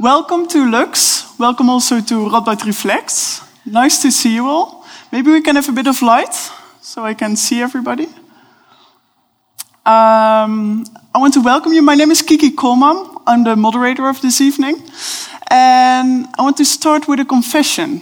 Welcome 0.00 0.48
to 0.48 0.64
Lux. 0.64 1.38
Welcome 1.38 1.68
also 1.68 2.00
to 2.00 2.14
Radboud 2.30 2.64
Reflects. 2.64 3.42
Nice 3.66 4.00
to 4.00 4.10
see 4.10 4.34
you 4.34 4.46
all. 4.46 4.86
Maybe 5.12 5.30
we 5.30 5.42
can 5.42 5.56
have 5.56 5.68
a 5.68 5.72
bit 5.72 5.86
of 5.86 6.00
light 6.00 6.32
so 6.80 7.04
I 7.04 7.12
can 7.12 7.36
see 7.36 7.60
everybody. 7.60 8.06
Um, 9.84 10.86
I 11.14 11.18
want 11.18 11.34
to 11.34 11.42
welcome 11.42 11.74
you. 11.74 11.82
My 11.82 11.96
name 11.96 12.10
is 12.10 12.22
Kiki 12.22 12.50
Kolman. 12.50 13.20
I'm 13.26 13.44
the 13.44 13.56
moderator 13.56 14.08
of 14.08 14.22
this 14.22 14.40
evening. 14.40 14.82
And 15.50 16.28
I 16.38 16.42
want 16.44 16.56
to 16.56 16.64
start 16.64 17.06
with 17.06 17.20
a 17.20 17.26
confession 17.26 18.00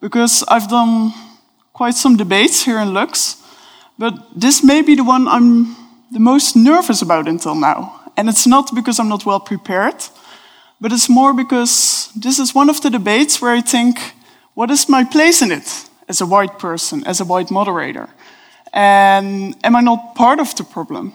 because 0.00 0.42
I've 0.48 0.70
done 0.70 1.12
quite 1.74 1.92
some 1.92 2.16
debates 2.16 2.64
here 2.64 2.78
in 2.78 2.94
Lux, 2.94 3.36
but 3.98 4.14
this 4.34 4.64
may 4.64 4.80
be 4.80 4.94
the 4.94 5.04
one 5.04 5.28
I'm 5.28 5.76
the 6.10 6.20
most 6.20 6.56
nervous 6.56 7.02
about 7.02 7.28
until 7.28 7.54
now. 7.54 8.00
And 8.16 8.30
it's 8.30 8.46
not 8.46 8.74
because 8.74 8.98
I'm 8.98 9.10
not 9.10 9.26
well 9.26 9.40
prepared, 9.40 9.96
but 10.80 10.92
it's 10.92 11.08
more 11.08 11.34
because 11.34 12.10
this 12.14 12.38
is 12.38 12.54
one 12.54 12.70
of 12.70 12.80
the 12.80 12.90
debates 12.90 13.40
where 13.40 13.52
I 13.52 13.60
think, 13.60 13.98
what 14.54 14.70
is 14.70 14.88
my 14.88 15.04
place 15.04 15.42
in 15.42 15.52
it 15.52 15.88
as 16.08 16.20
a 16.20 16.26
white 16.26 16.58
person, 16.58 17.04
as 17.06 17.20
a 17.20 17.24
white 17.24 17.50
moderator? 17.50 18.08
And 18.72 19.56
am 19.64 19.76
I 19.76 19.80
not 19.80 20.14
part 20.14 20.40
of 20.40 20.54
the 20.54 20.64
problem? 20.64 21.12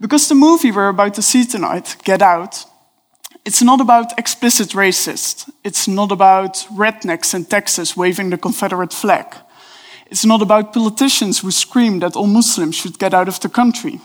Because 0.00 0.28
the 0.28 0.34
movie 0.34 0.70
we're 0.70 0.88
about 0.88 1.14
to 1.14 1.22
see 1.22 1.44
tonight, 1.44 1.96
Get 2.04 2.22
Out, 2.22 2.64
it's 3.44 3.62
not 3.62 3.80
about 3.80 4.18
explicit 4.18 4.70
racist. 4.70 5.50
It's 5.64 5.88
not 5.88 6.12
about 6.12 6.66
rednecks 6.70 7.34
in 7.34 7.44
Texas 7.44 7.96
waving 7.96 8.30
the 8.30 8.38
Confederate 8.38 8.92
flag. 8.92 9.34
It's 10.10 10.24
not 10.24 10.42
about 10.42 10.72
politicians 10.72 11.38
who 11.38 11.50
scream 11.50 12.00
that 12.00 12.16
all 12.16 12.26
Muslims 12.26 12.74
should 12.74 12.98
get 12.98 13.14
out 13.14 13.28
of 13.28 13.40
the 13.40 13.48
country. 13.48 14.00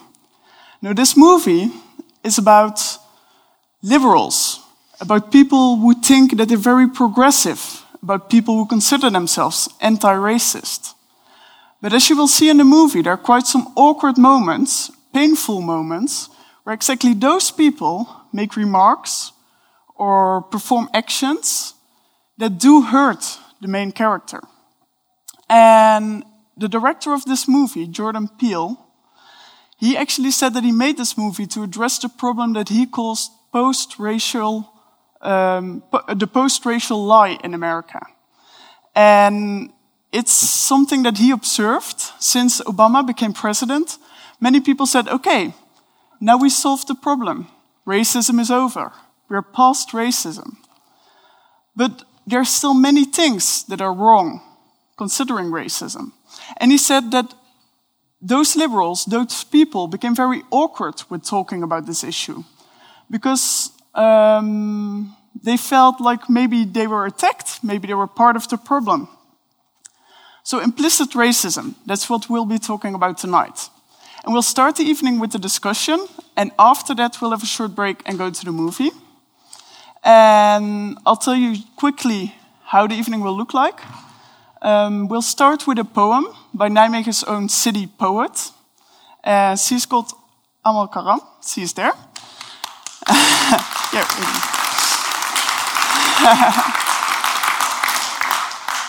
No, 0.82 0.94
this 0.94 1.18
movie 1.18 1.72
is 2.24 2.38
about 2.38 2.80
liberals, 3.82 4.55
about 5.00 5.32
people 5.32 5.78
who 5.78 5.94
think 6.02 6.38
that 6.38 6.50
they're 6.50 6.58
very 6.58 6.90
progressive, 6.90 7.84
about 8.02 8.30
people 8.30 8.56
who 8.56 8.66
consider 8.66 9.10
themselves 9.10 9.70
anti 9.82 10.14
racist. 10.14 10.94
But 11.82 11.94
as 11.94 12.10
you 12.10 12.18
will 12.18 12.28
see 12.28 12.50
in 12.50 12.58
the 12.58 12.64
movie, 12.64 13.02
there 13.02 13.14
are 13.14 13.18
quite 13.18 13.46
some 13.46 13.68
awkward 13.76 14.18
moments, 14.18 14.92
painful 15.14 15.62
moments, 15.62 16.30
where 16.64 16.74
exactly 16.74 17.14
those 17.14 17.52
people 17.52 18.08
make 18.34 18.56
remarks 18.56 19.32
or 19.96 20.42
perform 20.42 20.90
actions 20.94 21.74
that 22.38 22.58
do 22.58 22.82
hurt 22.82 23.40
the 23.62 23.68
main 23.68 23.92
character. 23.92 24.42
And 25.50 26.24
the 26.58 26.68
director 26.68 27.14
of 27.14 27.26
this 27.26 27.48
movie, 27.48 27.88
Jordan 27.88 28.28
Peele, 28.28 28.78
he 29.78 29.96
actually 29.98 30.32
said 30.32 30.54
that 30.54 30.64
he 30.64 30.72
made 30.72 30.98
this 30.98 31.18
movie 31.18 31.46
to 31.48 31.64
address 31.64 32.00
the 32.00 32.10
problem 32.10 32.54
that 32.54 32.70
he 32.70 32.86
calls 32.86 33.30
post-racial, 33.52 34.72
um, 35.22 35.84
the 36.14 36.28
post-racial 36.28 37.04
lie 37.04 37.38
in 37.44 37.54
America. 37.54 38.00
And 38.96 39.72
it's 40.12 40.32
something 40.32 41.04
that 41.04 41.18
he 41.18 41.32
observed 41.32 42.00
since 42.20 42.62
Obama 42.62 43.06
became 43.06 43.34
president. 43.34 43.98
Many 44.40 44.62
people 44.62 44.86
said, 44.86 45.08
okay, 45.08 45.54
now 46.22 46.38
we 46.38 46.50
solved 46.50 46.88
the 46.88 46.96
problem. 46.96 47.48
Racism 47.86 48.40
is 48.40 48.50
over. 48.50 48.92
We're 49.30 49.42
past 49.42 49.90
racism. 49.90 50.58
But 51.76 52.04
there 52.26 52.40
are 52.40 52.46
still 52.46 52.74
many 52.74 53.06
things 53.06 53.64
that 53.66 53.82
are 53.82 53.94
wrong 53.94 54.42
considering 54.98 55.48
racism. 55.48 56.14
And 56.58 56.72
he 56.72 56.78
said 56.78 57.12
that 57.12 57.34
those 58.22 58.56
liberals, 58.56 59.06
those 59.06 59.44
people, 59.44 59.88
became 59.88 60.16
very 60.16 60.44
awkward 60.50 61.04
with 61.10 61.24
talking 61.24 61.64
about 61.64 61.86
this 61.86 62.04
issue 62.04 62.44
because 63.12 63.72
um, 63.96 65.16
they 65.42 65.58
felt 65.58 66.02
like 66.02 66.30
maybe 66.30 66.66
they 66.66 66.88
were 66.88 67.06
attacked, 67.06 67.64
maybe 67.64 67.88
they 67.88 67.94
were 67.94 68.08
part 68.08 68.36
of 68.36 68.48
the 68.48 68.58
problem. 68.58 69.08
So, 70.44 70.60
implicit 70.60 71.12
racism, 71.12 71.76
that's 71.86 72.10
what 72.10 72.30
we'll 72.30 72.46
be 72.46 72.60
talking 72.60 72.94
about 72.94 73.18
tonight. 73.18 73.70
And 74.24 74.34
we'll 74.34 74.44
start 74.44 74.76
the 74.76 74.84
evening 74.84 75.20
with 75.20 75.32
the 75.32 75.40
discussion, 75.40 76.08
and 76.36 76.52
after 76.58 76.96
that, 76.96 77.22
we'll 77.22 77.32
have 77.32 77.44
a 77.44 77.48
short 77.48 77.76
break 77.76 78.02
and 78.06 78.18
go 78.18 78.30
to 78.30 78.46
the 78.46 78.52
movie. 78.52 78.92
And 80.04 80.98
I'll 81.06 81.16
tell 81.16 81.36
you 81.36 81.64
quickly 81.76 82.36
how 82.64 82.88
the 82.88 82.96
evening 82.96 83.22
will 83.22 83.36
look 83.36 83.54
like. 83.54 83.82
Um, 84.62 85.08
we'll 85.08 85.22
start 85.22 85.68
with 85.68 85.80
a 85.80 85.84
poem 85.84 86.28
by 86.54 86.70
Nijmegen's 86.70 87.24
own 87.24 87.50
city 87.50 87.88
poet. 87.88 88.52
Uh, 89.24 89.56
she's 89.56 89.86
called 89.86 90.12
Amal 90.64 90.88
Karam. 90.88 91.22
She 91.42 91.62
is 91.62 91.74
there. 91.74 91.94
Yeah, 93.08 94.06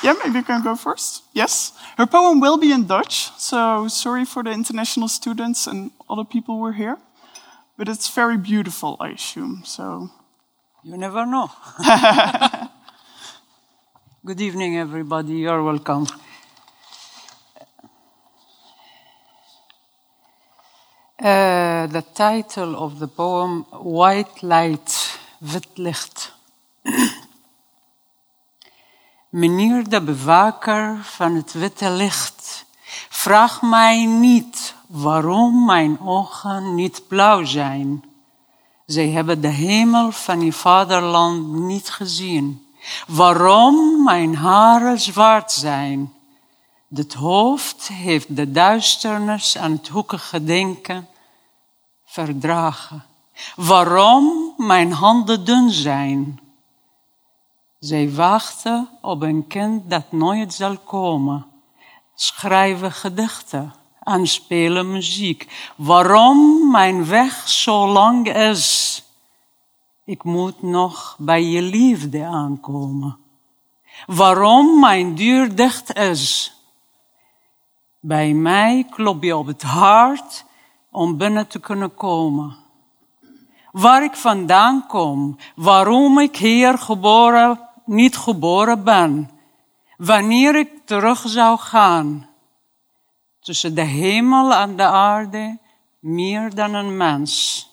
yeah, 0.03 0.15
maybe 0.25 0.39
you 0.39 0.45
can 0.45 0.63
go 0.63 0.77
first. 0.77 1.23
Yes. 1.33 1.73
Her 1.99 2.07
poem 2.07 2.41
will 2.41 2.57
be 2.57 2.73
in 2.73 2.87
Dutch, 2.87 3.31
so 3.39 3.89
sorry 3.89 4.25
for 4.25 4.43
the 4.43 4.53
international 4.53 5.09
students 5.09 5.67
and 5.67 5.91
other 6.09 6.25
people 6.25 6.57
who 6.59 6.65
are 6.67 6.73
here. 6.73 6.97
But 7.77 7.89
it's 7.89 8.09
very 8.09 8.39
beautiful, 8.39 8.97
I 9.01 9.11
assume. 9.11 9.63
So 9.65 10.11
you 10.83 10.97
never 10.97 11.27
know. 11.27 11.51
Good 14.25 14.41
evening, 14.41 14.77
everybody. 14.79 15.35
You're 15.35 15.63
welcome. 15.63 16.07
Uh, 21.19 21.89
the 21.89 22.05
title 22.13 22.77
of 22.77 22.99
the 22.99 23.07
poem, 23.07 23.65
White 23.71 24.43
Light, 24.43 25.19
Wit 25.39 25.67
Licht. 25.75 26.33
Meneer 29.31 29.89
de 29.89 30.03
bewaker 30.03 30.99
van 31.03 31.35
het 31.35 31.53
witte 31.53 31.91
licht, 31.91 32.67
vraag 33.09 33.63
mij 33.63 34.05
niet 34.05 34.75
waarom 34.87 35.65
mijn 35.65 36.01
ogen 36.01 36.75
niet 36.75 37.09
blauw 37.09 37.45
zijn. 37.45 38.05
Zij 38.87 39.09
hebben 39.09 39.41
de 39.41 39.49
hemel 39.49 40.13
van 40.13 40.41
je 40.41 40.53
vaderland 40.53 41.53
niet 41.53 41.91
gezien. 41.91 42.67
Waarom 43.07 44.05
mijn 44.05 44.35
haren 44.35 45.01
zwart 45.01 45.53
zijn. 45.53 46.13
Het 46.95 47.15
hoofd 47.15 47.89
heeft 47.89 48.37
de 48.37 48.51
duisternis 48.51 49.59
aan 49.59 49.73
het 49.73 49.89
hoekige 49.89 50.45
denken 50.45 51.09
verdragen. 52.05 53.05
Waarom 53.57 54.55
mijn 54.57 54.93
handen 54.93 55.45
dun 55.45 55.71
zijn. 55.71 56.41
Zij 57.79 58.13
wachten 58.13 58.89
op 59.01 59.23
een 59.23 59.47
kind 59.47 59.91
dat 59.91 60.13
nooit 60.13 60.55
zal 60.55 60.79
komen. 60.79 61.47
Schrijven 62.15 62.93
gedichten, 62.93 63.75
aanspelen 64.03 64.93
muziek. 64.93 65.71
Waarom 65.77 66.71
mijn 66.71 67.07
weg 67.07 67.49
zo 67.49 67.87
lang 67.87 68.35
is. 68.35 69.03
Ik 70.05 70.25
moet 70.25 70.63
nog 70.63 71.17
bij 71.19 71.43
je 71.45 71.63
liefde 71.63 72.25
aankomen. 72.25 73.17
Waarom 74.07 74.81
mijn 74.81 75.15
deur 75.15 75.55
dicht 75.55 75.97
is. 75.97 76.56
Bij 78.07 78.33
mij 78.33 78.87
klop 78.91 79.23
je 79.23 79.37
op 79.37 79.47
het 79.47 79.63
hart 79.63 80.45
om 80.91 81.17
binnen 81.17 81.47
te 81.47 81.61
kunnen 81.61 81.95
komen. 81.95 82.57
Waar 83.73 84.05
ik 84.05 84.17
vandaan 84.17 84.87
kom, 84.87 85.37
waarom 85.55 86.19
ik 86.19 86.37
hier 86.37 86.79
geboren, 86.79 87.61
niet 87.85 88.17
geboren 88.17 88.85
ben, 88.85 89.31
wanneer 89.97 90.57
ik 90.57 90.71
terug 90.85 91.23
zou 91.27 91.59
gaan. 91.59 92.29
Tussen 93.41 93.75
de 93.75 93.83
hemel 93.83 94.55
en 94.55 94.77
de 94.77 94.87
aarde, 94.87 95.59
meer 95.99 96.55
dan 96.55 96.75
een 96.75 96.97
mens 96.97 97.65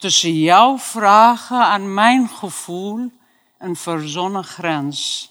tussen 0.00 0.38
jouw 0.38 0.78
vragen 0.78 1.70
en 1.70 1.94
mijn 1.94 2.28
gevoel 2.28 3.10
een 3.58 3.76
verzonnen 3.76 4.44
grens. 4.44 5.30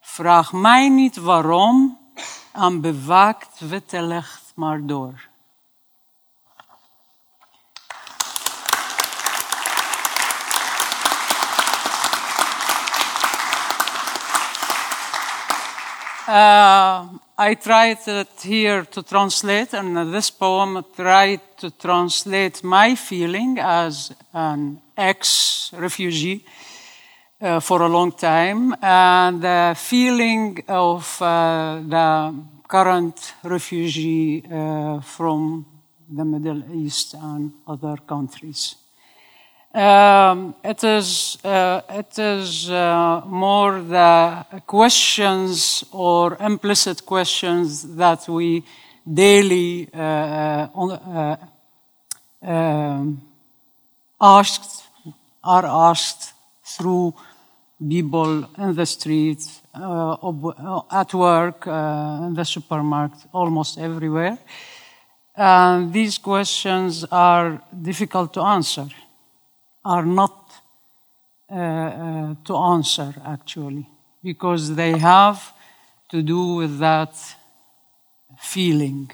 Vraag 0.00 0.52
mij 0.52 0.88
niet 0.88 1.16
waarom, 1.16 1.93
aan 2.54 2.80
bewaakt 2.80 3.58
witte 3.58 4.02
licht 4.02 4.52
maar 4.54 4.86
door. 4.86 5.20
Uh, 16.28 17.02
I 17.38 17.54
tried 17.54 18.06
it 18.06 18.42
here 18.42 18.88
to 18.88 19.02
translate, 19.02 19.76
and 19.76 20.12
this 20.12 20.30
poem 20.30 20.84
tried 20.96 21.40
to 21.56 21.70
translate 21.76 22.62
my 22.62 22.96
feeling 22.96 23.58
as 23.60 24.10
an 24.32 24.80
ex 24.94 25.70
refugee 25.76 26.44
uh, 27.40 27.60
for 27.60 27.82
a 27.82 27.88
long 27.88 28.12
time, 28.12 28.74
and 28.80 29.42
the 29.42 29.74
feeling 29.76 30.62
of 30.68 31.20
uh, 31.20 31.80
the 31.86 32.34
current 32.68 33.34
refugee 33.42 34.44
uh, 34.50 35.00
from 35.00 35.66
the 36.08 36.24
Middle 36.24 36.62
East 36.72 37.14
and 37.14 37.52
other 37.66 37.96
countries. 38.06 38.76
Um, 39.74 40.54
it 40.62 40.84
is, 40.84 41.36
uh, 41.44 41.80
it 41.90 42.16
is 42.18 42.70
uh, 42.70 43.22
more 43.26 43.80
the 43.80 44.46
questions 44.64 45.84
or 45.90 46.36
implicit 46.38 47.04
questions 47.04 47.96
that 47.96 48.28
we 48.28 48.62
daily 49.12 49.92
on, 49.92 51.38
um, 52.42 53.22
asked, 54.20 54.84
are 55.42 55.66
asked 55.66 56.33
through 56.64 57.14
people 57.78 58.48
in 58.58 58.74
the 58.74 58.86
streets, 58.86 59.60
uh, 59.74 60.14
uh, 60.14 60.80
at 60.90 61.12
work, 61.14 61.66
uh, 61.66 62.26
in 62.26 62.34
the 62.34 62.44
supermarket, 62.44 63.18
almost 63.32 63.78
everywhere. 63.78 64.38
And 65.36 65.92
these 65.92 66.18
questions 66.18 67.04
are 67.10 67.60
difficult 67.82 68.32
to 68.34 68.40
answer, 68.40 68.86
are 69.84 70.06
not 70.06 70.52
uh, 71.50 71.54
uh, 71.54 72.34
to 72.44 72.56
answer 72.56 73.14
actually, 73.24 73.86
because 74.22 74.74
they 74.74 74.96
have 74.98 75.52
to 76.10 76.22
do 76.22 76.54
with 76.54 76.78
that 76.78 77.14
feeling 78.38 79.10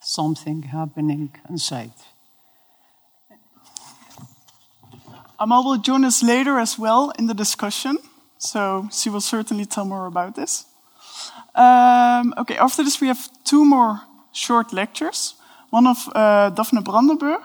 something 0.00 0.62
happening 0.62 1.30
inside. 1.48 1.92
Amal 5.38 5.64
will 5.64 5.78
join 5.78 6.04
us 6.04 6.22
later 6.22 6.58
as 6.58 6.78
well 6.78 7.12
in 7.18 7.26
the 7.26 7.34
discussion, 7.34 7.98
so 8.38 8.88
she 8.92 9.10
will 9.10 9.20
certainly 9.20 9.66
tell 9.66 9.84
more 9.84 10.06
about 10.06 10.34
this. 10.34 10.66
Um, 11.54 12.34
okay, 12.36 12.56
after 12.56 12.82
this, 12.82 13.00
we 13.00 13.08
have 13.08 13.28
two 13.44 13.64
more 13.64 14.00
short 14.32 14.72
lectures. 14.72 15.34
One 15.70 15.86
of 15.86 16.08
uh, 16.14 16.50
Daphne 16.50 16.82
Brandenburg. 16.82 17.40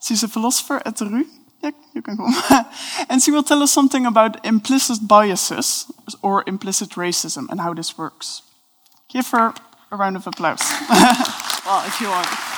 She's 0.00 0.22
a 0.22 0.28
philosopher 0.28 0.82
at 0.84 0.96
the 0.96 1.06
RU. 1.06 1.24
Yeah, 1.62 1.70
you 1.94 2.02
can 2.02 2.16
come. 2.16 2.34
and 3.08 3.22
she 3.22 3.30
will 3.30 3.42
tell 3.42 3.62
us 3.62 3.72
something 3.72 4.06
about 4.06 4.44
implicit 4.44 5.08
biases 5.08 5.90
or 6.22 6.44
implicit 6.46 6.90
racism 6.90 7.48
and 7.50 7.60
how 7.60 7.74
this 7.74 7.98
works. 7.98 8.42
Give 9.08 9.26
her 9.30 9.54
a 9.90 9.96
round 9.96 10.16
of 10.16 10.26
applause. 10.26 10.60
well, 10.90 11.86
if 11.86 12.00
you 12.00 12.08
want. 12.08 12.55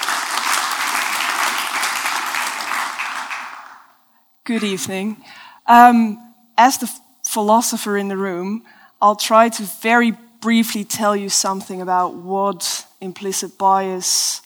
Good 4.49 4.65
evening. 4.65 5.19
Um, 5.67 6.33
as 6.57 6.79
the 6.79 6.91
philosopher 7.23 7.99
in 7.99 8.09
the 8.09 8.17
room, 8.17 8.65
I'll 8.99 9.15
try 9.15 9.51
to 9.51 9.63
very 9.83 10.13
briefly 10.41 10.85
tell 10.85 11.15
you 11.15 11.29
something 11.29 11.83
about 11.83 12.15
what 12.15 12.87
implicit 13.03 13.59
bias, 13.59 14.41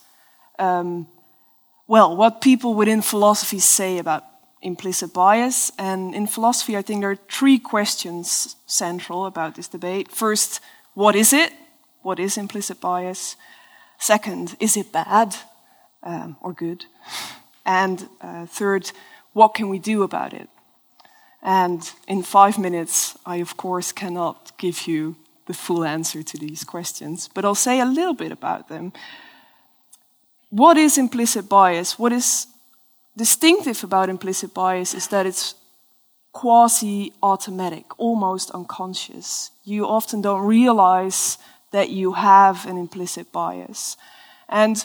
um, 0.58 1.06
well, 1.86 2.16
what 2.16 2.40
people 2.40 2.74
within 2.74 3.00
philosophy 3.00 3.60
say 3.60 3.98
about 3.98 4.24
implicit 4.60 5.14
bias. 5.14 5.70
And 5.78 6.16
in 6.16 6.26
philosophy, 6.26 6.76
I 6.76 6.82
think 6.82 7.02
there 7.02 7.12
are 7.12 7.28
three 7.30 7.60
questions 7.60 8.56
central 8.66 9.24
about 9.24 9.54
this 9.54 9.68
debate. 9.68 10.10
First, 10.10 10.60
what 10.94 11.14
is 11.14 11.32
it? 11.32 11.52
What 12.02 12.18
is 12.18 12.36
implicit 12.36 12.80
bias? 12.80 13.36
Second, 13.98 14.56
is 14.58 14.76
it 14.76 14.90
bad 14.90 15.36
um, 16.02 16.36
or 16.40 16.52
good? 16.52 16.86
And 17.64 18.08
uh, 18.20 18.46
third, 18.46 18.90
what 19.32 19.54
can 19.54 19.68
we 19.68 19.78
do 19.78 20.02
about 20.02 20.32
it? 20.32 20.48
And 21.42 21.90
in 22.06 22.22
five 22.22 22.58
minutes, 22.58 23.18
I 23.26 23.36
of 23.36 23.56
course 23.56 23.92
cannot 23.92 24.56
give 24.58 24.86
you 24.86 25.16
the 25.46 25.54
full 25.54 25.84
answer 25.84 26.22
to 26.22 26.38
these 26.38 26.64
questions, 26.64 27.28
but 27.34 27.44
I'll 27.44 27.54
say 27.54 27.80
a 27.80 27.84
little 27.84 28.14
bit 28.14 28.32
about 28.32 28.68
them. 28.68 28.92
What 30.50 30.76
is 30.76 30.98
implicit 30.98 31.48
bias? 31.48 31.98
What 31.98 32.12
is 32.12 32.46
distinctive 33.16 33.82
about 33.82 34.08
implicit 34.08 34.54
bias 34.54 34.94
is 34.94 35.08
that 35.08 35.26
it's 35.26 35.54
quasi 36.32 37.12
automatic, 37.22 37.84
almost 37.98 38.50
unconscious. 38.52 39.50
You 39.64 39.86
often 39.86 40.22
don't 40.22 40.46
realize 40.46 41.38
that 41.72 41.90
you 41.90 42.12
have 42.12 42.66
an 42.66 42.76
implicit 42.76 43.32
bias. 43.32 43.96
And 44.48 44.84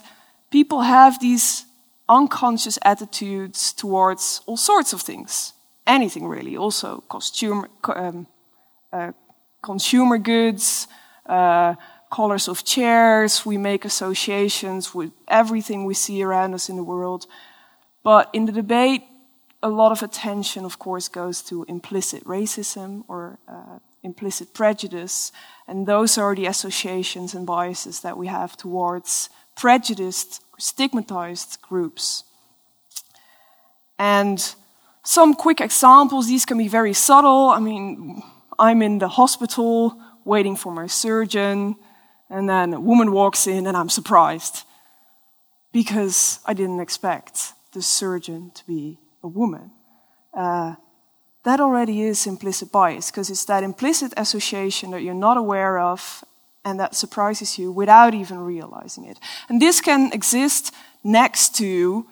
people 0.50 0.82
have 0.82 1.20
these 1.20 1.67
unconscious 2.10 2.80
attitudes 2.84 3.74
towards 3.74 4.42
all 4.46 4.58
sorts 4.58 4.94
of 4.94 5.02
things, 5.02 5.54
anything 5.86 6.28
really, 6.28 6.58
also 6.58 7.04
costume, 7.10 7.66
um, 7.84 8.28
uh, 8.94 9.12
consumer 9.62 10.18
goods, 10.18 10.88
uh, 11.26 11.76
colors 12.10 12.48
of 12.48 12.64
chairs, 12.64 13.46
we 13.46 13.58
make 13.58 13.86
associations 13.86 14.96
with 14.96 15.12
everything 15.28 15.86
we 15.86 15.94
see 15.94 16.24
around 16.24 16.54
us 16.54 16.70
in 16.70 16.78
the 16.78 16.84
world. 16.84 17.28
But 18.04 18.30
in 18.34 18.46
the 18.46 18.52
debate, 18.52 19.04
a 19.62 19.70
lot 19.70 19.92
of 19.92 20.02
attention, 20.02 20.66
of 20.66 20.80
course, 20.80 21.10
goes 21.10 21.42
to 21.44 21.66
implicit 21.68 22.24
racism 22.24 23.04
or 23.08 23.40
uh, 23.48 23.80
implicit 24.04 24.54
prejudice. 24.54 25.32
And 25.68 25.86
those 25.86 26.18
are 26.18 26.36
the 26.36 26.46
associations 26.46 27.34
and 27.34 27.46
biases 27.46 28.02
that 28.02 28.18
we 28.18 28.28
have 28.28 28.56
towards 28.56 29.30
prejudiced 29.56 30.42
stigmatized 30.58 31.62
groups. 31.62 32.24
And 34.00 34.56
some 35.04 35.34
quick 35.34 35.62
examples, 35.62 36.28
these 36.28 36.46
can 36.46 36.58
be 36.58 36.68
very 36.68 36.94
subtle. 36.94 37.50
I 37.50 37.60
mean, 37.60 38.22
I'm 38.60 38.82
in 38.82 39.00
the 39.00 39.08
hospital 39.08 40.00
waiting 40.26 40.56
for 40.56 40.74
my 40.74 40.88
surgeon, 40.88 41.76
and 42.30 42.50
then 42.50 42.74
a 42.74 42.80
woman 42.80 43.12
walks 43.12 43.48
in, 43.48 43.66
and 43.68 43.78
I'm 43.78 43.90
surprised 43.90 44.64
because 45.72 46.40
I 46.46 46.54
didn't 46.54 46.80
expect 46.80 47.54
the 47.74 47.82
surgeon 47.82 48.52
to 48.56 48.66
be 48.66 49.00
a 49.24 49.28
woman. 49.28 49.72
Uh, 50.34 50.76
that 51.44 51.60
already 51.62 52.02
is 52.02 52.28
implicit 52.28 52.72
bias 52.72 53.10
because 53.10 53.30
it's 53.30 53.46
that 53.46 53.64
implicit 53.64 54.14
association 54.18 54.92
that 54.92 55.02
you're 55.02 55.14
not 55.14 55.38
aware 55.38 55.80
of 55.80 56.24
and 56.68 56.80
that 56.80 56.96
surprises 56.96 57.58
you 57.58 57.72
without 57.72 58.14
even 58.14 58.40
realizing 58.40 59.06
it. 59.06 59.18
And 59.48 59.62
this 59.62 59.80
can 59.80 60.12
exist 60.12 60.74
next 61.02 61.56
to 61.56 62.06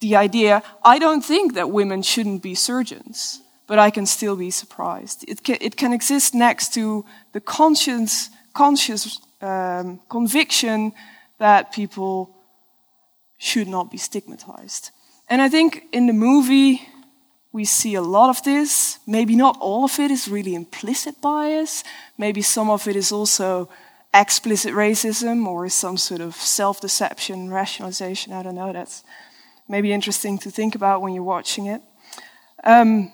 the 0.00 0.14
idea 0.14 0.62
I 0.84 0.98
don't 0.98 1.24
think 1.24 1.54
that 1.54 1.70
women 1.70 2.02
shouldn't 2.02 2.42
be 2.42 2.54
surgeons, 2.54 3.40
but 3.66 3.78
I 3.78 3.90
can 3.90 4.06
still 4.06 4.36
be 4.36 4.50
surprised. 4.50 5.24
It 5.26 5.42
can, 5.42 5.56
it 5.60 5.76
can 5.76 5.92
exist 5.92 6.32
next 6.34 6.74
to 6.74 7.04
the 7.32 7.40
conscious, 7.40 8.30
conscious 8.54 9.20
um, 9.40 9.98
conviction 10.08 10.92
that 11.38 11.72
people 11.72 12.30
should 13.38 13.68
not 13.68 13.90
be 13.90 13.98
stigmatized. 13.98 14.90
And 15.28 15.42
I 15.42 15.48
think 15.48 15.82
in 15.92 16.06
the 16.06 16.12
movie, 16.12 16.82
we 17.52 17.64
see 17.64 17.94
a 17.94 18.02
lot 18.02 18.30
of 18.30 18.42
this. 18.42 18.98
Maybe 19.06 19.36
not 19.36 19.56
all 19.60 19.84
of 19.84 19.98
it 19.98 20.10
is 20.10 20.26
really 20.26 20.54
implicit 20.54 21.20
bias. 21.20 21.84
Maybe 22.16 22.42
some 22.42 22.70
of 22.70 22.88
it 22.88 22.96
is 22.96 23.12
also 23.12 23.68
explicit 24.14 24.72
racism 24.72 25.46
or 25.46 25.68
some 25.68 25.96
sort 25.96 26.20
of 26.20 26.34
self 26.34 26.80
deception, 26.80 27.50
rationalization. 27.50 28.32
I 28.32 28.42
don't 28.42 28.54
know. 28.54 28.72
That's 28.72 29.04
maybe 29.68 29.92
interesting 29.92 30.38
to 30.38 30.50
think 30.50 30.74
about 30.74 31.02
when 31.02 31.12
you're 31.12 31.22
watching 31.22 31.66
it. 31.66 31.82
Um, 32.64 33.12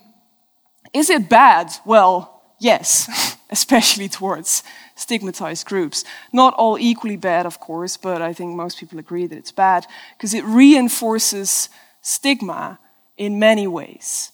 is 0.92 1.10
it 1.10 1.28
bad? 1.28 1.70
Well, 1.84 2.42
yes, 2.60 3.36
especially 3.50 4.08
towards 4.08 4.62
stigmatized 4.94 5.66
groups. 5.66 6.04
Not 6.32 6.54
all 6.54 6.78
equally 6.78 7.16
bad, 7.16 7.44
of 7.44 7.58
course, 7.60 7.96
but 7.96 8.22
I 8.22 8.32
think 8.32 8.54
most 8.54 8.78
people 8.78 8.98
agree 8.98 9.26
that 9.26 9.36
it's 9.36 9.52
bad 9.52 9.86
because 10.16 10.34
it 10.34 10.44
reinforces 10.44 11.68
stigma 12.02 12.78
in 13.18 13.38
many 13.38 13.66
ways. 13.66 14.32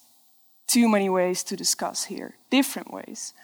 Too 0.69 0.89
many 0.89 1.09
ways 1.09 1.43
to 1.45 1.57
discuss 1.57 2.05
here, 2.05 2.35
different 2.51 2.93
ways. 2.93 3.35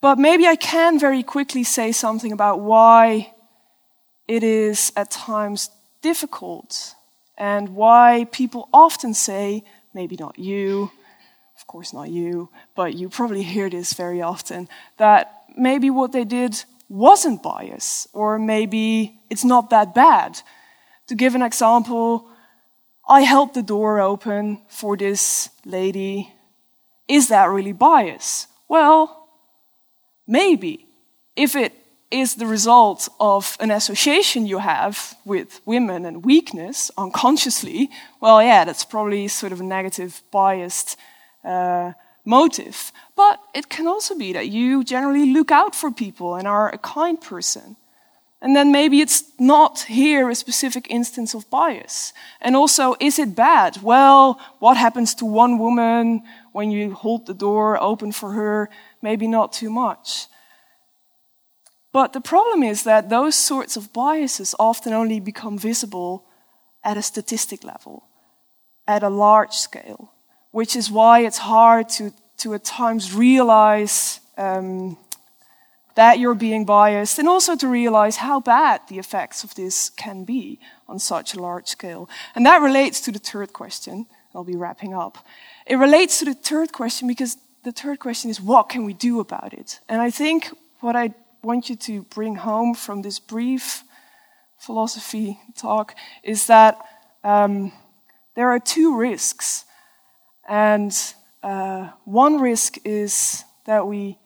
But 0.00 0.18
maybe 0.18 0.46
I 0.46 0.56
can 0.56 0.98
very 0.98 1.22
quickly 1.22 1.64
say 1.64 1.92
something 1.92 2.32
about 2.32 2.60
why 2.60 3.34
it 4.28 4.42
is 4.42 4.92
at 4.96 5.10
times 5.10 5.70
difficult 6.02 6.94
and 7.36 7.70
why 7.70 8.26
people 8.30 8.68
often 8.72 9.12
say, 9.12 9.64
maybe 9.92 10.16
not 10.18 10.38
you, 10.38 10.90
of 11.58 11.66
course 11.66 11.92
not 11.92 12.08
you, 12.08 12.48
but 12.74 12.94
you 12.94 13.08
probably 13.08 13.42
hear 13.42 13.68
this 13.68 13.92
very 13.92 14.22
often, 14.22 14.68
that 14.96 15.42
maybe 15.56 15.90
what 15.90 16.12
they 16.12 16.24
did 16.24 16.64
wasn't 16.88 17.42
bias, 17.42 18.08
or 18.12 18.38
maybe 18.38 19.20
it's 19.28 19.44
not 19.44 19.70
that 19.70 19.94
bad. 19.94 20.40
To 21.08 21.14
give 21.14 21.34
an 21.34 21.42
example, 21.42 22.29
I 23.10 23.22
held 23.22 23.54
the 23.54 23.62
door 23.62 24.00
open 24.00 24.62
for 24.68 24.96
this 24.96 25.50
lady. 25.64 26.32
Is 27.08 27.26
that 27.26 27.50
really 27.50 27.72
bias? 27.72 28.46
Well, 28.68 29.26
maybe. 30.28 30.86
If 31.34 31.56
it 31.56 31.72
is 32.12 32.36
the 32.36 32.46
result 32.46 33.08
of 33.18 33.56
an 33.58 33.72
association 33.72 34.46
you 34.46 34.58
have 34.58 35.16
with 35.24 35.60
women 35.66 36.06
and 36.06 36.24
weakness 36.24 36.92
unconsciously, 36.96 37.90
well, 38.20 38.40
yeah, 38.40 38.64
that's 38.64 38.84
probably 38.84 39.26
sort 39.26 39.50
of 39.50 39.60
a 39.60 39.64
negative, 39.64 40.22
biased 40.30 40.96
uh, 41.44 41.92
motive. 42.24 42.92
But 43.16 43.40
it 43.56 43.68
can 43.68 43.88
also 43.88 44.16
be 44.16 44.32
that 44.34 44.50
you 44.50 44.84
generally 44.84 45.32
look 45.32 45.50
out 45.50 45.74
for 45.74 45.90
people 45.90 46.36
and 46.36 46.46
are 46.46 46.72
a 46.72 46.78
kind 46.78 47.20
person. 47.20 47.74
And 48.42 48.56
then 48.56 48.72
maybe 48.72 49.00
it's 49.00 49.24
not 49.38 49.80
here 49.80 50.30
a 50.30 50.34
specific 50.34 50.86
instance 50.88 51.34
of 51.34 51.50
bias. 51.50 52.14
And 52.40 52.56
also, 52.56 52.96
is 52.98 53.18
it 53.18 53.34
bad? 53.34 53.82
Well, 53.82 54.40
what 54.60 54.78
happens 54.78 55.14
to 55.16 55.26
one 55.26 55.58
woman 55.58 56.22
when 56.52 56.70
you 56.70 56.94
hold 56.94 57.26
the 57.26 57.34
door 57.34 57.80
open 57.82 58.12
for 58.12 58.32
her? 58.32 58.70
Maybe 59.02 59.28
not 59.28 59.52
too 59.52 59.68
much. 59.68 60.26
But 61.92 62.12
the 62.12 62.20
problem 62.20 62.62
is 62.62 62.84
that 62.84 63.10
those 63.10 63.34
sorts 63.34 63.76
of 63.76 63.92
biases 63.92 64.54
often 64.58 64.92
only 64.92 65.20
become 65.20 65.58
visible 65.58 66.24
at 66.82 66.96
a 66.96 67.02
statistic 67.02 67.62
level, 67.62 68.04
at 68.86 69.02
a 69.02 69.10
large 69.10 69.52
scale, 69.52 70.12
which 70.50 70.76
is 70.76 70.90
why 70.90 71.20
it's 71.20 71.38
hard 71.38 71.88
to, 71.90 72.12
to 72.38 72.54
at 72.54 72.64
times 72.64 73.12
realize 73.12 74.20
um, 74.38 74.96
that 76.00 76.18
you're 76.18 76.34
being 76.34 76.64
biased 76.64 77.18
and 77.18 77.28
also 77.28 77.54
to 77.54 77.68
realize 77.68 78.16
how 78.16 78.40
bad 78.40 78.80
the 78.88 78.98
effects 78.98 79.44
of 79.44 79.54
this 79.54 79.90
can 79.90 80.24
be 80.24 80.58
on 80.88 80.98
such 80.98 81.34
a 81.34 81.38
large 81.38 81.66
scale. 81.66 82.08
And 82.34 82.46
that 82.46 82.62
relates 82.62 83.02
to 83.02 83.12
the 83.12 83.18
third 83.18 83.52
question. 83.52 84.06
I'll 84.34 84.42
be 84.42 84.56
wrapping 84.56 84.94
up. 84.94 85.18
It 85.66 85.76
relates 85.76 86.18
to 86.20 86.24
the 86.24 86.32
third 86.32 86.72
question 86.72 87.06
because 87.06 87.36
the 87.64 87.72
third 87.72 87.98
question 87.98 88.30
is 88.30 88.40
what 88.40 88.70
can 88.70 88.86
we 88.86 88.94
do 88.94 89.20
about 89.20 89.52
it? 89.52 89.78
And 89.90 90.00
I 90.00 90.10
think 90.10 90.48
what 90.80 90.96
I 90.96 91.12
want 91.42 91.68
you 91.68 91.76
to 91.76 92.04
bring 92.04 92.36
home 92.36 92.74
from 92.74 93.02
this 93.02 93.18
brief 93.18 93.84
philosophy 94.56 95.38
talk 95.54 95.94
is 96.22 96.46
that 96.46 96.78
um, 97.24 97.72
there 98.36 98.48
are 98.48 98.58
two 98.58 98.96
risks. 98.96 99.66
And 100.48 100.96
uh, 101.42 101.90
one 102.06 102.40
risk 102.40 102.78
is 102.86 103.44
that 103.66 103.86
we 103.86 104.16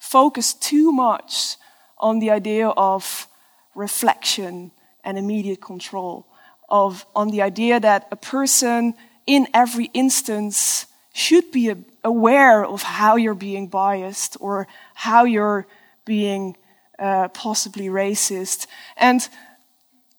focus 0.00 0.52
too 0.54 0.90
much 0.90 1.56
on 1.98 2.18
the 2.18 2.30
idea 2.30 2.68
of 2.68 3.28
reflection 3.76 4.72
and 5.04 5.16
immediate 5.16 5.60
control, 5.60 6.26
of, 6.68 7.06
on 7.14 7.30
the 7.30 7.42
idea 7.42 7.78
that 7.78 8.08
a 8.10 8.16
person 8.16 8.94
in 9.26 9.46
every 9.54 9.90
instance 9.94 10.86
should 11.12 11.52
be 11.52 11.72
aware 12.02 12.64
of 12.64 12.82
how 12.82 13.16
you're 13.16 13.34
being 13.34 13.68
biased 13.68 14.36
or 14.40 14.66
how 14.94 15.24
you're 15.24 15.66
being 16.04 16.56
uh, 16.98 17.28
possibly 17.28 17.86
racist. 17.86 18.66
And 18.96 19.28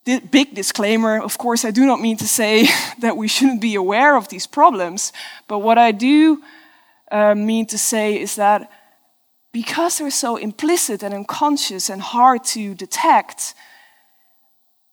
the 0.05 0.19
big 0.19 0.53
disclaimer, 0.53 1.21
of 1.21 1.37
course, 1.37 1.65
I 1.65 1.71
do 1.71 1.85
not 1.85 2.01
mean 2.01 2.17
to 2.17 2.27
say 2.27 2.67
that 2.99 3.17
we 3.17 3.27
shouldn't 3.27 3.61
be 3.61 3.75
aware 3.75 4.15
of 4.15 4.27
these 4.27 4.47
problems, 4.47 5.11
but 5.47 5.59
what 5.59 5.77
I 5.77 5.91
do 5.91 6.43
uh, 7.11 7.35
mean 7.35 7.65
to 7.67 7.77
say 7.77 8.19
is 8.19 8.35
that 8.35 8.69
because 9.51 9.97
they're 9.97 10.11
so 10.11 10.37
implicit 10.37 11.03
and 11.03 11.13
unconscious 11.13 11.89
and 11.89 12.01
hard 12.01 12.43
to 12.43 12.73
detect, 12.73 13.53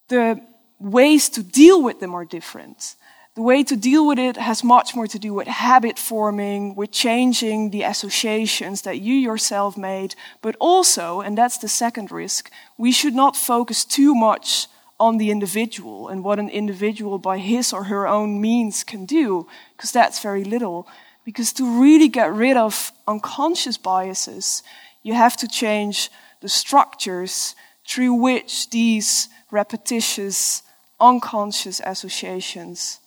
the 0.08 0.40
ways 0.80 1.28
to 1.30 1.42
deal 1.42 1.82
with 1.82 2.00
them 2.00 2.14
are 2.14 2.24
different. 2.24 2.96
The 3.34 3.42
way 3.42 3.62
to 3.62 3.76
deal 3.76 4.04
with 4.04 4.18
it 4.18 4.36
has 4.36 4.64
much 4.64 4.96
more 4.96 5.06
to 5.06 5.18
do 5.18 5.32
with 5.32 5.46
habit 5.46 5.96
forming, 5.96 6.74
with 6.74 6.90
changing 6.90 7.70
the 7.70 7.84
associations 7.84 8.82
that 8.82 9.00
you 9.00 9.14
yourself 9.14 9.78
made, 9.78 10.16
but 10.42 10.56
also, 10.58 11.20
and 11.20 11.38
that's 11.38 11.58
the 11.58 11.68
second 11.68 12.10
risk, 12.10 12.50
we 12.76 12.90
should 12.90 13.14
not 13.14 13.36
focus 13.36 13.84
too 13.84 14.12
much 14.14 14.66
on 14.98 15.18
the 15.18 15.30
individual 15.30 16.08
and 16.08 16.24
what 16.24 16.40
an 16.40 16.48
individual 16.48 17.18
by 17.18 17.38
his 17.38 17.72
or 17.72 17.84
her 17.84 18.08
own 18.08 18.40
means 18.40 18.82
can 18.82 19.06
do, 19.06 19.46
because 19.76 19.92
that's 19.92 20.20
very 20.20 20.42
little. 20.42 20.88
Because 21.28 21.52
to 21.52 21.82
really 21.82 22.08
get 22.08 22.32
rid 22.32 22.56
of 22.56 22.90
unconscious 23.06 23.76
biases, 23.76 24.62
you 25.02 25.12
have 25.12 25.37
to 25.37 25.47
change 25.47 26.08
the 26.40 26.49
structures 26.49 27.54
through 27.87 28.14
which 28.14 28.70
these 28.70 29.28
repetitious, 29.50 30.62
unconscious 30.99 31.82
associations 31.85 33.00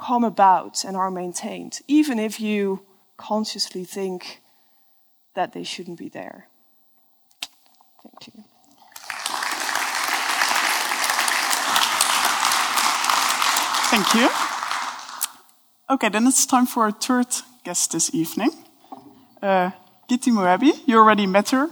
come 0.00 0.24
about 0.24 0.84
and 0.84 0.96
are 0.96 1.10
maintained, 1.10 1.80
even 1.86 2.18
if 2.18 2.40
you 2.40 2.80
consciously 3.18 3.84
think 3.84 4.40
that 5.34 5.52
they 5.52 5.62
shouldn't 5.62 5.98
be 5.98 6.08
there. 6.08 6.46
Thank 8.02 8.26
you. 8.28 8.44
Thank 13.90 14.14
you. 14.14 14.30
Okay, 15.90 16.08
then 16.08 16.26
it's 16.26 16.46
time 16.46 16.64
for 16.64 16.84
our 16.84 16.90
third 16.90 17.26
guest 17.66 17.90
this 17.90 18.14
evening. 18.14 18.50
Uh, 19.42 19.70
Giti 20.08 20.30
Muebi, 20.30 20.72
you 20.86 20.98
already 20.98 21.26
met 21.26 21.50
her 21.50 21.68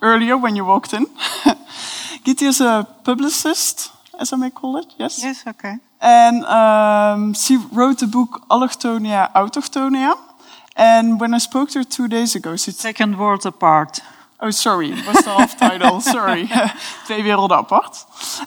earlier 0.00 0.38
when 0.38 0.56
you 0.56 0.64
walked 0.64 0.94
in. 0.94 1.06
Giti 2.24 2.46
is 2.46 2.60
a 2.62 2.86
publicist, 3.04 3.90
as 4.18 4.32
I 4.32 4.36
may 4.36 4.50
call 4.50 4.78
it, 4.78 4.86
yes? 4.98 5.22
Yes, 5.22 5.46
okay. 5.46 5.74
And 6.00 6.44
um, 6.46 7.34
she 7.34 7.58
wrote 7.70 7.98
the 7.98 8.06
book 8.06 8.30
Allochtonia, 8.48 9.30
Autochtonia. 9.34 10.14
And 10.74 11.20
when 11.20 11.34
I 11.34 11.38
spoke 11.38 11.68
to 11.72 11.80
her 11.80 11.84
two 11.84 12.08
days 12.08 12.34
ago, 12.34 12.56
she... 12.56 12.70
Second 12.70 13.18
world 13.18 13.44
apart. 13.44 14.00
Oh, 14.40 14.50
sorry, 14.50 14.90
was 14.90 15.24
the 15.24 15.30
half 15.30 15.56
title. 15.58 16.00
sorry. 16.14 16.46
Twee 17.06 17.22
werelden 17.22 17.58
apart. 17.58 18.04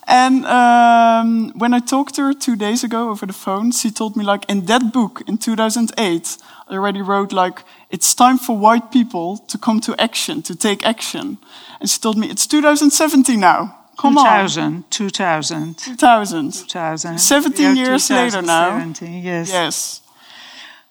And 0.08 0.46
um, 0.46 1.51
when 1.58 1.74
I 1.74 1.79
talked 1.79 2.15
to 2.15 2.22
her 2.24 2.34
two 2.34 2.56
days 2.56 2.84
ago 2.84 3.10
over 3.10 3.25
the 3.25 3.34
phone, 3.34 3.72
she 3.72 3.89
told 3.91 4.15
me, 4.15 4.24
like, 4.24 4.46
in 4.50 4.65
that 4.65 4.91
book 4.94 5.22
in 5.27 5.38
2008, 5.38 6.38
I 6.70 6.74
already 6.74 7.01
wrote, 7.01 7.32
like, 7.32 7.63
it's 7.89 8.13
time 8.13 8.38
for 8.38 8.58
white 8.58 8.91
people 8.91 9.38
to 9.48 9.58
come 9.58 9.79
to 9.82 9.96
action, 10.00 10.41
to 10.44 10.56
take 10.56 10.86
action. 10.86 11.38
And 11.79 11.89
she 11.89 12.00
told 12.00 12.17
me, 12.17 12.29
it's 12.29 12.46
2017 12.46 13.39
now. 13.39 13.74
Come 13.98 14.13
2000, 14.13 14.63
on. 14.63 14.84
2000. 14.91 15.77
2000. 15.77 16.51
2000. 16.51 17.17
17 17.17 17.75
years 17.75 18.10
later 18.12 18.44
now. 18.44 18.94
Yes. 19.01 19.50
Yes. 19.50 20.01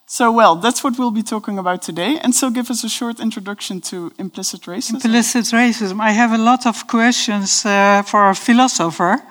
So, 0.09 0.31
well, 0.31 0.55
that's 0.55 0.85
what 0.85 0.97
we'll 0.97 1.11
be 1.11 1.21
talking 1.21 1.59
about 1.59 1.81
today. 1.81 2.17
And 2.23 2.33
so, 2.33 2.49
give 2.49 2.71
us 2.71 2.85
a 2.85 2.89
short 2.89 3.19
introduction 3.19 3.81
to 3.81 4.13
implicit 4.17 4.61
racism. 4.61 5.03
Implicit 5.03 5.45
racism. 5.47 5.99
I 5.99 6.11
have 6.11 6.31
a 6.31 6.37
lot 6.37 6.65
of 6.65 6.87
questions 6.87 7.65
uh, 7.65 8.03
for 8.03 8.29
a 8.29 8.33
philosopher. 8.33 9.21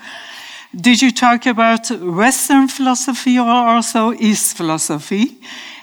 Did 0.74 1.00
you 1.00 1.12
talk 1.12 1.46
about 1.46 1.90
Western 1.90 2.68
philosophy 2.68 3.38
or 3.38 3.48
also 3.48 4.12
East 4.12 4.58
philosophy? 4.58 5.38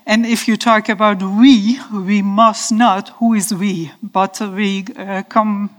And 0.05 0.27
if 0.27 0.47
you 0.47 0.57
talk 0.57 0.89
about 0.89 1.23
we, 1.23 1.79
we 1.91 2.21
must 2.21 2.71
not, 2.71 3.09
who 3.17 3.33
is 3.33 3.51
we? 3.51 3.91
But 4.03 4.39
we 4.41 4.85
uh, 4.95 5.23
come 5.27 5.71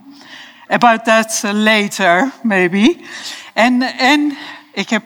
about 0.68 1.04
that 1.04 1.40
later, 1.54 2.32
maybe. 2.42 2.98
And, 3.54 3.84
and 3.84 4.36
ik 4.72 4.90
heb, 4.90 5.04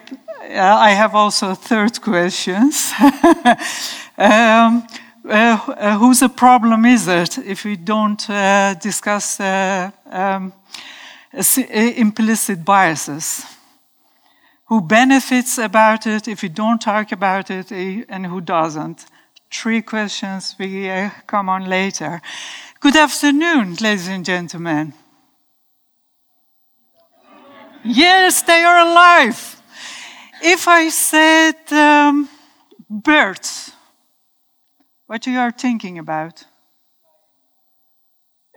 I 0.51 0.91
have 0.91 1.13
also 1.13 1.51
a 1.51 1.55
third 1.55 2.01
questions. 2.01 2.91
um, 4.17 4.87
uh, 5.23 5.59
uh, 5.67 5.97
whose 5.99 6.23
problem 6.35 6.85
is 6.85 7.07
it 7.07 7.37
if 7.37 7.65
we 7.65 7.75
don't 7.75 8.27
uh, 8.29 8.73
discuss 8.73 9.39
uh, 9.39 9.91
um, 10.09 10.53
implicit 11.71 12.65
biases? 12.65 13.45
Who 14.65 14.81
benefits 14.81 15.57
about 15.59 16.07
it 16.07 16.27
if 16.27 16.41
we 16.41 16.49
don't 16.49 16.81
talk 16.81 17.11
about 17.11 17.51
it, 17.51 17.71
and 18.09 18.25
who 18.25 18.41
doesn't? 18.41 19.05
Three 19.51 19.81
questions 19.81 20.55
we 20.57 20.89
uh, 20.89 21.09
come 21.27 21.49
on 21.49 21.65
later. 21.65 22.21
Good 22.79 22.95
afternoon, 22.95 23.75
ladies 23.75 24.07
and 24.07 24.25
gentlemen. 24.25 24.93
Yes, 27.83 28.41
they 28.43 28.63
are 28.63 28.79
alive. 28.79 29.58
If 30.41 30.67
I 30.67 30.89
said 30.89 31.71
um, 31.71 32.29
birds, 32.89 33.71
what 35.07 35.25
you 35.27 35.37
are 35.37 35.51
thinking 35.51 35.97
about? 35.97 36.45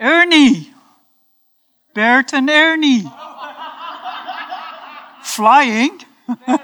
Ernie. 0.01 0.73
Bert 1.95 2.33
and 2.33 2.49
Ernie. 2.49 3.05
Flying? 5.23 6.01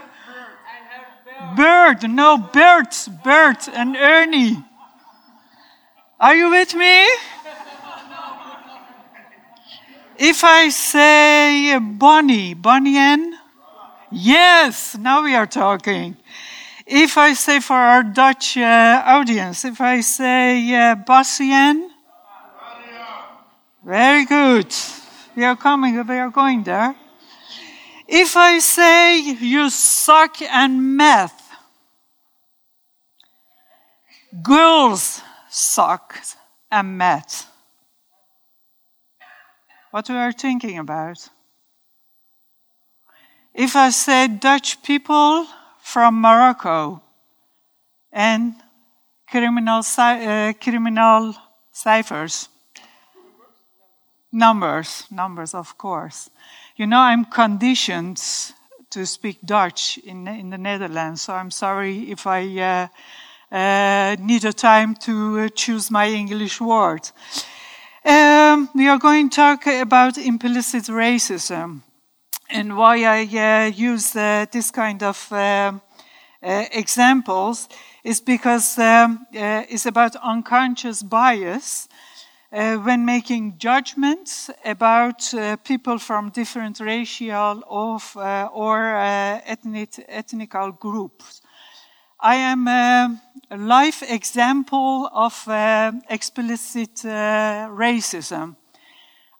bird, 1.56 2.02
no, 2.10 2.38
Bert, 2.38 3.08
Bert 3.24 3.68
and 3.68 3.96
Ernie. 3.96 4.56
Are 6.20 6.34
you 6.34 6.50
with 6.50 6.74
me? 6.74 7.08
If 10.18 10.42
I 10.42 10.68
say 10.70 11.78
Bonnie, 11.78 12.54
Bonnie 12.54 12.96
N? 12.96 13.37
Yes, 14.10 14.96
now 14.96 15.22
we 15.22 15.34
are 15.34 15.46
talking. 15.46 16.16
If 16.86 17.18
I 17.18 17.34
say 17.34 17.60
for 17.60 17.76
our 17.76 18.02
Dutch 18.02 18.56
uh, 18.56 19.02
audience, 19.04 19.64
if 19.64 19.80
I 19.80 20.00
say 20.00 20.74
uh, 20.74 20.96
Bassien? 20.96 21.88
Very 23.84 24.24
good. 24.24 24.74
We 25.36 25.44
are 25.44 25.56
coming, 25.56 25.94
we 26.06 26.16
are 26.16 26.30
going 26.30 26.62
there. 26.62 26.94
If 28.06 28.36
I 28.36 28.58
say 28.58 29.18
you 29.18 29.68
suck 29.68 30.40
and 30.40 30.96
math, 30.96 31.52
girls 34.42 35.20
suck 35.50 36.18
and 36.70 36.96
math 36.96 37.46
what 39.90 40.08
we 40.08 40.16
are 40.16 40.32
thinking 40.32 40.78
about. 40.78 41.28
If 43.58 43.74
I 43.74 43.90
say 43.90 44.28
Dutch 44.28 44.84
people 44.84 45.44
from 45.80 46.20
Morocco 46.20 47.02
and 48.12 48.54
criminal, 49.28 49.82
uh, 49.98 50.52
criminal 50.60 51.34
ciphers, 51.72 52.48
numbers, 54.30 55.08
numbers, 55.10 55.54
of 55.54 55.76
course. 55.76 56.30
You 56.76 56.86
know, 56.86 57.00
I'm 57.00 57.24
conditioned 57.24 58.22
to 58.90 59.04
speak 59.04 59.38
Dutch 59.44 59.98
in, 60.04 60.28
in 60.28 60.50
the 60.50 60.58
Netherlands, 60.58 61.22
so 61.22 61.34
I'm 61.34 61.50
sorry 61.50 62.12
if 62.12 62.28
I 62.28 62.42
uh, 62.60 62.86
uh, 63.50 64.14
need 64.20 64.44
a 64.44 64.52
time 64.52 64.94
to 65.02 65.40
uh, 65.40 65.48
choose 65.48 65.90
my 65.90 66.08
English 66.08 66.60
word. 66.60 67.10
Um, 68.04 68.70
we 68.72 68.86
are 68.86 69.00
going 69.00 69.30
to 69.30 69.34
talk 69.34 69.66
about 69.66 70.16
implicit 70.16 70.84
racism 70.84 71.82
and 72.50 72.76
why 72.76 73.04
I 73.04 73.24
uh, 73.24 73.66
use 73.66 74.16
uh, 74.16 74.46
this 74.50 74.70
kind 74.70 75.02
of 75.02 75.32
uh, 75.32 75.72
examples 76.40 77.68
is 78.02 78.20
because 78.20 78.78
um, 78.78 79.26
it's 79.32 79.86
about 79.86 80.16
unconscious 80.16 81.02
bias 81.02 81.88
when 82.50 83.04
making 83.04 83.58
judgments 83.58 84.50
about 84.64 85.34
people 85.64 85.98
from 85.98 86.30
different 86.30 86.80
racial 86.80 87.62
of, 87.68 88.16
or 88.16 88.96
ethnic, 89.44 90.04
ethnical 90.08 90.72
groups. 90.72 91.42
I 92.20 92.36
am 92.36 92.66
a, 92.66 93.20
a 93.50 93.56
life 93.56 94.02
example 94.02 95.08
of 95.12 95.46
uh, 95.46 95.92
explicit 96.08 97.04
uh, 97.04 97.68
racism. 97.70 98.56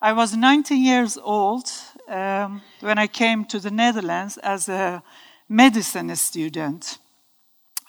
I 0.01 0.13
was 0.13 0.33
19 0.33 0.81
years 0.81 1.17
old 1.17 1.69
um, 2.09 2.61
when 2.81 2.97
I 2.97 3.07
came 3.07 3.45
to 3.45 3.59
the 3.59 3.71
Netherlands 3.71 4.37
as 4.37 4.67
a 4.67 5.03
medicine 5.47 6.15
student. 6.15 6.97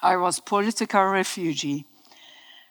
I 0.02 0.16
was 0.16 0.40
political 0.40 1.04
refugee. 1.04 1.84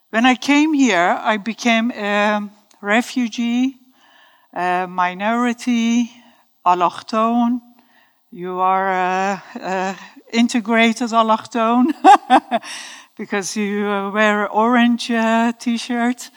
When 0.09 0.25
I 0.25 0.35
came 0.35 0.73
here, 0.73 1.19
I 1.21 1.37
became 1.37 1.91
a 1.91 2.49
refugee, 2.81 3.75
a 4.53 4.87
minority, 4.87 6.11
allochthone. 6.65 7.61
You 8.31 8.59
are 8.59 9.39
uh, 9.59 9.95
integrated 10.31 11.09
allochthone 11.09 11.93
because 13.17 13.55
you 13.55 14.11
wear 14.13 14.47
orange 14.49 15.11
uh, 15.11 15.51
t-shirt. 15.59 16.31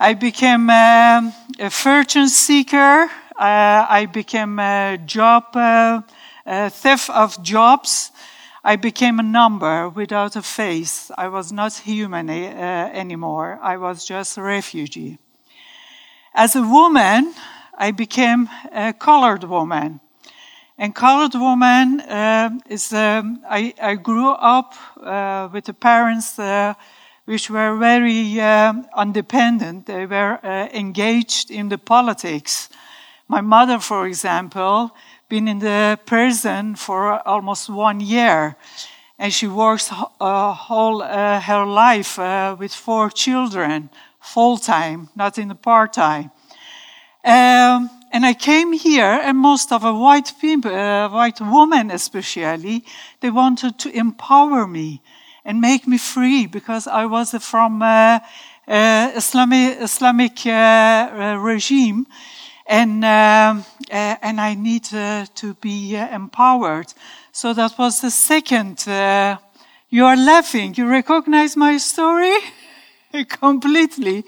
I 0.00 0.14
became 0.14 0.68
um, 0.70 1.32
a 1.58 1.70
fortune 1.70 2.28
seeker. 2.28 3.10
Uh, 3.38 3.86
I 3.88 4.06
became 4.06 4.58
a 4.58 4.98
job 4.98 5.44
uh, 5.54 6.00
uh, 6.44 6.70
theft 6.70 7.08
of 7.08 7.40
jobs. 7.40 8.10
I 8.64 8.74
became 8.74 9.20
a 9.20 9.22
number 9.22 9.88
without 9.88 10.34
a 10.34 10.42
face. 10.42 11.12
I 11.16 11.28
was 11.28 11.52
not 11.52 11.72
human 11.74 12.28
uh, 12.30 12.90
anymore. 12.92 13.60
I 13.62 13.76
was 13.76 14.04
just 14.04 14.38
a 14.38 14.42
refugee. 14.42 15.18
As 16.34 16.56
a 16.56 16.62
woman, 16.62 17.32
I 17.78 17.92
became 17.92 18.50
a 18.72 18.92
colored 18.92 19.44
woman. 19.44 20.00
And 20.76 20.92
colored 20.92 21.34
woman 21.34 22.00
uh, 22.00 22.50
is, 22.68 22.92
um, 22.92 23.38
I, 23.48 23.72
I, 23.80 23.94
grew 23.94 24.30
up 24.30 24.74
uh, 25.00 25.48
with 25.52 25.66
the 25.66 25.74
parents 25.74 26.36
uh, 26.40 26.74
which 27.24 27.50
were 27.50 27.76
very 27.76 28.40
independent. 29.00 29.86
They 29.86 30.06
were 30.06 30.40
engaged 30.72 31.52
in 31.52 31.68
the 31.68 31.78
politics. 31.78 32.68
My 33.30 33.42
mother, 33.42 33.78
for 33.78 34.06
example, 34.06 34.90
been 35.28 35.48
in 35.48 35.58
the 35.58 36.00
prison 36.06 36.76
for 36.76 37.20
almost 37.28 37.68
one 37.68 38.00
year. 38.00 38.56
And 39.18 39.34
she 39.34 39.46
works 39.46 39.92
uh, 39.92 40.54
whole 40.54 41.02
uh, 41.02 41.38
her 41.40 41.66
life 41.66 42.18
uh, 42.18 42.56
with 42.58 42.72
four 42.72 43.10
children, 43.10 43.90
full 44.18 44.56
time, 44.56 45.10
not 45.14 45.36
in 45.36 45.48
the 45.48 45.54
part 45.54 45.92
time. 45.92 46.30
Um, 47.22 47.90
and 48.12 48.24
I 48.24 48.32
came 48.32 48.72
here, 48.72 49.20
and 49.22 49.36
most 49.36 49.72
of 49.72 49.84
a 49.84 49.92
white 49.92 50.32
people, 50.40 50.74
uh, 50.74 51.10
white 51.10 51.40
woman 51.42 51.90
especially, 51.90 52.82
they 53.20 53.30
wanted 53.30 53.78
to 53.80 53.90
empower 53.90 54.66
me 54.66 55.02
and 55.44 55.60
make 55.60 55.86
me 55.86 55.98
free 55.98 56.46
because 56.46 56.86
I 56.86 57.04
was 57.04 57.34
from 57.44 57.82
uh, 57.82 58.20
uh, 58.66 59.12
Islamic, 59.14 59.82
Islamic 59.82 60.32
regime 61.42 62.06
and 62.68 63.02
um, 63.04 63.64
uh, 63.90 64.16
and 64.20 64.40
I 64.40 64.54
need 64.54 64.92
uh, 64.92 65.24
to 65.36 65.54
be 65.54 65.96
uh, 65.96 66.14
empowered. 66.14 66.92
So 67.32 67.54
that 67.54 67.78
was 67.78 68.00
the 68.00 68.10
second. 68.10 68.84
you 69.90 70.04
are 70.04 70.16
laughing. 70.16 70.74
You 70.76 70.86
recognize 70.86 71.56
my 71.56 71.78
story 71.78 72.36
completely. 73.28 74.24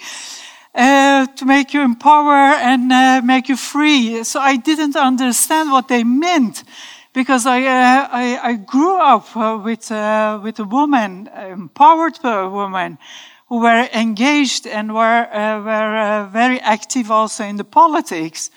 to 0.74 1.44
make 1.44 1.74
you 1.74 1.82
empower 1.82 2.54
and 2.56 3.26
make 3.26 3.48
you 3.48 3.56
free. 3.56 4.24
So 4.24 4.40
I 4.40 4.56
didn't 4.56 4.96
understand 4.96 5.70
what 5.70 5.88
they 5.88 6.04
meant 6.04 6.64
because 7.12 7.44
I, 7.46 7.62
uh, 7.64 8.08
I, 8.10 8.38
I, 8.42 8.54
grew 8.54 8.96
up 9.00 9.36
uh, 9.36 9.60
with, 9.62 9.90
uh, 9.90 10.38
with 10.42 10.60
a 10.60 10.64
woman, 10.64 11.28
empowered 11.36 12.18
woman, 12.22 12.98
who 13.50 13.58
were 13.58 13.88
engaged 13.92 14.64
and 14.66 14.94
were, 14.94 15.28
uh, 15.32 15.60
were 15.60 15.96
uh, 15.96 16.26
very 16.28 16.60
active 16.60 17.10
also 17.10 17.44
in 17.44 17.56
the 17.56 17.64
politics. 17.64 18.48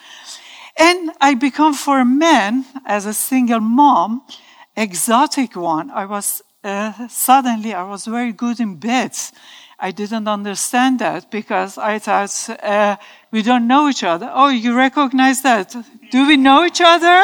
And 0.77 1.11
I 1.19 1.33
become 1.33 1.73
for 1.73 1.99
a 1.99 2.05
man, 2.05 2.63
as 2.85 3.07
a 3.07 3.13
single 3.13 3.59
mom, 3.59 4.21
exotic 4.77 5.55
one. 5.55 5.89
I 5.89 6.05
was, 6.05 6.43
uh, 6.63 7.07
suddenly 7.09 7.73
I 7.73 7.83
was 7.83 8.05
very 8.05 8.33
good 8.33 8.59
in 8.59 8.75
beds. 8.75 9.31
I 9.79 9.89
didn't 9.91 10.27
understand 10.27 10.99
that 10.99 11.31
because 11.31 11.79
I 11.79 11.97
thought, 11.97 12.49
uh, 12.61 12.95
we 13.33 13.41
don't 13.41 13.65
know 13.65 13.89
each 13.89 14.03
other. 14.03 14.29
Oh, 14.31 14.49
you 14.49 14.77
recognize 14.77 15.41
that? 15.41 15.75
Do 16.11 16.27
we 16.27 16.37
know 16.37 16.65
each 16.65 16.81
other? 16.81 17.07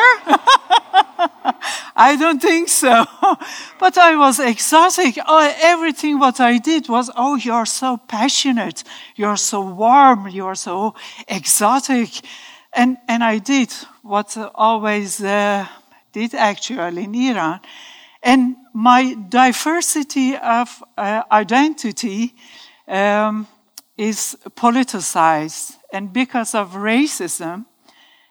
I 1.95 2.17
don't 2.19 2.41
think 2.41 2.67
so. 2.67 3.05
but 3.79 3.95
I 3.95 4.15
was 4.15 4.39
exotic. 4.39 5.19
Oh, 5.27 5.53
everything 5.61 6.17
what 6.17 6.39
I 6.39 6.57
did 6.57 6.89
was, 6.89 7.11
oh, 7.15 7.35
you're 7.35 7.67
so 7.67 7.97
passionate. 7.97 8.83
You're 9.15 9.37
so 9.37 9.61
warm. 9.61 10.29
You're 10.29 10.55
so 10.55 10.95
exotic. 11.27 12.09
And, 12.73 12.97
and 13.07 13.23
I 13.23 13.37
did 13.37 13.71
what 14.01 14.35
always 14.55 15.21
uh, 15.21 15.67
did 16.11 16.33
actually 16.33 17.03
in 17.03 17.13
Iran. 17.13 17.59
And 18.23 18.55
my 18.73 19.15
diversity 19.29 20.35
of 20.35 20.83
uh, 20.97 21.21
identity 21.31 22.33
um, 22.87 23.45
is 23.95 24.35
politicized. 24.55 25.75
And 25.91 26.13
because 26.13 26.53
of 26.55 26.73
racism, 26.73 27.65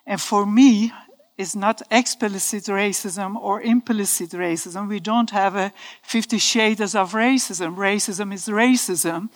and 0.07 0.21
for 0.21 0.47
me, 0.47 0.93
it's 1.39 1.55
not 1.55 1.83
explicit 1.91 2.65
racism 2.65 3.37
or 3.37 3.63
implicit 3.63 4.31
racism. 4.31 4.89
We 4.89 4.99
don't 4.99 5.31
have 5.31 5.55
a 5.55 5.73
50 6.03 6.39
shades 6.39 6.95
of 6.95 7.13
racism. 7.13 7.77
Racism 7.77 8.35
is 8.35 8.49
racism. 8.49 9.29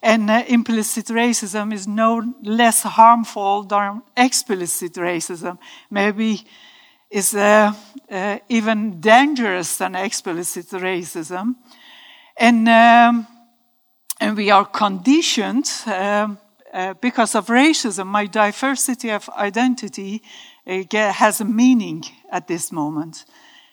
And 0.00 0.30
uh, 0.30 0.44
implicit 0.46 1.06
racism 1.06 1.72
is 1.74 1.88
no 1.88 2.34
less 2.42 2.82
harmful 2.82 3.64
than 3.64 4.02
explicit 4.16 4.94
racism. 4.94 5.58
Maybe 5.90 6.46
is 7.10 7.34
uh, 7.34 7.72
uh, 8.08 8.38
even 8.48 9.00
dangerous 9.00 9.76
than 9.76 9.96
explicit 9.96 10.68
racism. 10.68 11.56
And, 12.36 12.68
um, 12.68 13.26
and 14.20 14.36
we 14.36 14.50
are 14.50 14.64
conditioned 14.64 15.68
um, 15.86 16.38
uh, 16.72 16.94
because 17.00 17.34
of 17.34 17.48
racism, 17.48 18.06
my 18.06 18.26
diversity 18.26 19.10
of 19.10 19.28
identity 19.30 20.22
has 20.66 21.40
a 21.40 21.44
meaning 21.44 22.04
at 22.30 22.46
this 22.46 22.70
moment. 22.70 23.24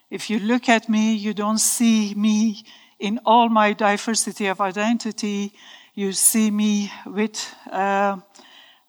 If 0.09 0.29
you 0.29 0.39
look 0.39 0.69
at 0.69 0.87
me, 0.89 1.13
you 1.13 1.33
don't 1.33 1.59
see 1.59 2.15
me 2.15 2.63
in 2.99 3.19
all 3.25 3.49
my 3.49 3.73
diversity 3.73 4.47
of 4.47 4.61
identity. 4.61 5.51
You 5.93 6.13
see 6.13 6.49
me 6.49 6.89
with, 7.05 7.53
uh, 7.71 8.17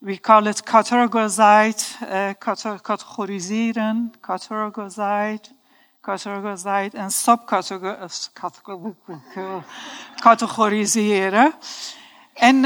we 0.00 0.18
call 0.18 0.46
it 0.46 0.62
categorized, 0.64 2.00
uh, 2.02 2.34
categoriseren, 2.34 4.12
categorized, 4.22 5.50
categorized, 6.02 6.94
and 6.94 7.10
subcategoriseren. 7.10 9.64
En, 12.38 12.64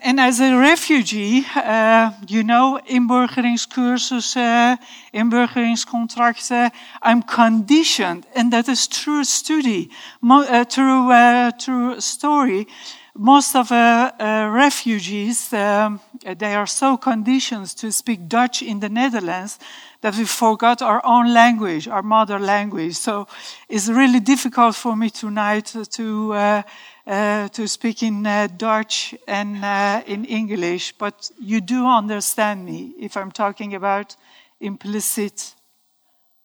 en 0.00 0.18
as 0.18 0.40
a 0.40 0.58
refugee, 0.58 1.46
uh, 1.56 2.08
you 2.26 2.42
know, 2.42 2.80
inburgeringscursussen, 2.84 4.78
inburgeringscontracten, 5.10 6.70
I'm 7.02 7.24
conditioned, 7.24 8.26
and 8.34 8.50
that 8.50 8.68
is 8.68 8.88
true 8.88 9.24
study, 9.24 9.90
uh, 10.22 10.64
true, 10.64 11.12
uh, 11.12 11.50
true 11.58 12.00
story. 12.00 12.66
most 13.14 13.54
of 13.54 13.70
refugees, 13.70 15.52
um, 15.52 16.00
they 16.38 16.54
are 16.54 16.66
so 16.66 16.96
conditioned 16.96 17.66
to 17.76 17.92
speak 17.92 18.28
Dutch 18.28 18.62
in 18.62 18.80
the 18.80 18.88
Netherlands 18.88 19.58
that 20.00 20.16
we 20.16 20.24
forgot 20.24 20.80
our 20.80 21.04
own 21.04 21.34
language, 21.34 21.88
our 21.88 22.02
mother 22.02 22.38
language. 22.38 22.94
So 22.94 23.26
it's 23.68 23.88
really 23.88 24.20
difficult 24.20 24.74
for 24.74 24.96
me 24.96 25.10
tonight 25.10 25.74
to 25.90 26.64
to 27.10 27.66
speak 27.66 28.02
in 28.04 28.24
uh, 28.24 28.46
Dutch 28.56 29.16
and 29.26 29.64
uh, 29.64 30.00
in 30.06 30.24
English, 30.24 30.92
but 30.92 31.30
you 31.40 31.60
do 31.60 31.84
understand 31.84 32.64
me 32.64 32.94
if 33.00 33.16
I'm 33.16 33.32
talking 33.32 33.74
about 33.74 34.14
implicit 34.60 35.54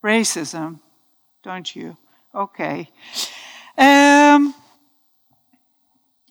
racism, 0.04 0.80
don't 1.44 1.76
you? 1.76 1.96
Okay. 2.34 2.90
Um, 3.78 4.56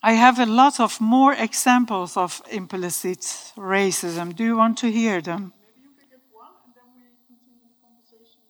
I 0.03 0.15
have 0.15 0.41
a 0.41 0.47
lot 0.47 0.81
of 0.81 1.01
more 1.01 1.35
examples 1.35 2.17
of 2.17 2.43
implicit 2.51 3.21
racism. 3.57 4.35
Do 4.35 4.43
you 4.43 4.57
want 4.57 4.79
to 4.79 4.91
hear 4.91 5.21
them? 5.21 5.53
Maybe 5.53 5.81
you 5.81 5.91
can 5.97 6.09
give 6.11 6.21
one, 6.33 6.51
and 6.65 6.75
then 6.75 6.91
we 6.97 7.05
continue 7.29 7.63
the 7.63 7.79
conversation. 7.87 8.43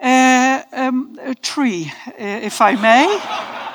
Uh, 0.00 0.62
um, 0.72 1.18
uh, 1.20 2.44
if 2.46 2.60
I 2.60 2.76
may. 2.76 3.66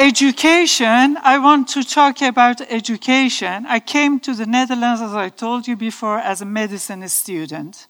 Education, 0.00 1.18
I 1.22 1.38
want 1.38 1.68
to 1.68 1.84
talk 1.84 2.22
about 2.22 2.62
education. 2.62 3.66
I 3.66 3.80
came 3.80 4.18
to 4.20 4.32
the 4.32 4.46
Netherlands, 4.46 5.02
as 5.02 5.12
I 5.12 5.28
told 5.28 5.68
you 5.68 5.76
before, 5.76 6.18
as 6.18 6.40
a 6.40 6.46
medicine 6.46 7.06
student. 7.08 7.86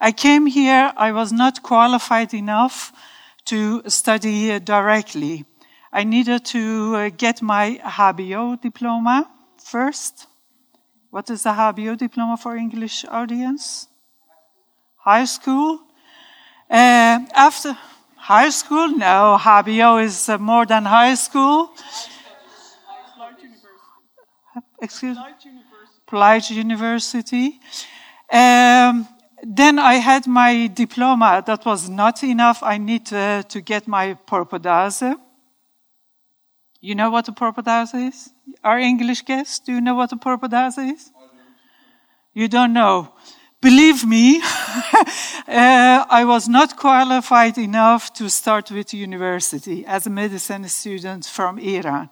I 0.00 0.12
came 0.12 0.46
here, 0.46 0.92
I 0.96 1.10
was 1.10 1.32
not 1.32 1.64
qualified 1.64 2.32
enough 2.32 2.92
to 3.46 3.82
study 3.88 4.60
directly. 4.60 5.44
I 5.92 6.04
needed 6.04 6.44
to 6.44 6.94
uh, 6.94 7.10
get 7.16 7.42
my 7.42 7.80
HBO 7.82 8.60
diploma 8.60 9.28
first. 9.58 10.28
What 11.10 11.28
is 11.28 11.42
the 11.42 11.50
HBO 11.50 11.98
diploma 11.98 12.36
for 12.36 12.56
English 12.56 13.04
audience? 13.10 13.88
High 14.98 15.24
school. 15.24 15.80
Uh, 16.70 17.18
after 17.34 17.76
high 18.22 18.50
school, 18.50 18.88
no, 18.88 19.36
HBO 19.40 20.02
is 20.02 20.28
uh, 20.28 20.38
more 20.38 20.64
than 20.64 20.84
high 20.84 21.14
school. 21.14 21.70
Excuse 24.80 25.16
me? 25.16 25.24
Plage 26.06 26.50
University. 26.50 27.58
Um, 28.32 29.08
then 29.42 29.78
I 29.78 29.94
had 29.94 30.26
my 30.26 30.68
diploma. 30.68 31.42
That 31.44 31.64
was 31.64 31.88
not 31.88 32.22
enough. 32.22 32.62
I 32.62 32.78
need 32.78 33.12
uh, 33.12 33.42
to 33.42 33.60
get 33.60 33.88
my 33.88 34.14
propedeuse. 34.26 35.16
You 36.80 36.94
know 36.94 37.10
what 37.10 37.28
a 37.28 37.32
propedeuse 37.32 38.08
is? 38.08 38.30
Our 38.62 38.78
English 38.78 39.22
guests, 39.22 39.58
do 39.58 39.72
you 39.72 39.80
know 39.80 39.94
what 39.94 40.12
a 40.12 40.16
propedeuse 40.16 40.78
is? 40.78 41.10
You 42.34 42.48
don't 42.48 42.72
know. 42.72 43.14
Believe 43.62 44.04
me, 44.04 44.40
uh, 44.42 46.04
I 46.10 46.24
was 46.24 46.48
not 46.48 46.76
qualified 46.76 47.58
enough 47.58 48.12
to 48.14 48.28
start 48.28 48.72
with 48.72 48.92
university 48.92 49.86
as 49.86 50.04
a 50.04 50.10
medicine 50.10 50.68
student 50.68 51.26
from 51.26 51.60
Iran. 51.60 52.10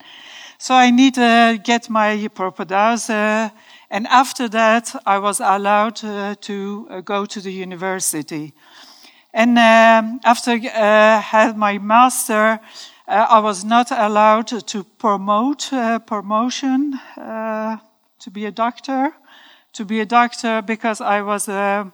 So 0.58 0.74
I 0.74 0.92
need 0.92 1.14
to 1.14 1.58
get 1.60 1.90
my 1.90 2.28
propedeuse, 2.32 3.10
uh, 3.10 3.50
and 3.90 4.06
after 4.06 4.48
that, 4.48 4.94
I 5.04 5.18
was 5.18 5.40
allowed 5.40 6.04
uh, 6.04 6.36
to 6.42 6.86
uh, 6.88 7.00
go 7.00 7.26
to 7.26 7.40
the 7.40 7.52
university. 7.52 8.54
And 9.34 9.58
um, 9.58 10.20
after 10.24 10.52
uh, 10.52 11.20
had 11.20 11.56
my 11.56 11.78
master, 11.78 12.60
uh, 13.08 13.26
I 13.28 13.40
was 13.40 13.64
not 13.64 13.90
allowed 13.90 14.46
to 14.68 14.84
promote 14.98 15.72
uh, 15.72 15.98
promotion 15.98 16.94
uh, 17.16 17.78
to 18.20 18.30
be 18.30 18.46
a 18.46 18.52
doctor, 18.52 19.12
to 19.72 19.84
be 19.84 20.00
a 20.00 20.06
doctor 20.06 20.62
because 20.62 21.00
I 21.00 21.22
was 21.22 21.48
a 21.48 21.92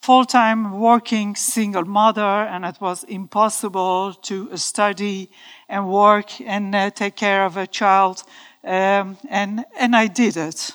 full-time 0.00 0.80
working 0.80 1.34
single 1.34 1.84
mother 1.84 2.48
and 2.50 2.64
it 2.64 2.76
was 2.80 3.04
impossible 3.04 4.12
to 4.12 4.56
study 4.56 5.30
and 5.68 5.88
work 5.88 6.40
and 6.40 6.74
uh, 6.74 6.90
take 6.90 7.16
care 7.16 7.46
of 7.46 7.56
a 7.56 7.66
child. 7.66 8.22
Um, 8.62 9.16
and, 9.30 9.64
and 9.78 9.96
I 9.96 10.08
did 10.08 10.36
it. 10.36 10.72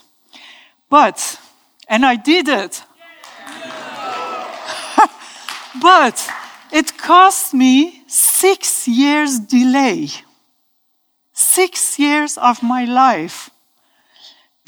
But, 0.90 1.40
and 1.88 2.06
I 2.06 2.16
did 2.16 2.48
it. 2.48 2.84
but 5.82 6.30
it 6.72 6.98
cost 6.98 7.54
me 7.54 8.04
six 8.08 8.88
years 8.88 9.40
delay. 9.40 10.10
Six 11.34 12.00
years 12.00 12.38
of 12.38 12.64
my 12.64 12.86
life 12.86 13.49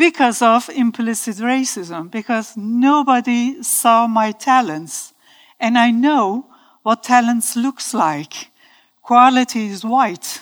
because 0.01 0.41
of 0.41 0.67
implicit 0.69 1.35
racism, 1.37 2.09
because 2.09 2.57
nobody 2.57 3.61
saw 3.61 4.07
my 4.07 4.31
talents. 4.31 5.13
And 5.59 5.77
I 5.77 5.91
know 5.91 6.47
what 6.81 7.03
talents 7.03 7.55
looks 7.55 7.93
like. 7.93 8.49
Quality 9.03 9.67
is 9.67 9.85
white. 9.85 10.41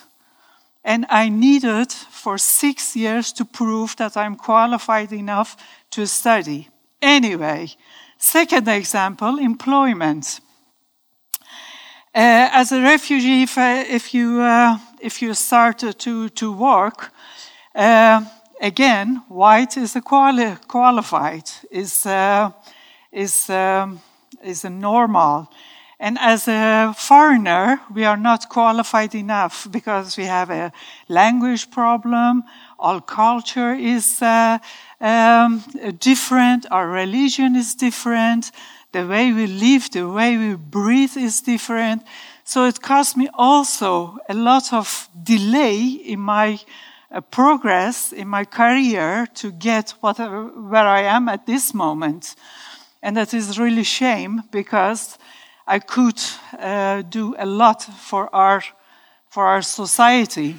And 0.85 1.05
I 1.09 1.27
needed 1.27 1.91
for 1.91 2.37
six 2.37 2.95
years 2.95 3.33
to 3.33 3.43
prove 3.43 3.97
that 3.97 4.15
I'm 4.15 4.37
qualified 4.37 5.11
enough 5.11 5.57
to 5.89 6.07
study. 6.07 6.69
Anyway, 7.01 7.67
second 8.17 8.65
example, 8.69 9.39
employment. 9.39 10.39
Uh, 12.15 12.47
as 12.53 12.71
a 12.71 12.81
refugee, 12.81 13.43
if, 13.43 13.57
uh, 13.57 13.83
if 13.89 14.13
you 14.13 14.41
uh, 14.41 14.77
if 15.01 15.21
you 15.21 15.33
start 15.33 15.79
to 15.99 16.29
to 16.29 16.53
work, 16.53 17.11
uh, 17.75 18.23
again, 18.59 19.23
white 19.27 19.77
is 19.77 19.95
a 19.95 20.01
quali- 20.01 20.57
qualified 20.67 21.49
is 21.71 22.05
uh, 22.05 22.51
is 23.11 23.49
um, 23.49 24.01
is 24.43 24.65
a 24.65 24.69
normal, 24.69 25.49
and 25.99 26.17
as 26.19 26.47
a 26.47 26.93
foreigner, 26.97 27.81
we 27.93 28.05
are 28.05 28.17
not 28.17 28.49
qualified 28.49 29.15
enough 29.15 29.67
because 29.71 30.17
we 30.17 30.25
have 30.25 30.49
a 30.49 30.71
language 31.07 31.71
problem. 31.71 32.43
Our 32.79 33.01
culture 33.01 33.73
is 33.73 34.21
uh, 34.21 34.59
um, 35.01 35.63
different. 35.99 36.65
Our 36.71 36.87
religion 36.87 37.55
is 37.55 37.75
different 37.75 38.51
the 38.91 39.05
way 39.05 39.31
we 39.31 39.47
live, 39.47 39.91
the 39.91 40.07
way 40.07 40.37
we 40.37 40.55
breathe 40.55 41.15
is 41.15 41.41
different. 41.41 42.03
So 42.43 42.65
it 42.65 42.81
cost 42.81 43.15
me 43.15 43.29
also 43.33 44.17
a 44.27 44.33
lot 44.33 44.73
of 44.73 45.07
delay 45.23 45.79
in 45.83 46.19
my 46.19 46.59
uh, 47.11 47.21
progress 47.21 48.11
in 48.11 48.27
my 48.27 48.45
career 48.45 49.27
to 49.33 49.51
get 49.51 49.91
what, 50.01 50.19
uh, 50.19 50.29
where 50.29 50.87
I 50.87 51.01
am 51.01 51.29
at 51.29 51.45
this 51.45 51.73
moment. 51.73 52.35
And 53.01 53.17
that 53.17 53.33
is 53.33 53.57
really 53.57 53.83
shame 53.83 54.43
because 54.51 55.17
I 55.67 55.79
could 55.79 56.21
uh, 56.59 57.03
do 57.09 57.35
a 57.37 57.45
lot 57.45 57.83
for 57.83 58.33
our, 58.35 58.63
for 59.29 59.45
our 59.45 59.61
society. 59.61 60.55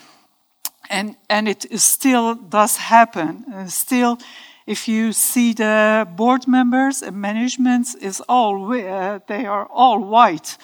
And, 0.88 1.16
and 1.28 1.48
it 1.48 1.66
still 1.78 2.34
does 2.34 2.76
happen. 2.76 3.44
And 3.52 3.70
still, 3.70 4.18
if 4.66 4.88
you 4.88 5.12
see 5.12 5.52
the 5.52 6.06
board 6.16 6.46
members 6.46 7.02
and 7.02 7.16
management 7.16 7.88
is 8.00 8.20
all 8.28 8.72
uh, 8.72 9.18
they 9.26 9.44
are 9.46 9.66
all 9.66 9.98
white 9.98 10.56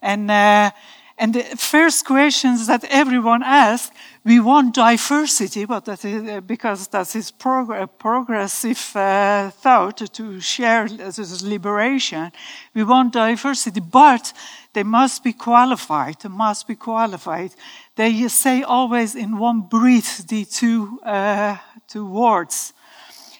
and 0.00 0.30
uh, 0.30 0.70
and 1.18 1.34
the 1.34 1.42
first 1.56 2.06
questions 2.06 2.66
that 2.66 2.84
everyone 2.84 3.42
asks 3.42 3.94
we 4.24 4.40
want 4.40 4.74
diversity 4.74 5.64
but 5.64 5.84
that 5.84 6.04
is 6.04 6.28
uh, 6.28 6.40
because 6.40 6.88
that 6.88 7.14
is 7.16 7.30
prog- 7.30 7.98
progressive 7.98 8.96
uh, 8.96 9.50
thought 9.50 10.12
to 10.12 10.40
share 10.40 10.88
this 10.88 11.42
liberation. 11.42 12.30
We 12.74 12.84
want 12.84 13.12
diversity 13.12 13.80
but 13.80 14.32
they 14.72 14.84
must 14.84 15.24
be 15.24 15.32
qualified 15.32 16.16
they 16.20 16.28
must 16.28 16.66
be 16.66 16.76
qualified. 16.76 17.54
They 17.94 18.28
say 18.28 18.62
always 18.62 19.14
in 19.14 19.38
one 19.38 19.62
breath 19.62 20.26
the 20.28 20.44
two 20.44 21.00
uh, 21.02 21.56
two 21.88 22.06
words. 22.06 22.72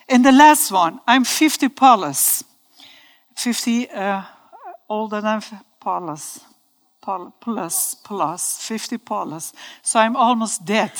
And 0.09 0.25
the 0.25 0.33
last 0.33 0.73
one, 0.73 0.99
I'm 1.07 1.25
50 1.25 1.69
plus. 1.69 2.43
50 3.37 3.89
uh, 3.91 4.23
older 4.89 5.21
than 5.21 5.41
plus, 5.81 6.41
plus, 7.01 7.95
plus, 7.95 8.59
50 8.63 8.99
plus. 8.99 9.53
So 9.83 9.99
I'm 9.99 10.17
almost 10.17 10.65
dead. 10.65 10.93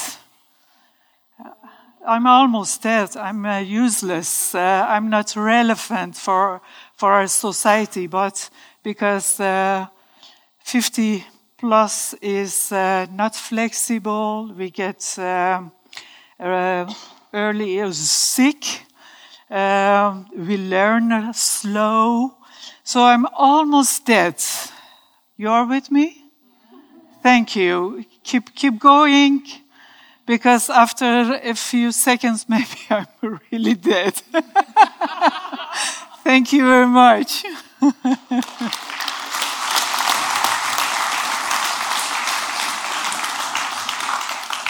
I'm 2.07 2.27
almost 2.27 2.83
dead. 2.83 3.17
I'm 3.17 3.45
uh, 3.45 3.59
useless. 3.59 4.55
Uh, 4.55 4.87
I'm 4.89 5.11
not 5.11 5.37
relevant 5.37 6.17
for, 6.17 6.61
for 6.97 7.13
our 7.13 7.27
society, 7.27 8.07
but 8.07 8.51
because 8.83 9.39
uh, 9.41 9.87
50 10.61 11.25
plus 11.59 12.15
is 12.23 12.73
uh, 12.73 13.07
not 13.13 13.35
flexible, 13.35 14.53
we 14.57 14.71
get 14.71 15.19
um, 15.19 15.73
uh, 16.39 16.93
early 17.33 17.93
sick 17.93 18.87
uh, 19.51 20.23
we 20.37 20.57
learn 20.57 21.33
slow. 21.35 22.35
So 22.85 23.03
I'm 23.03 23.27
almost 23.35 24.07
dead. 24.07 24.37
You 25.41 25.49
are 25.49 25.65
with 25.65 25.91
me? 25.91 26.23
Thank 27.23 27.57
you. 27.57 28.05
Keep, 28.23 28.55
keep 28.55 28.79
going 28.79 29.43
because 30.27 30.69
after 30.69 31.41
a 31.43 31.55
few 31.55 31.93
seconds, 31.93 32.45
maybe 32.49 32.79
I'm 32.91 33.41
really 33.51 33.73
dead. 33.73 34.17
Thank 36.25 36.53
you 36.53 36.67
very 36.67 36.87
much. 36.87 37.45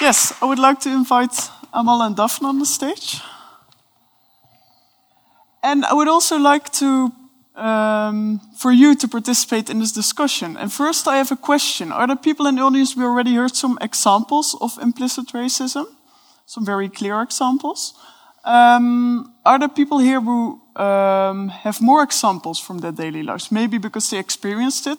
Yes, 0.01 0.33
I 0.41 0.47
would 0.47 0.59
like 0.59 0.81
to 0.81 0.89
invite 0.89 1.51
Amal 1.75 2.01
and 2.03 2.17
Daphne 2.17 2.49
on 2.49 2.59
the 2.59 2.65
stage. 2.65 3.21
And 5.63 5.85
I 5.85 5.93
would 5.93 6.09
also 6.09 6.39
like 6.39 6.73
to, 6.75 7.13
um, 7.57 8.41
for 8.57 8.73
you 8.73 8.95
to 8.97 9.09
participate 9.09 9.71
in 9.71 9.79
this 9.81 9.93
discussion. 9.93 10.57
And 10.57 10.73
first, 10.73 11.07
I 11.07 11.17
have 11.17 11.33
a 11.33 11.37
question. 11.37 11.93
Are 11.93 12.07
there 12.07 12.17
people 12.17 12.47
in 12.47 12.57
the 12.57 12.63
audience, 12.63 12.97
we 12.97 13.05
already 13.05 13.35
heard 13.35 13.55
some 13.55 13.79
examples 13.81 14.57
of 14.61 14.79
implicit 14.79 15.29
racism, 15.29 15.87
some 16.47 16.65
very 16.65 16.89
clear 16.89 17.21
examples. 17.23 17.95
Um, 18.45 19.35
are 19.45 19.59
there 19.59 19.69
people 19.69 19.99
here 19.99 20.21
who 20.21 20.61
um, 20.77 21.49
have 21.49 21.81
more 21.81 22.03
examples 22.03 22.59
from 22.59 22.79
their 22.79 22.93
daily 22.93 23.23
lives? 23.23 23.51
Maybe 23.51 23.79
because 23.79 24.09
they 24.09 24.19
experienced 24.19 24.87
it, 24.87 24.99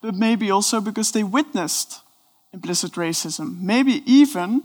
but 0.00 0.14
maybe 0.14 0.50
also 0.50 0.80
because 0.80 1.12
they 1.12 1.22
witnessed 1.22 2.00
implicit 2.52 2.92
racism. 2.92 3.60
Maybe 3.60 4.02
even 4.04 4.62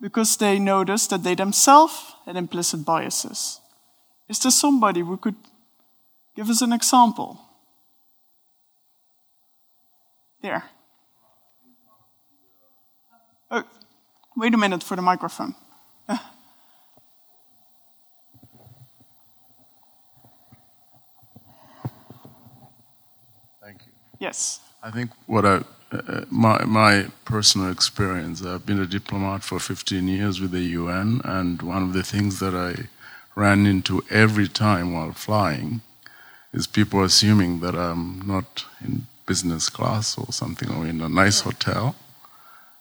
because 0.00 0.36
they 0.36 0.58
noticed 0.58 1.10
that 1.10 1.24
they 1.24 1.34
themselves 1.34 2.14
had 2.24 2.36
implicit 2.36 2.84
biases. 2.84 3.60
Is 4.28 4.38
there 4.40 4.52
somebody 4.52 5.00
who 5.00 5.16
could 5.16 5.36
give 6.36 6.50
us 6.50 6.60
an 6.60 6.72
example? 6.72 7.40
There. 10.42 10.62
Oh, 13.50 13.64
wait 14.36 14.54
a 14.54 14.58
minute 14.58 14.82
for 14.82 14.94
the 14.96 15.02
microphone. 15.02 15.54
Thank 23.62 23.80
you. 23.86 23.92
Yes. 24.20 24.60
I 24.82 24.90
think 24.90 25.10
what 25.26 25.44
I, 25.44 25.62
uh, 25.90 26.24
my, 26.30 26.64
my 26.64 27.06
personal 27.24 27.72
experience, 27.72 28.44
I've 28.44 28.66
been 28.66 28.78
a 28.78 28.86
diplomat 28.86 29.42
for 29.42 29.58
15 29.58 30.06
years 30.06 30.40
with 30.40 30.52
the 30.52 30.60
UN, 30.60 31.20
and 31.24 31.62
one 31.62 31.82
of 31.82 31.92
the 31.92 32.04
things 32.04 32.38
that 32.38 32.54
I 32.54 32.88
ran 33.34 33.66
into 33.66 34.04
every 34.10 34.46
time 34.48 34.92
while 34.92 35.12
flying 35.12 35.80
is 36.56 36.66
people 36.66 37.04
assuming 37.04 37.60
that 37.60 37.74
I'm 37.74 38.26
not 38.26 38.64
in 38.80 39.06
business 39.26 39.68
class 39.68 40.16
or 40.16 40.32
something, 40.32 40.70
or 40.70 40.86
in 40.86 41.02
a 41.02 41.08
nice 41.08 41.40
hotel. 41.40 41.94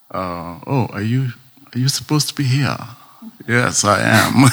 Uh, 0.09 0.59
oh, 0.65 0.87
are 0.93 1.01
you, 1.01 1.29
are 1.73 1.79
you 1.79 1.89
supposed 1.89 2.29
to 2.29 2.35
be 2.35 2.45
here? 2.45 2.77
yes, 3.47 3.83
I 3.83 3.99
am. 4.01 4.45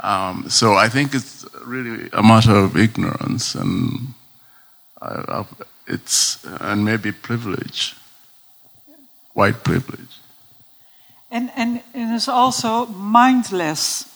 um, 0.00 0.48
so 0.48 0.74
I 0.74 0.88
think 0.88 1.14
it's 1.14 1.44
really 1.64 2.08
a 2.12 2.22
matter 2.22 2.54
of 2.54 2.76
ignorance 2.76 3.54
and 3.54 4.14
I, 5.02 5.24
I, 5.28 5.44
it's 5.86 6.44
and 6.60 6.84
maybe 6.84 7.12
privilege, 7.12 7.94
white 9.34 9.62
privilege. 9.62 10.20
And, 11.30 11.50
and 11.56 11.82
it 11.92 12.14
is 12.14 12.28
also 12.28 12.86
mindless. 12.86 14.15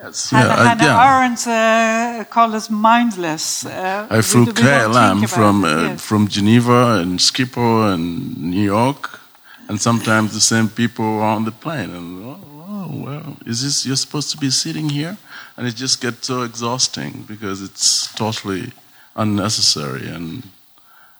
Yes, 0.00 0.30
Hannah, 0.30 0.48
yeah, 0.48 0.68
Hannah 0.68 0.84
yeah. 0.84 1.06
Arendt 1.06 1.46
uh, 1.48 2.24
called 2.30 2.54
it 2.54 2.70
mindless. 2.70 3.66
Uh, 3.66 4.06
I 4.08 4.22
flew 4.22 4.40
we 4.40 4.46
don't 4.46 4.54
think 4.54 4.68
KLM 4.68 5.18
about 5.18 5.30
from 5.30 5.64
uh, 5.64 5.82
yes. 5.82 6.00
from 6.00 6.28
Geneva 6.28 7.00
and 7.00 7.18
Schiphol 7.18 7.92
and 7.92 8.36
New 8.38 8.62
York, 8.62 9.20
and 9.68 9.80
sometimes 9.80 10.32
the 10.32 10.40
same 10.40 10.68
people 10.68 11.04
are 11.04 11.34
on 11.36 11.44
the 11.44 11.50
plane. 11.50 11.90
And 11.90 12.24
oh, 12.24 12.40
oh, 12.68 12.90
well, 13.04 13.36
is 13.44 13.62
this 13.62 13.84
you're 13.84 13.96
supposed 13.96 14.30
to 14.30 14.36
be 14.36 14.50
sitting 14.50 14.88
here? 14.90 15.16
And 15.56 15.66
it 15.66 15.74
just 15.74 16.00
gets 16.00 16.28
so 16.28 16.42
exhausting 16.42 17.24
because 17.26 17.60
it's 17.60 18.14
totally 18.14 18.72
unnecessary. 19.16 20.06
And 20.06 20.44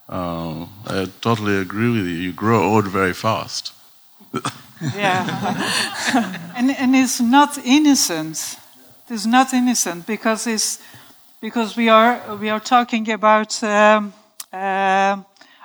uh, 0.09 0.67
I 0.87 1.09
totally 1.21 1.57
agree 1.57 1.91
with 1.91 2.07
you. 2.07 2.15
You 2.15 2.33
grow 2.33 2.63
old 2.63 2.87
very 2.87 3.13
fast. 3.13 3.73
Yeah. 4.81 6.53
and, 6.57 6.71
and 6.71 6.95
it's 6.95 7.21
not 7.21 7.59
innocent. 9.09 9.11
It's 9.11 9.27
not 9.27 9.53
innocent 9.53 10.07
because 10.07 10.47
it's 10.47 10.79
because 11.41 11.77
we 11.77 11.89
are 11.89 12.37
we 12.41 12.51
are 12.51 12.61
talking 12.61 13.11
about 13.11 13.63
um, 13.63 14.13
uh, 14.53 15.17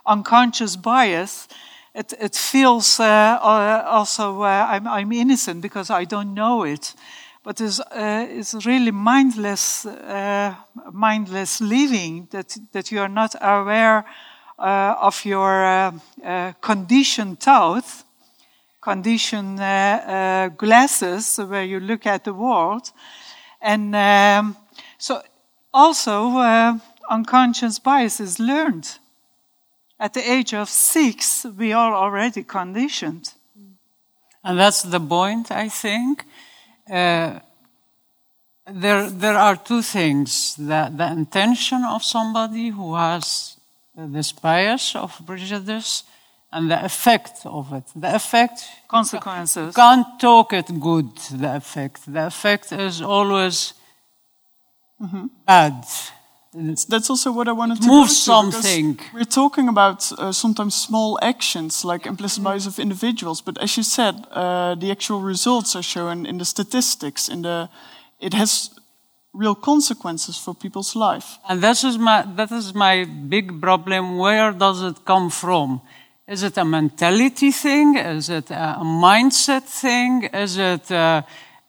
unconscious 0.05 0.75
bias. 0.75 1.47
It, 1.95 2.13
it 2.19 2.35
feels 2.35 2.99
uh, 2.99 3.03
uh, 3.03 3.83
also 3.87 4.41
uh, 4.41 4.67
I'm, 4.69 4.87
I'm 4.87 5.11
innocent 5.11 5.61
because 5.61 5.91
I 5.91 6.05
don't 6.05 6.33
know 6.33 6.63
it, 6.63 6.95
but 7.43 7.61
it's, 7.61 7.79
uh, 7.79 8.25
it's 8.29 8.65
really 8.65 8.91
mindless 8.91 9.85
uh, 9.85 10.55
mindless 10.91 11.61
living 11.61 12.27
that 12.31 12.57
that 12.71 12.91
you 12.91 13.01
are 13.01 13.09
not 13.09 13.35
aware 13.41 14.05
uh, 14.57 14.95
of 15.01 15.25
your 15.25 15.93
conditioned 16.61 17.39
thought 17.39 18.03
condition 18.81 19.59
uh, 19.59 20.49
glasses 20.57 21.37
where 21.37 21.63
you 21.63 21.79
look 21.79 22.05
at 22.05 22.23
the 22.23 22.33
world. 22.33 22.91
And 23.63 23.95
um, 23.95 24.57
so 24.97 25.21
also 25.73 26.37
uh, 26.37 26.77
unconscious 27.09 27.79
bias 27.79 28.19
is 28.19 28.39
learned. 28.39 28.99
At 29.97 30.13
the 30.13 30.31
age 30.31 30.53
of 30.53 30.67
six, 30.67 31.45
we 31.45 31.71
are 31.71 31.95
already 31.95 32.43
conditioned. 32.43 33.33
And 34.43 34.59
that's 34.59 34.81
the 34.81 34.99
point, 34.99 35.49
I 35.49 35.69
think. 35.69 36.25
Uh, 36.91 37.39
there, 38.67 39.09
there 39.09 39.37
are 39.37 39.55
two 39.55 39.81
things 39.81 40.55
the, 40.55 40.91
the 40.93 41.07
intention 41.11 41.83
of 41.83 42.03
somebody 42.03 42.69
who 42.69 42.95
has 42.95 43.57
this 43.95 44.33
bias 44.33 44.95
of 44.95 45.21
prejudice 45.25 46.03
and 46.53 46.69
the 46.69 46.85
effect 46.85 47.45
of 47.45 47.73
it. 47.73 47.83
The 47.95 48.15
effect, 48.15 48.63
Consequences. 48.87 49.75
can't 49.75 50.19
talk 50.19 50.53
it 50.53 50.67
good, 50.79 51.09
the 51.31 51.55
effect. 51.55 52.01
The 52.07 52.27
effect 52.27 52.71
is 52.71 53.01
always 53.01 53.73
bad. 55.47 55.85
That's 56.53 57.09
also 57.09 57.31
what 57.31 57.47
I 57.47 57.51
wanted 57.51 57.81
to 57.81 57.87
Move 57.87 58.09
to, 58.09 58.13
something. 58.13 58.99
We're 59.13 59.23
talking 59.23 59.67
about 59.67 60.11
uh, 60.11 60.31
sometimes 60.31 60.75
small 60.75 61.17
actions 61.21 61.83
like 61.83 62.05
implicit 62.05 62.43
bias 62.43 62.67
of 62.67 62.77
individuals, 62.77 63.41
but 63.41 63.57
as 63.57 63.75
you 63.75 63.83
said, 63.83 64.15
uh, 64.31 64.75
the 64.75 64.91
actual 64.91 65.21
results 65.21 65.75
are 65.75 65.81
shown 65.81 66.25
in 66.27 66.37
the 66.37 66.45
statistics. 66.45 67.27
In 67.27 67.41
the, 67.41 67.69
it 68.19 68.33
has 68.33 68.69
real 69.33 69.55
consequences 69.55 70.37
for 70.37 70.53
people's 70.53 70.95
life. 70.95 71.39
And 71.49 71.59
this 71.61 71.83
is 71.83 71.97
my, 71.97 72.23
that 72.35 72.51
is 72.51 72.75
my 72.75 73.05
big 73.05 73.59
problem. 73.59 74.19
Where 74.19 74.51
does 74.51 74.83
it 74.83 75.03
come 75.05 75.31
from? 75.31 75.81
Is 76.33 76.41
it 76.41 76.57
a 76.57 76.65
mentality 76.65 77.51
thing? 77.51 77.95
Is 77.95 78.27
it 78.29 78.49
a 78.49 78.81
mindset 78.81 79.65
thing? 79.81 80.23
Is 80.33 80.57
it 80.57 80.91
uh, 80.91 81.21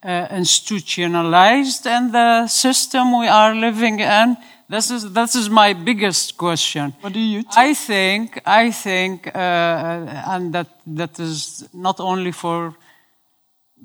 uh, 0.03 0.27
institutionalized 0.31 1.85
in 1.87 2.12
the 2.12 2.46
system 2.46 3.18
we 3.18 3.29
are 3.29 3.55
living 3.55 4.00
in? 4.00 4.38
This 4.66 4.90
is, 4.90 5.12
this 5.12 5.35
is 5.35 5.50
my 5.50 5.74
biggest 5.74 6.38
question. 6.38 6.94
What 7.03 7.12
do 7.12 7.20
you 7.20 7.42
think? 7.42 7.59
I 7.59 7.74
think, 7.74 8.40
I 8.46 8.70
think, 8.70 9.27
uh, 9.27 10.33
and 10.33 10.55
that, 10.55 10.68
that 10.87 11.20
is 11.20 11.68
not 11.74 12.00
only 12.00 12.33
for 12.33 12.74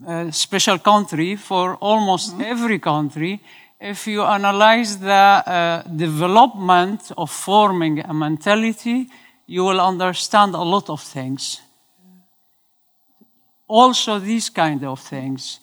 a 0.08 0.32
special 0.32 0.80
country, 0.80 1.36
for 1.36 1.76
almost 1.82 2.40
every 2.40 2.80
country, 2.80 3.42
if 3.82 4.08
you 4.08 4.24
analyze 4.24 4.98
the 4.98 5.44
uh, 5.46 5.84
development 5.84 7.12
of 7.18 7.30
forming 7.30 8.00
a 8.00 8.14
mentality, 8.14 9.10
you 9.50 9.64
will 9.64 9.82
understand 9.82 10.54
a 10.54 10.62
lot 10.62 10.92
of 10.92 11.02
things. 11.02 11.60
Also, 13.68 14.20
these 14.20 14.48
kind 14.48 14.84
of 14.84 15.00
things. 15.00 15.60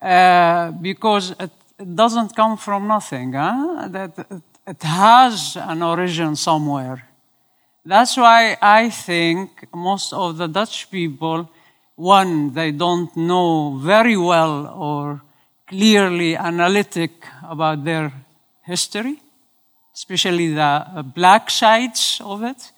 Uh, 0.00 0.70
because 0.72 1.30
it, 1.40 1.50
it 1.78 1.96
doesn't 1.96 2.36
come 2.36 2.58
from 2.58 2.86
nothing. 2.86 3.32
Huh? 3.32 3.88
That 3.88 4.18
it, 4.18 4.42
it 4.66 4.82
has 4.82 5.56
an 5.56 5.82
origin 5.82 6.36
somewhere. 6.36 7.08
That's 7.86 8.14
why 8.18 8.58
I 8.60 8.90
think 8.90 9.68
most 9.74 10.12
of 10.12 10.36
the 10.36 10.46
Dutch 10.46 10.90
people, 10.90 11.48
one, 11.96 12.52
they 12.52 12.72
don't 12.72 13.16
know 13.16 13.78
very 13.78 14.18
well 14.18 14.66
or 14.66 15.22
clearly 15.66 16.36
analytic 16.36 17.12
about 17.42 17.84
their 17.84 18.12
history, 18.62 19.18
especially 19.94 20.52
the 20.52 20.60
uh, 20.60 21.02
black 21.02 21.48
sides 21.48 22.20
of 22.22 22.42
it, 22.42 22.70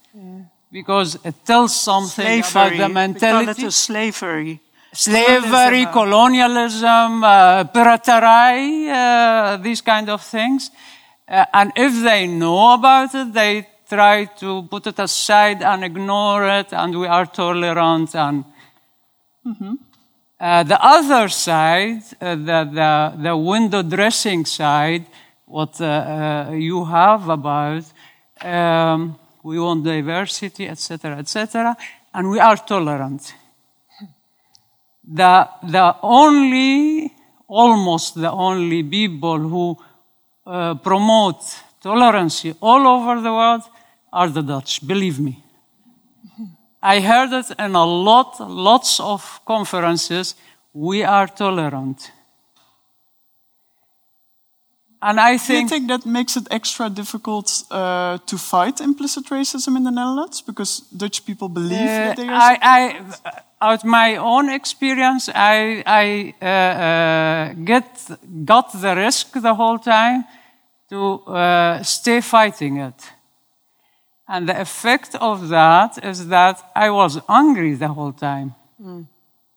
because 0.73 1.19
it 1.25 1.35
tells 1.45 1.75
something 1.75 2.43
Slavery. 2.43 2.51
about 2.51 2.77
the 2.79 2.87
We 2.89 2.93
mentality 2.95 3.55
call 3.63 3.69
it 3.69 3.73
slavery. 3.73 4.61
slavery, 4.93 5.87
Colonialism. 5.87 5.93
colonialism, 5.93 7.25
uh, 7.25 7.65
piraterie, 7.65 8.89
uh, 8.91 9.57
these 9.59 9.81
kind 9.83 10.09
of 10.09 10.23
things. 10.23 10.71
Uh, 11.29 11.45
and 11.53 11.73
if 11.77 12.03
they 12.03 12.27
know 12.27 12.75
about 12.75 13.15
it, 13.15 13.33
they 13.33 13.67
try 13.89 14.25
to 14.25 14.63
put 14.71 14.87
it 14.87 14.99
aside 14.99 15.63
and 15.63 15.85
ignore 15.85 16.49
it, 16.61 16.73
and 16.73 16.99
we 16.99 17.07
are 17.07 17.27
tolerant. 17.27 18.15
And 18.15 18.45
Uh, 20.39 20.63
the 20.65 20.79
other 20.83 21.29
side, 21.31 22.03
uh, 22.21 22.35
the, 22.35 22.69
the, 22.71 23.23
the 23.23 23.37
window 23.37 23.83
dressing 23.83 24.45
side, 24.45 25.07
what 25.47 25.81
uh, 25.81 25.87
uh, 25.87 26.53
you 26.53 26.85
have 26.85 27.29
about, 27.31 27.85
um, 28.43 29.17
we 29.47 29.61
want 29.61 29.85
diversity, 29.85 30.67
etc., 30.69 31.19
etc., 31.19 31.77
and 32.13 32.29
we 32.29 32.41
are 32.41 32.57
tolerant. 32.57 33.33
The, 35.07 35.49
the 35.63 35.95
only, 36.03 37.13
almost 37.47 38.17
the 38.17 38.33
only 38.33 38.83
people 38.83 39.39
who 39.39 39.79
uh, 40.45 40.75
promote 40.75 41.43
tolerance 41.81 42.45
all 42.61 42.89
over 42.89 43.21
the 43.21 43.33
world 43.33 43.63
are 44.13 44.29
the 44.29 44.43
Dutch, 44.43 44.85
believe 44.85 45.21
me. 45.21 45.45
I 46.83 46.99
heard 46.99 47.33
it 47.33 47.53
in 47.57 47.77
a 47.77 47.87
lot, 47.87 48.41
lots 48.41 48.99
of 48.99 49.41
conferences. 49.45 50.35
We 50.73 51.05
are 51.05 51.29
tolerant. 51.29 52.11
And 55.07 55.21
I 55.21 55.29
Do 55.29 55.33
you 55.35 55.38
think, 55.38 55.71
think 55.71 55.88
that 55.88 56.05
makes 56.05 56.37
it 56.37 56.49
extra 56.51 56.90
difficult 56.90 57.62
uh, 57.71 58.19
to 58.27 58.37
fight 58.37 58.81
implicit 58.81 59.27
racism 59.27 59.77
in 59.77 59.85
the 59.85 59.92
Netherlands 59.92 60.42
because 60.42 60.81
Dutch 60.97 61.25
people 61.25 61.49
believe 61.49 61.88
uh, 61.88 62.07
that 62.07 62.16
they 62.16 62.29
are? 62.29 62.33
I, 62.33 62.59
I, 62.61 63.03
out 63.61 63.85
my 63.85 64.16
own 64.16 64.49
experience, 64.51 65.29
I, 65.29 65.85
I 65.87 66.35
uh, 66.42 66.47
uh, 66.47 67.53
get, 67.64 67.87
got 68.45 68.73
the 68.73 68.97
risk 68.97 69.40
the 69.40 69.55
whole 69.55 69.79
time 69.79 70.25
to 70.88 71.23
uh, 71.27 71.85
stay 71.85 72.21
fighting 72.21 72.79
it. 72.79 73.01
And 74.27 74.49
the 74.49 74.61
effect 74.61 75.14
of 75.21 75.49
that 75.51 76.05
is 76.05 76.27
that 76.27 76.69
I 76.75 76.90
was 76.90 77.21
angry 77.29 77.75
the 77.75 77.88
whole 77.88 78.12
time. 78.12 78.57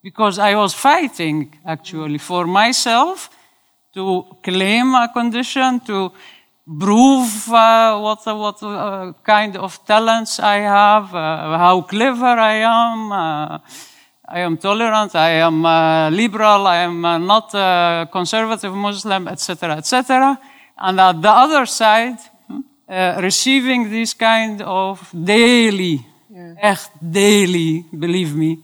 Because 0.03 0.37
I 0.37 0.53
was 0.53 0.75
fighting 0.75 1.57
actually 1.65 2.19
for 2.19 2.45
myself 2.45 3.31
to 3.93 4.23
claim 4.43 4.93
a 4.95 5.09
condition, 5.13 5.79
to 5.81 6.11
prove 6.79 7.49
uh, 7.49 7.99
what, 7.99 8.25
what 8.25 8.61
uh, 8.63 9.13
kind 9.23 9.57
of 9.57 9.83
talents 9.85 10.39
I 10.39 10.57
have, 10.57 11.13
uh, 11.15 11.57
how 11.57 11.81
clever 11.81 12.25
I 12.25 12.55
am. 12.55 13.11
Uh, 13.11 13.59
I 14.31 14.41
am 14.41 14.57
tolerant, 14.57 15.15
I 15.15 15.41
am 15.41 15.65
uh, 15.65 16.11
liberal, 16.11 16.67
I 16.67 16.83
am 16.83 17.03
uh, 17.03 17.17
not 17.17 17.51
a 17.55 18.07
conservative 18.11 18.75
Muslim, 18.75 19.27
etc., 19.27 19.77
etc. 19.77 20.39
And 20.77 20.99
at 20.99 21.19
the 21.19 21.31
other 21.31 21.65
side, 21.65 22.19
uh, 22.87 23.15
receiving 23.21 23.89
this 23.89 24.13
kind 24.13 24.61
of 24.61 25.09
daily, 25.11 26.05
echt 26.61 26.91
daily, 27.01 27.85
believe 27.91 28.35
me, 28.35 28.59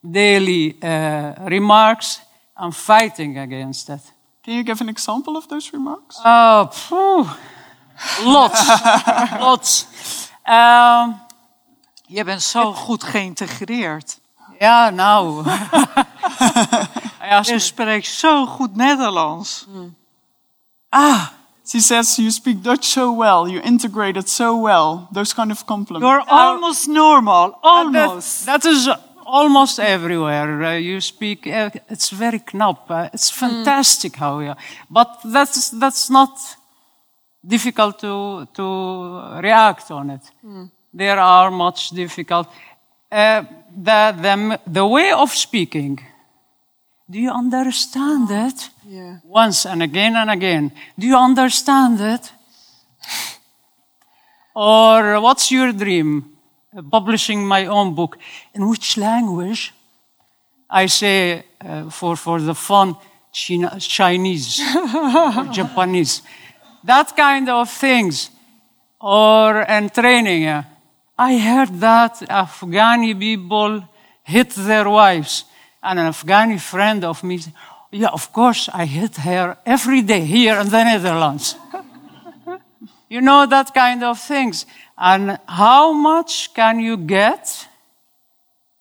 daily 0.00 0.76
uh, 0.82 1.34
remarks 1.48 2.20
and 2.56 2.74
fighting 2.74 3.38
against 3.38 3.90
it. 3.90 4.13
Can 4.44 4.54
you 4.54 4.62
give 4.62 4.80
an 4.80 4.88
example 4.88 5.36
of 5.36 5.46
those 5.48 5.70
remarks? 5.72 6.18
Oh, 6.24 6.68
phew. 6.70 7.26
lots, 8.24 8.68
lots. 9.46 9.86
Um, 10.46 11.22
Je 12.06 12.24
bent 12.24 12.42
zo 12.42 12.72
goed 12.72 13.02
geïntegreerd. 13.04 14.20
ja, 14.58 14.90
nou. 14.90 15.44
Je 17.42 17.58
spreekt 17.58 18.06
zo 18.06 18.46
goed 18.46 18.76
Nederlands. 18.76 19.66
ah, 20.88 21.26
She 21.66 21.80
says 21.80 22.16
you 22.16 22.30
speak 22.30 22.62
Dutch 22.62 22.84
so 22.84 23.12
well, 23.16 23.48
you 23.48 23.60
integrate 23.62 24.18
it 24.18 24.28
so 24.28 24.60
well. 24.60 25.08
Those 25.12 25.34
kind 25.34 25.50
of 25.50 25.64
compliments. 25.64 26.06
You're 26.08 26.24
almost 26.30 26.86
normal. 26.86 27.56
Almost. 27.62 28.44
that 28.44 28.64
is 28.64 28.88
almost 29.34 29.80
everywhere. 29.80 30.62
Uh, 30.62 30.76
you 30.76 31.00
speak, 31.00 31.46
uh, 31.46 31.70
it's 31.88 32.10
very 32.10 32.38
knap. 32.38 32.88
Uh, 32.88 33.08
it's 33.12 33.30
fantastic 33.30 34.16
how 34.16 34.40
you, 34.40 34.54
but 34.88 35.18
that's, 35.24 35.70
that's 35.70 36.08
not 36.08 36.38
difficult 37.44 37.98
to, 37.98 38.46
to 38.54 39.40
react 39.42 39.90
on 39.90 40.10
it. 40.10 40.22
There 40.92 41.18
are 41.18 41.50
much 41.50 41.90
difficult. 41.90 42.48
Uh, 43.10 43.42
the, 43.76 44.14
the, 44.22 44.60
the 44.66 44.86
way 44.86 45.10
of 45.12 45.30
speaking, 45.30 45.98
do 47.10 47.18
you 47.18 47.30
understand 47.30 48.30
it? 48.30 48.70
Yeah. 48.86 49.18
Once 49.24 49.66
and 49.66 49.82
again 49.82 50.16
and 50.16 50.30
again. 50.30 50.72
Do 50.98 51.06
you 51.06 51.16
understand 51.16 52.00
it? 52.00 52.32
Or 54.56 55.20
what's 55.20 55.50
your 55.50 55.72
dream? 55.72 56.33
Publishing 56.90 57.46
my 57.46 57.66
own 57.66 57.94
book. 57.94 58.18
In 58.54 58.68
which 58.68 58.96
language? 58.96 59.72
I 60.68 60.86
say 60.86 61.44
uh, 61.60 61.88
for, 61.90 62.16
for 62.16 62.40
the 62.40 62.54
fun, 62.54 62.96
China, 63.32 63.78
Chinese 63.78 64.60
or 64.94 65.44
Japanese. 65.52 66.22
That 66.82 67.16
kind 67.16 67.48
of 67.48 67.70
things. 67.70 68.30
Or 69.00 69.70
and 69.70 69.92
training. 69.92 70.46
uh, 70.46 70.62
I 71.18 71.38
heard 71.38 71.80
that 71.80 72.14
Afghani 72.28 73.18
people 73.18 73.88
hit 74.24 74.50
their 74.50 74.88
wives. 74.88 75.44
And 75.82 75.98
an 75.98 76.06
Afghani 76.06 76.60
friend 76.60 77.04
of 77.04 77.22
me 77.22 77.38
said, 77.38 77.52
Yeah, 77.92 78.08
of 78.08 78.32
course, 78.32 78.68
I 78.72 78.86
hit 78.86 79.16
her 79.18 79.58
every 79.64 80.02
day 80.02 80.24
here 80.24 80.58
in 80.58 80.68
the 80.70 80.82
Netherlands. 80.82 81.56
you 83.08 83.20
know, 83.20 83.46
that 83.46 83.72
kind 83.74 84.02
of 84.02 84.18
things. 84.18 84.66
And 84.96 85.38
how 85.46 85.92
much 85.92 86.54
can 86.54 86.78
you 86.80 86.96
get? 86.96 87.68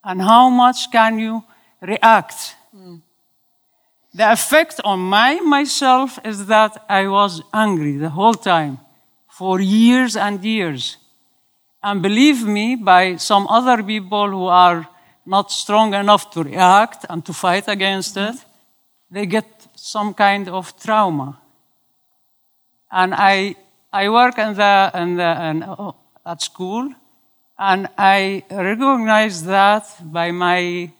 And 0.03 0.21
how 0.21 0.49
much 0.49 0.91
can 0.91 1.17
you 1.17 1.43
react? 1.81 2.55
Hmm. 2.71 2.97
The 4.13 4.31
effect 4.31 4.79
on 4.83 4.99
my 4.99 5.39
myself 5.39 6.19
is 6.23 6.45
that 6.45 6.85
I 6.87 7.07
was 7.07 7.41
angry 7.51 7.97
the 7.97 8.09
whole 8.09 8.35
time 8.35 8.77
for 9.27 9.59
years 9.59 10.15
and 10.15 10.43
years. 10.43 10.97
And 11.81 12.01
believe 12.01 12.45
me, 12.45 12.75
by 12.75 13.15
some 13.15 13.47
other 13.47 13.81
people 13.81 14.29
who 14.29 14.45
are 14.45 14.87
not 15.25 15.51
strong 15.51 15.93
enough 15.95 16.29
to 16.31 16.43
react 16.43 17.05
and 17.09 17.25
to 17.25 17.33
fight 17.33 17.67
against 17.67 18.13
hmm. 18.13 18.25
it, 18.25 18.35
they 19.09 19.25
get 19.25 19.45
some 19.75 20.13
kind 20.13 20.47
of 20.47 20.77
trauma. 20.79 21.39
And 22.91 23.15
I, 23.15 23.55
I 23.91 24.09
work 24.09 24.37
in 24.37 24.53
the, 24.53 24.91
in 24.93 25.15
the, 25.15 25.45
in, 25.49 25.93
at 26.25 26.41
school, 26.41 26.93
and 27.57 27.87
I 27.97 28.43
recognize 28.49 29.43
that 29.43 29.85
by 30.01 30.31
my 30.31 30.91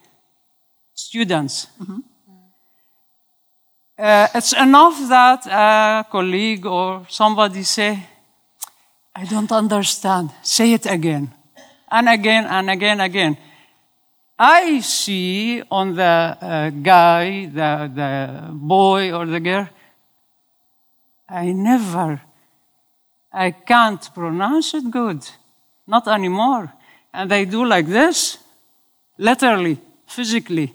students. 0.93 1.67
Uh, 3.97 4.27
it's 4.33 4.53
enough 4.53 4.97
that 5.07 5.45
a 5.47 6.05
colleague 6.09 6.65
or 6.65 7.05
somebody 7.09 7.63
say, 7.63 7.99
I 9.15 9.25
don't 9.25 9.51
understand. 9.51 10.31
Say 10.41 10.73
it 10.73 10.85
again. 10.85 11.31
And 11.91 12.09
again 12.09 12.45
and 12.45 12.69
again 12.69 12.99
again. 12.99 13.37
I 14.37 14.79
see 14.79 15.61
on 15.69 15.93
the 15.95 16.37
uh, 16.41 16.69
guy, 16.71 17.45
the, 17.45 17.91
the 17.93 18.49
boy 18.51 19.13
or 19.13 19.27
the 19.27 19.39
girl, 19.39 19.69
I 21.29 21.51
never, 21.51 22.19
I 23.33 23.51
can't 23.51 24.13
pronounce 24.13 24.73
it 24.75 24.91
good. 24.91 25.27
Not 25.87 26.07
anymore. 26.07 26.71
And 27.13 27.29
they 27.29 27.45
do 27.45 27.65
like 27.65 27.87
this, 27.87 28.37
literally, 29.17 29.79
physically. 30.05 30.73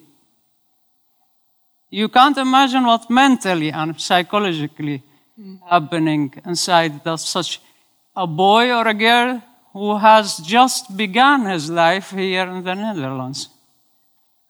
You 1.90 2.08
can't 2.08 2.36
imagine 2.36 2.84
what 2.84 3.08
mentally 3.08 3.70
and 3.70 3.98
psychologically 4.00 5.02
happening 5.70 6.34
inside 6.44 7.02
that 7.04 7.20
such 7.20 7.60
a 8.16 8.26
boy 8.26 8.72
or 8.72 8.88
a 8.88 8.94
girl 8.94 9.42
who 9.72 9.96
has 9.96 10.38
just 10.38 10.96
begun 10.96 11.46
his 11.46 11.70
life 11.70 12.10
here 12.10 12.48
in 12.48 12.64
the 12.64 12.74
Netherlands 12.74 13.48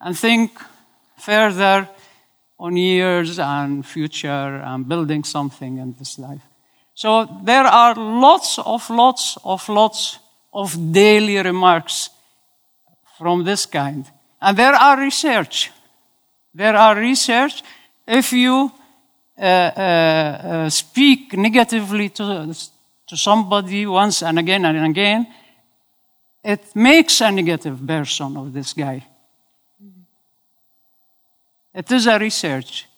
and 0.00 0.18
think 0.18 0.58
further 1.18 1.88
on 2.58 2.76
years 2.76 3.38
and 3.38 3.84
future 3.84 4.62
and 4.64 4.88
building 4.88 5.22
something 5.24 5.78
in 5.78 5.94
this 5.98 6.18
life. 6.18 6.47
So 6.98 7.28
there 7.44 7.62
are 7.64 7.94
lots 7.94 8.58
of 8.58 8.90
lots 8.90 9.38
of 9.44 9.68
lots 9.68 10.18
of 10.52 10.92
daily 10.92 11.38
remarks 11.38 12.10
from 13.16 13.44
this 13.44 13.66
kind. 13.66 14.04
And 14.40 14.56
there 14.56 14.74
are 14.74 14.98
research. 14.98 15.70
There 16.52 16.74
are 16.74 16.96
research. 16.96 17.62
If 18.04 18.32
you 18.32 18.72
uh, 19.38 19.42
uh, 19.42 19.46
uh, 19.46 20.70
speak 20.70 21.38
negatively 21.38 22.08
to, 22.08 22.52
to 23.06 23.16
somebody 23.16 23.86
once 23.86 24.22
and 24.22 24.36
again 24.36 24.64
and 24.64 24.84
again, 24.84 25.28
it 26.42 26.74
makes 26.74 27.20
a 27.20 27.30
negative 27.30 27.78
person 27.86 28.36
of 28.36 28.52
this 28.52 28.72
guy. 28.72 29.06
It 31.72 31.92
is 31.92 32.08
a 32.08 32.18
research, 32.18 32.88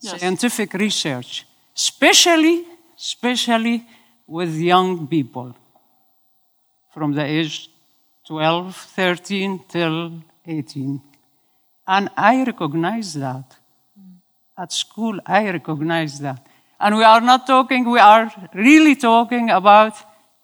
Yes. 0.00 0.20
scientific 0.20 0.74
research, 0.74 1.44
especially, 1.76 2.64
especially 2.96 3.86
with 4.26 4.54
young 4.54 5.06
people 5.06 5.54
from 6.92 7.12
the 7.12 7.24
age 7.24 7.70
12, 8.26 8.76
13 8.76 9.60
till 9.68 10.22
18. 10.46 11.00
And 11.86 12.08
I 12.16 12.44
recognize 12.44 13.14
that. 13.14 13.56
At 14.56 14.72
school, 14.72 15.18
I 15.26 15.50
recognize 15.50 16.20
that. 16.20 16.46
And 16.78 16.96
we 16.96 17.04
are 17.04 17.20
not 17.20 17.46
talking, 17.46 17.90
we 17.90 17.98
are 17.98 18.30
really 18.54 18.96
talking 18.96 19.50
about 19.50 19.94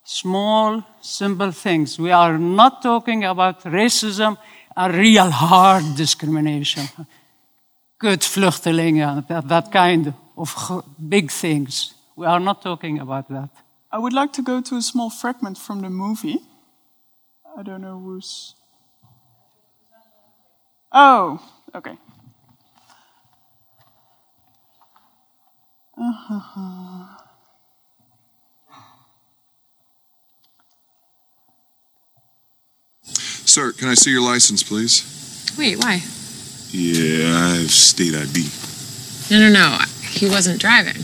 small, 0.05 0.83
simple 1.01 1.51
things. 1.53 1.99
We 1.99 2.11
are 2.11 2.39
not 2.39 2.83
talking 2.83 3.25
about 3.25 3.63
racism 3.65 4.39
and 4.77 4.95
real 4.95 5.31
hard 5.31 5.97
discrimination. 5.97 6.89
Good 7.99 8.21
vluchtelingen, 8.21 9.27
that, 9.27 9.49
that 9.49 9.73
kind 9.73 10.15
of 10.39 10.85
big 11.09 11.31
things. 11.31 11.95
We 12.17 12.27
are 12.27 12.41
not 12.41 12.63
talking 12.63 12.99
about 12.99 13.29
that. 13.29 13.51
I 13.91 13.99
would 13.99 14.13
like 14.13 14.33
to 14.35 14.43
go 14.43 14.61
to 14.61 14.77
a 14.77 14.83
small 14.83 15.11
fragment 15.11 15.59
from 15.59 15.81
the 15.81 15.91
movie. 15.91 16.41
I 17.57 17.63
don't 17.63 17.83
know 17.83 17.99
who's. 17.99 18.55
Oh, 20.93 21.41
okay. 21.75 21.97
Sir, 33.03 33.73
can 33.73 33.89
I 33.89 33.95
see 33.95 34.11
your 34.11 34.21
license, 34.23 34.63
please? 34.63 35.03
Wait, 35.59 35.83
why? 35.83 36.03
Yeah, 36.71 37.35
I 37.35 37.57
have 37.57 37.71
state 37.71 38.15
ID. 38.15 38.47
No, 39.31 39.39
no, 39.41 39.51
no. 39.51 39.79
He 40.19 40.29
wasn't 40.29 40.61
driving. 40.61 40.97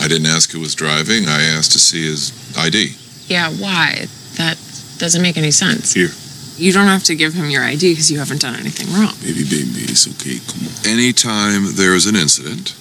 I 0.00 0.08
didn't 0.08 0.26
ask 0.26 0.50
who 0.50 0.60
was 0.60 0.74
driving. 0.74 1.28
I 1.28 1.42
asked 1.42 1.72
to 1.72 1.78
see 1.78 2.04
his 2.06 2.32
ID. 2.56 2.94
Yeah, 3.28 3.50
why? 3.50 4.06
That 4.38 4.58
doesn't 4.98 5.22
make 5.22 5.36
any 5.36 5.50
sense. 5.52 5.92
Here. 5.94 6.10
You 6.56 6.72
don't 6.72 6.88
have 6.88 7.04
to 7.04 7.14
give 7.14 7.32
him 7.34 7.48
your 7.48 7.62
ID 7.62 7.92
because 7.92 8.10
you 8.10 8.18
haven't 8.18 8.40
done 8.42 8.54
anything 8.56 8.88
wrong. 8.92 9.14
Baby, 9.22 9.44
baby, 9.44 9.86
it's 9.88 10.06
okay. 10.08 10.38
Come 10.50 10.66
on. 10.66 10.92
Anytime 10.98 11.74
there 11.76 11.94
is 11.94 12.06
an 12.06 12.16
incident, 12.16 12.74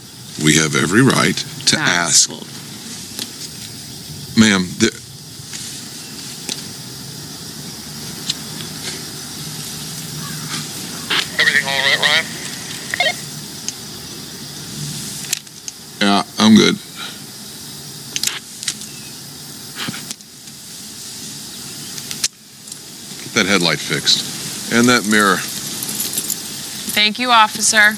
we 0.43 0.55
have 0.57 0.75
every 0.75 1.01
right 1.01 1.35
to 1.67 1.75
That's 1.75 2.27
ask. 2.27 2.29
bull- 2.29 2.45
Ma'am, 4.41 4.65
the, 4.79 4.89
Everything 11.39 11.65
all 11.65 11.79
right, 11.79 11.99
Ryan? 11.99 12.25
yeah, 16.01 16.23
I'm 16.37 16.55
good. 16.55 16.75
Get 23.69 23.79
that 23.79 23.93
headlight 23.93 24.01
fixed. 24.01 24.73
And 24.73 24.87
that 24.89 25.05
mirror. 25.07 25.37
Thank 26.93 27.19
you, 27.19 27.31
officer. 27.31 27.95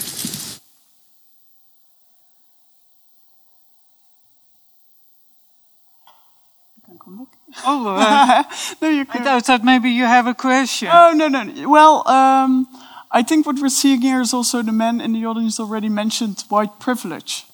Oh, 7.66 7.88
uh, 7.98 8.44
No, 8.82 8.90
you 8.90 9.02
I 9.02 9.06
can. 9.06 9.24
thought 9.24 9.46
that 9.46 9.64
maybe 9.64 9.90
you 9.90 10.06
have 10.06 10.28
a 10.28 10.34
question. 10.34 10.90
Oh, 10.92 11.12
no, 11.14 11.28
no. 11.28 11.44
no. 11.44 11.70
Well, 11.70 12.08
um, 12.08 12.68
I 13.12 13.24
think 13.24 13.46
what 13.46 13.60
we're 13.60 13.70
seeing 13.70 14.02
here 14.02 14.22
is 14.22 14.34
also 14.34 14.62
the 14.64 14.72
men 14.72 15.02
in 15.02 15.14
the 15.14 15.26
audience 15.26 15.60
already 15.60 15.90
mentioned 15.90 16.44
white 16.50 16.80
privilege. 16.80 17.46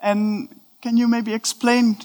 And 0.00 0.48
can 0.82 0.96
you 0.96 1.08
maybe 1.08 1.32
explain 1.32 1.96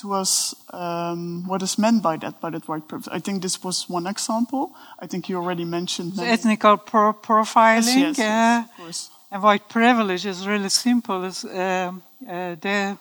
to 0.00 0.14
us 0.14 0.54
um, 0.72 1.44
what 1.46 1.62
is 1.62 1.76
meant 1.78 2.02
by 2.02 2.16
that, 2.18 2.40
by 2.40 2.50
that 2.50 2.66
white 2.68 2.86
privilege? 2.88 3.16
I 3.16 3.20
think 3.20 3.42
this 3.42 3.62
was 3.62 3.88
one 3.88 4.06
example. 4.10 4.70
I 5.02 5.06
think 5.06 5.28
you 5.28 5.36
already 5.38 5.64
mentioned 5.64 6.16
many. 6.16 6.30
Ethnical 6.30 6.76
pro- 6.78 7.12
profiling 7.12 7.96
Yes, 7.96 8.18
yes, 8.18 8.18
uh, 8.18 8.22
yes, 8.22 8.64
of 8.70 8.76
course. 8.76 9.10
and 9.30 9.42
white 9.42 9.68
privilege 9.68 10.26
is 10.26 10.46
really 10.46 10.68
simple. 10.70 11.24
It's 11.24 11.44
um, 11.44 12.02
uh, 12.28 12.54
the 12.60 12.96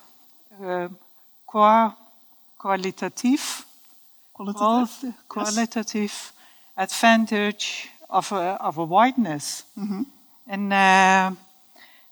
uh, 0.64 0.88
qua- 1.46 1.94
qualitative, 2.58 3.66
Qualitative. 4.34 5.14
qual- 5.28 5.46
qualitative 5.46 6.34
advantage 6.78 7.90
of 8.10 8.32
a, 8.32 8.58
of 8.62 8.78
a 8.78 8.84
whiteness. 8.86 9.64
Mhm. 9.78 10.06
And, 10.48 10.74
uh, 10.74 11.32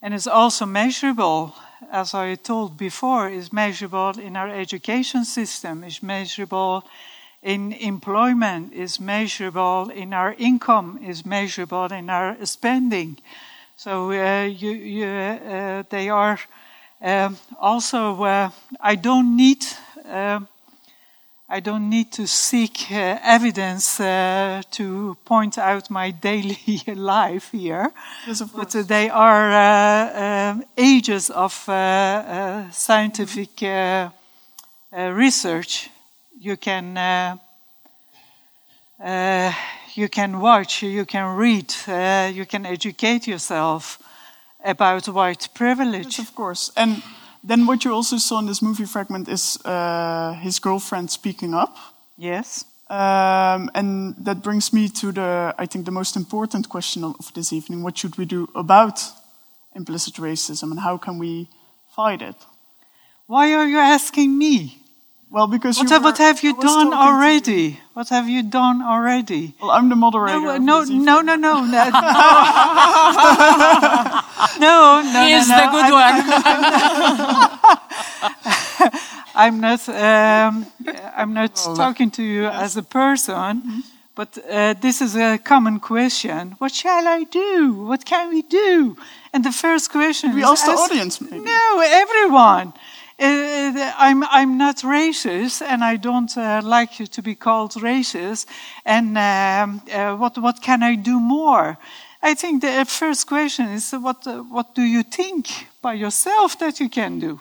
and 0.01 0.13
it's 0.13 0.27
also 0.27 0.65
measurable, 0.65 1.53
as 1.91 2.13
I 2.13 2.35
told 2.35 2.77
before, 2.77 3.29
is 3.29 3.53
measurable 3.53 4.19
in 4.19 4.35
our 4.35 4.49
education 4.49 5.25
system, 5.25 5.83
is 5.83 6.03
measurable 6.03 6.83
in 7.41 7.73
employment, 7.73 8.73
is 8.73 8.99
measurable 8.99 9.89
in 9.89 10.13
our 10.13 10.35
income, 10.37 10.99
is 11.03 11.25
measurable 11.25 11.91
in 11.91 12.09
our 12.09 12.45
spending. 12.45 13.17
So 13.75 14.11
uh, 14.11 14.43
you, 14.43 14.71
you, 14.71 15.05
uh, 15.05 15.83
they 15.89 16.09
are 16.09 16.39
um, 17.01 17.37
also. 17.59 18.23
Uh, 18.23 18.49
I 18.81 18.95
don't 18.95 19.37
need. 19.37 19.65
I 21.49 21.61
don't 21.61 21.89
need 21.89 22.11
to 22.11 22.27
seek 22.27 22.91
uh, 22.91 23.19
evidence 23.23 24.01
uh, 24.01 24.61
to 24.71 25.15
point 25.23 25.57
out 25.57 25.89
my 25.89 26.11
daily 26.21 26.83
life 26.93 27.51
here, 27.51 27.93
Yes, 28.27 28.41
of 28.41 28.53
but 28.53 28.75
uh, 28.75 28.83
they 28.83 29.09
are 29.09 29.51
uh, 29.53 30.51
um, 30.51 30.63
ages 30.77 31.29
of 31.29 31.63
uh, 31.69 31.71
uh, 31.71 32.71
scientific 32.71 33.61
research. 34.91 35.89
You 36.39 36.57
can 36.57 36.97
uh, 36.97 37.37
uh, 38.99 39.53
you 39.95 40.09
can 40.09 40.39
watch, 40.39 40.83
you 40.83 41.05
can 41.05 41.35
read, 41.37 41.73
you 42.35 42.45
can 42.45 42.65
educate 42.65 43.25
yourself 43.25 43.99
about 44.63 45.07
white 45.07 45.47
privilege. 45.53 46.17
Yes, 46.17 46.19
of 46.19 46.35
course. 46.35 46.71
And 46.75 47.01
then 47.43 47.65
what 47.65 47.85
you 47.85 47.93
also 47.93 48.17
saw 48.17 48.39
in 48.39 48.45
this 48.45 48.61
movie 48.61 48.85
fragment 48.85 49.27
is 49.27 49.57
uh, 49.65 50.33
his 50.41 50.59
girlfriend 50.59 51.09
speaking 51.11 51.53
up. 51.53 51.77
Yes. 52.17 52.65
Um, 52.89 53.69
and 53.75 54.15
that 54.19 54.41
brings 54.41 54.71
me 54.71 54.87
to 54.89 55.11
the, 55.11 55.53
I 55.57 55.65
think, 55.65 55.85
the 55.85 55.91
most 55.91 56.15
important 56.15 56.69
question 56.69 57.03
of, 57.03 57.15
of 57.19 57.33
this 57.33 57.51
evening. 57.51 57.83
What 57.83 57.97
should 57.97 58.17
we 58.17 58.25
do 58.25 58.47
about 58.55 59.01
implicit 59.75 60.15
racism 60.15 60.71
and 60.71 60.79
how 60.79 60.97
can 60.97 61.19
we 61.19 61.47
fight 61.95 62.21
it? 62.21 62.35
Why 63.27 63.53
are 63.53 63.67
you 63.67 63.77
asking 63.77 64.37
me? 64.37 64.81
Well, 65.29 65.47
because 65.47 65.77
What 65.77 65.83
you 65.89 65.93
have, 65.93 66.03
were- 66.03 66.11
what 66.11 66.17
have 66.19 66.41
you 66.41 66.53
done 66.53 66.63
talking 66.63 66.91
you. 66.91 66.97
already? 66.97 67.79
What 67.93 68.09
have 68.09 68.29
you 68.29 68.43
done 68.43 68.81
already? 68.81 69.53
Well, 69.61 69.71
I'm 69.71 69.89
the 69.89 69.95
moderator. 69.95 70.39
No, 70.39 70.57
no, 70.57 70.83
no, 70.83 71.21
no, 71.21 71.35
no, 71.35 71.63
no, 71.65 71.65
no, 71.65 71.89
no, 74.59 75.01
no, 75.01 75.23
He 75.25 75.31
no, 75.31 75.37
is 75.37 75.49
no. 75.49 75.55
the 75.57 75.67
good 75.71 75.85
I'm, 75.91 75.93
one. 76.01 76.17
I'm 79.35 79.59
not. 79.59 79.87
Um, 79.89 80.65
I'm 81.15 81.33
not 81.33 81.55
talking 81.75 82.09
to 82.11 82.23
you 82.23 82.45
as 82.47 82.77
a 82.77 82.83
person, 82.83 83.35
Mm-hmm. 83.61 83.79
but 84.15 84.37
uh, 84.49 84.73
this 84.81 85.01
is 85.01 85.15
a 85.15 85.37
common 85.37 85.79
question. 85.79 86.55
What 86.59 86.71
shall 86.71 87.07
I 87.07 87.23
do? 87.25 87.73
What 87.85 88.05
can 88.05 88.29
we 88.29 88.41
do? 88.43 88.95
And 89.33 89.43
the 89.43 89.51
first 89.51 89.91
question 89.91 90.33
We 90.33 90.41
is 90.43 90.49
ask 90.49 90.65
the 90.65 90.71
ask- 90.71 90.81
audience, 90.91 91.21
maybe. 91.21 91.43
No, 91.43 91.79
everyone. 91.83 92.73
Uh, 93.19 93.93
I'm 93.97 94.23
I'm 94.23 94.57
not 94.57 94.77
racist, 94.83 95.61
and 95.61 95.83
I 95.83 95.97
don't 95.97 96.37
uh, 96.37 96.61
like 96.63 97.09
to 97.11 97.21
be 97.21 97.35
called 97.35 97.73
racist. 97.73 98.45
And 98.85 99.17
um, 99.17 99.81
uh, 99.91 100.15
what 100.15 100.37
what 100.37 100.61
can 100.61 100.83
I 100.83 100.95
do 100.95 101.19
more? 101.19 101.77
I 102.21 102.35
think 102.35 102.61
the 102.61 102.85
first 102.85 103.27
question 103.27 103.69
is 103.69 103.91
what 103.91 104.27
uh, 104.27 104.43
what 104.51 104.75
do 104.75 104.81
you 104.81 105.03
think 105.03 105.47
by 105.81 105.93
yourself 105.95 106.57
that 106.59 106.79
you 106.79 106.89
can 106.89 107.19
do? 107.19 107.39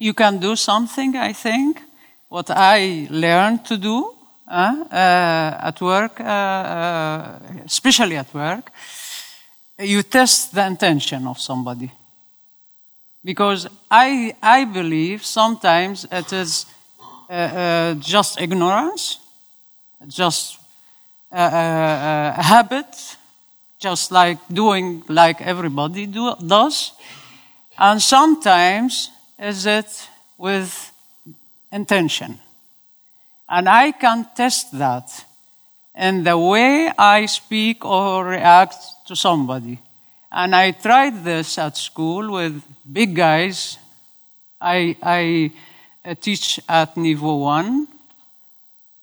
you 0.00 0.14
can 0.14 0.38
do 0.38 0.56
something, 0.56 1.14
I 1.16 1.32
think. 1.32 1.82
What 2.28 2.50
I 2.50 3.06
learned 3.10 3.64
to 3.66 3.76
do 3.76 4.14
uh, 4.48 4.84
uh, 4.90 5.68
at 5.68 5.80
work, 5.80 6.20
uh, 6.20 6.24
uh, 6.24 7.38
especially 7.64 8.16
at 8.16 8.32
work, 8.32 8.72
you 9.78 10.02
test 10.02 10.54
the 10.54 10.66
intention 10.66 11.26
of 11.26 11.38
somebody. 11.38 11.90
Because 13.24 13.68
I, 13.90 14.34
I 14.42 14.64
believe 14.64 15.24
sometimes 15.24 16.06
it 16.10 16.32
is 16.32 16.66
uh, 17.28 17.32
uh, 17.32 17.94
just 17.94 18.40
ignorance, 18.40 19.18
just 20.08 20.58
uh, 21.30 21.36
uh, 21.36 22.34
uh, 22.36 22.42
habit, 22.42 23.16
just 23.78 24.10
like 24.10 24.38
doing 24.52 25.04
like 25.08 25.40
everybody 25.40 26.06
do, 26.06 26.34
does. 26.46 26.92
And 27.78 28.00
sometimes 28.00 29.10
is 29.38 29.66
it 29.66 30.08
with 30.38 30.92
intention. 31.70 32.38
And 33.48 33.68
I 33.68 33.92
can 33.92 34.26
test 34.34 34.76
that 34.78 35.24
in 35.94 36.24
the 36.24 36.38
way 36.38 36.90
I 36.96 37.26
speak 37.26 37.84
or 37.84 38.24
react 38.24 38.76
to 39.06 39.16
somebody. 39.16 39.78
And 40.32 40.54
I 40.54 40.70
tried 40.70 41.24
this 41.24 41.58
at 41.58 41.76
school 41.76 42.32
with 42.32 42.62
big 42.90 43.16
guys. 43.16 43.78
I, 44.60 44.96
I 45.02 45.50
uh, 46.04 46.14
teach 46.14 46.60
at 46.68 46.94
niveau 46.94 47.40
one. 47.40 47.88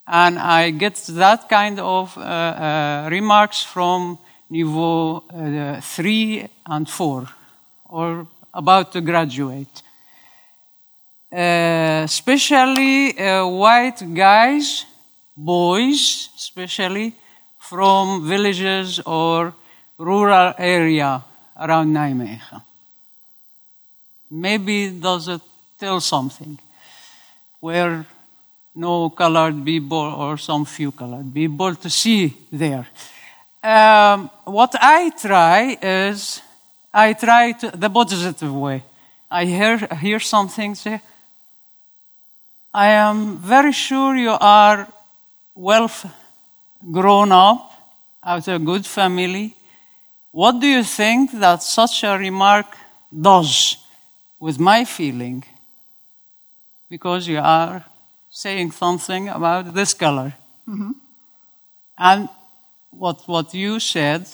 And 0.06 0.38
I 0.38 0.70
get 0.70 0.94
that 1.10 1.48
kind 1.50 1.78
of 1.78 2.16
uh, 2.16 2.20
uh, 2.20 3.08
remarks 3.10 3.62
from 3.62 4.18
niveau 4.50 5.22
uh, 5.28 5.82
three 5.82 6.48
and 6.66 6.88
four, 6.88 7.28
or 7.84 8.26
about 8.54 8.92
to 8.92 9.02
graduate. 9.02 9.82
Uh, 11.30 12.04
especially 12.04 13.12
white 13.12 14.02
guys, 14.14 14.86
boys, 15.36 16.30
especially 16.38 17.12
from 17.58 18.26
villages 18.26 19.00
or 19.04 19.52
rural 19.98 20.54
area 20.58 21.22
around 21.56 21.92
Nijmegen. 21.92 22.62
Maybe 24.30 24.90
does 24.90 25.28
it 25.28 25.40
tell 25.78 26.00
something 26.00 26.58
where 27.60 28.06
no 28.74 29.10
colored 29.10 29.64
people 29.64 29.98
or 29.98 30.38
some 30.38 30.64
few 30.64 30.92
colored 30.92 31.34
people 31.34 31.74
to 31.74 31.90
see 31.90 32.32
there. 32.52 32.86
Um, 33.62 34.30
what 34.44 34.74
I 34.80 35.10
try 35.10 35.76
is 35.82 36.40
I 36.94 37.12
try 37.14 37.52
to, 37.52 37.70
the 37.76 37.90
positive 37.90 38.54
way. 38.54 38.84
I 39.30 39.44
hear, 39.44 39.78
hear 40.00 40.20
something 40.20 40.74
say, 40.74 41.00
I 42.72 42.88
am 42.88 43.38
very 43.38 43.72
sure 43.72 44.14
you 44.14 44.36
are 44.40 44.86
well 45.54 45.90
grown 46.92 47.32
up, 47.32 47.72
out 48.22 48.46
of 48.46 48.62
a 48.62 48.64
good 48.64 48.86
family. 48.86 49.56
What 50.30 50.60
do 50.60 50.66
you 50.66 50.84
think 50.84 51.32
that 51.32 51.62
such 51.62 52.04
a 52.04 52.18
remark 52.18 52.66
does 53.10 53.78
with 54.38 54.58
my 54.58 54.84
feeling? 54.84 55.44
Because 56.90 57.26
you 57.26 57.38
are 57.38 57.84
saying 58.30 58.72
something 58.72 59.28
about 59.28 59.74
this 59.74 59.94
color. 59.94 60.34
And 61.98 62.28
what, 62.90 63.26
what 63.26 63.54
you 63.54 63.80
said, 63.80 64.26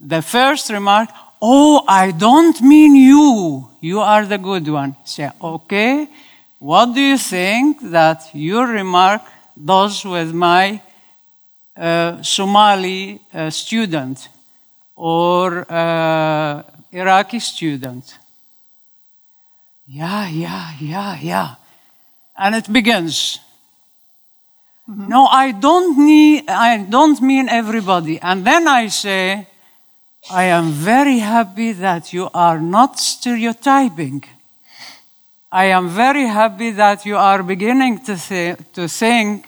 the 0.00 0.22
first 0.22 0.70
remark, 0.70 1.10
oh, 1.42 1.84
I 1.86 2.12
don't 2.12 2.60
mean 2.62 2.94
you. 2.96 3.68
You 3.80 4.00
are 4.00 4.24
the 4.24 4.38
good 4.38 4.66
one. 4.68 4.96
Say, 5.04 5.30
okay, 5.40 6.08
what 6.58 6.94
do 6.94 7.00
you 7.00 7.18
think 7.18 7.80
that 7.90 8.30
your 8.32 8.66
remark 8.66 9.22
does 9.62 10.04
with 10.04 10.32
my 10.32 10.80
uh, 11.76 12.22
Somali 12.22 13.20
uh, 13.32 13.50
student 13.50 14.28
or 14.96 15.66
uh, 15.70 16.62
Iraqi 16.92 17.40
student? 17.40 18.18
Yeah, 19.86 20.28
yeah, 20.28 20.70
yeah, 20.80 21.18
yeah. 21.20 21.54
And 22.36 22.54
it 22.54 22.72
begins. 22.72 23.38
No, 24.86 25.26
I 25.26 25.52
don't 25.52 25.98
need, 25.98 26.48
I 26.48 26.78
don't 26.78 27.20
mean 27.22 27.48
everybody. 27.48 28.20
And 28.20 28.44
then 28.44 28.68
I 28.68 28.88
say, 28.88 29.46
I 30.30 30.44
am 30.44 30.70
very 30.70 31.18
happy 31.18 31.72
that 31.72 32.12
you 32.12 32.28
are 32.34 32.60
not 32.60 32.98
stereotyping. 32.98 34.24
I 35.52 35.66
am 35.66 35.88
very 35.88 36.26
happy 36.26 36.70
that 36.72 37.06
you 37.06 37.16
are 37.16 37.42
beginning 37.42 38.00
to, 38.04 38.16
th- 38.16 38.58
to 38.74 38.88
think 38.88 39.46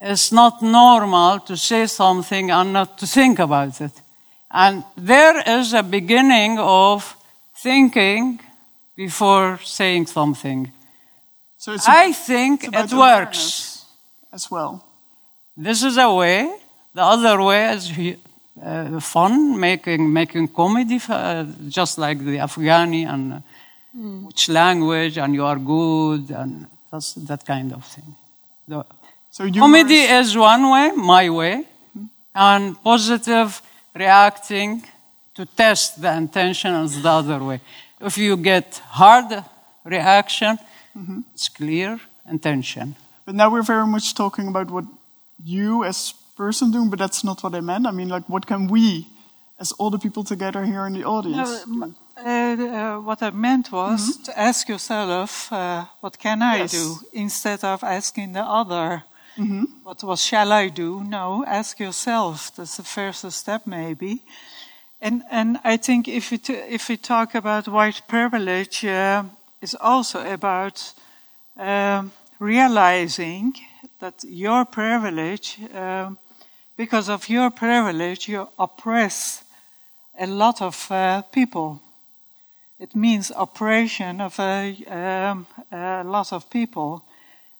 it's 0.00 0.32
not 0.32 0.62
normal 0.62 1.40
to 1.40 1.56
say 1.56 1.86
something 1.86 2.50
and 2.50 2.72
not 2.72 2.98
to 2.98 3.06
think 3.06 3.38
about 3.38 3.80
it. 3.80 3.92
And 4.56 4.84
there 4.96 5.42
is 5.60 5.74
a 5.74 5.82
beginning 5.82 6.58
of 6.58 7.14
thinking 7.62 8.40
before 8.96 9.58
saying 9.62 10.06
something. 10.06 10.72
So 11.58 11.72
it's, 11.72 11.86
I 11.86 12.12
think 12.12 12.64
it's 12.64 12.92
it 12.92 12.96
works. 12.96 13.84
as 14.32 14.50
well. 14.50 14.82
This 15.58 15.82
is 15.82 15.98
a 15.98 16.10
way. 16.10 16.50
The 16.94 17.02
other 17.02 17.42
way 17.42 17.70
is 17.74 17.92
uh, 18.62 18.98
fun, 19.00 19.60
making 19.60 20.10
making 20.10 20.48
comedy, 20.48 21.00
uh, 21.06 21.44
just 21.68 21.98
like 21.98 22.18
the 22.24 22.38
Afghani 22.38 23.06
and 23.06 23.32
uh, 23.34 23.40
which 24.26 24.48
language, 24.48 25.18
and 25.18 25.34
you 25.34 25.44
are 25.44 25.58
good, 25.58 26.30
and 26.30 26.66
that's 26.90 27.12
that 27.28 27.44
kind 27.44 27.74
of 27.74 27.84
thing. 27.84 28.14
The, 28.66 28.86
So 29.30 29.50
comedy 29.52 30.00
is 30.20 30.34
one 30.34 30.70
way, 30.70 30.92
my 30.96 31.28
way, 31.28 31.64
and 32.34 32.82
positive 32.82 33.60
reacting 33.98 34.82
to 35.34 35.44
test 35.46 36.00
the 36.00 36.12
intention 36.16 36.74
is 36.84 37.02
the 37.02 37.08
other 37.10 37.42
way. 37.42 37.60
If 38.00 38.18
you 38.18 38.36
get 38.36 38.80
hard 38.90 39.44
reaction, 39.84 40.58
it's 41.34 41.48
clear 41.48 42.00
intention. 42.30 42.94
But 43.24 43.34
now 43.34 43.50
we're 43.50 43.62
very 43.62 43.86
much 43.86 44.14
talking 44.14 44.48
about 44.48 44.70
what 44.70 44.84
you 45.42 45.84
as 45.84 46.12
person 46.36 46.70
doing, 46.70 46.90
but 46.90 46.98
that's 46.98 47.24
not 47.24 47.42
what 47.42 47.54
I 47.54 47.60
meant. 47.60 47.86
I 47.86 47.90
mean, 47.90 48.08
like, 48.08 48.28
what 48.28 48.46
can 48.46 48.66
we, 48.68 49.06
as 49.58 49.72
all 49.72 49.90
the 49.90 49.98
people 49.98 50.22
together 50.24 50.64
here 50.64 50.86
in 50.86 50.92
the 50.92 51.04
audience, 51.04 51.66
No? 51.66 51.92
Uh, 52.18 52.22
uh, 52.22 53.00
what 53.00 53.22
I 53.22 53.30
meant 53.30 53.70
was 53.70 54.16
to 54.24 54.38
ask 54.38 54.68
yourself, 54.68 55.52
uh, 55.52 55.84
what 56.00 56.18
can 56.18 56.40
I 56.42 56.56
Yes. 56.58 56.72
do? 56.72 56.96
Instead 57.12 57.62
of 57.64 57.82
asking 57.84 58.32
the 58.32 58.42
other, 58.42 59.02
Mm-hmm. 59.38 59.64
what, 59.82 60.02
what 60.02 60.18
shall 60.18 60.50
I 60.52 60.68
do? 60.68 61.04
No, 61.04 61.44
ask 61.46 61.78
yourself. 61.78 62.54
That's 62.56 62.76
the 62.76 62.82
first 62.82 63.30
step, 63.32 63.66
maybe. 63.66 64.22
And, 65.00 65.22
and 65.30 65.58
I 65.62 65.76
think 65.76 66.08
if 66.08 66.30
we, 66.30 66.38
t- 66.38 66.54
if 66.54 66.88
we 66.88 66.96
talk 66.96 67.34
about 67.34 67.68
white 67.68 68.00
privilege, 68.08 68.84
uh, 68.84 69.24
it's 69.60 69.74
also 69.74 70.24
about 70.32 70.92
um, 71.58 72.12
realizing 72.38 73.54
that 74.00 74.24
your 74.26 74.64
privilege, 74.64 75.58
um, 75.74 76.18
because 76.76 77.10
of 77.10 77.28
your 77.28 77.50
privilege, 77.50 78.28
you 78.28 78.48
oppress 78.58 79.44
a 80.18 80.26
lot 80.26 80.62
of 80.62 80.90
uh, 80.90 81.22
people. 81.22 81.80
It 82.78 82.94
means 82.94 83.32
oppression 83.36 84.20
of 84.20 84.38
a, 84.38 84.76
um, 84.86 85.46
a 85.70 86.04
lot 86.04 86.32
of 86.32 86.48
people. 86.48 87.04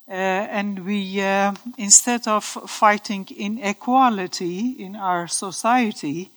Uh, 0.09 0.13
and 0.13 0.87
we, 0.87 1.21
uh, 1.21 1.53
instead 1.79 2.29
of 2.29 2.45
fighting 2.45 3.27
inequality 3.37 4.77
in 4.79 4.95
our 4.95 5.27
society, 5.27 6.31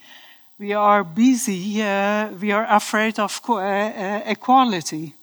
we 0.57 0.73
are 0.73 1.03
busy, 1.03 1.81
uh, 1.81 2.29
we 2.41 2.51
are 2.51 2.65
afraid 2.67 3.19
of 3.19 3.39
uh, 3.47 3.53
uh, 3.53 4.21
equality. 4.25 5.13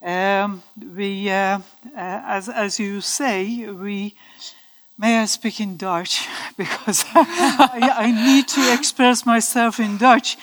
Um, 0.00 0.62
we, 0.94 1.28
uh, 1.28 1.58
as, 1.94 2.48
as 2.48 2.78
you 2.78 3.00
say, 3.00 3.66
we, 3.68 4.14
may 4.96 5.18
I 5.18 5.26
speak 5.26 5.60
in 5.60 5.76
Dutch? 5.76 6.28
Because 6.56 7.04
I, 7.14 7.92
I 7.96 8.10
need 8.12 8.46
to 8.48 8.72
express 8.72 9.26
myself 9.26 9.80
in 9.80 9.98
Dutch. 9.98 10.36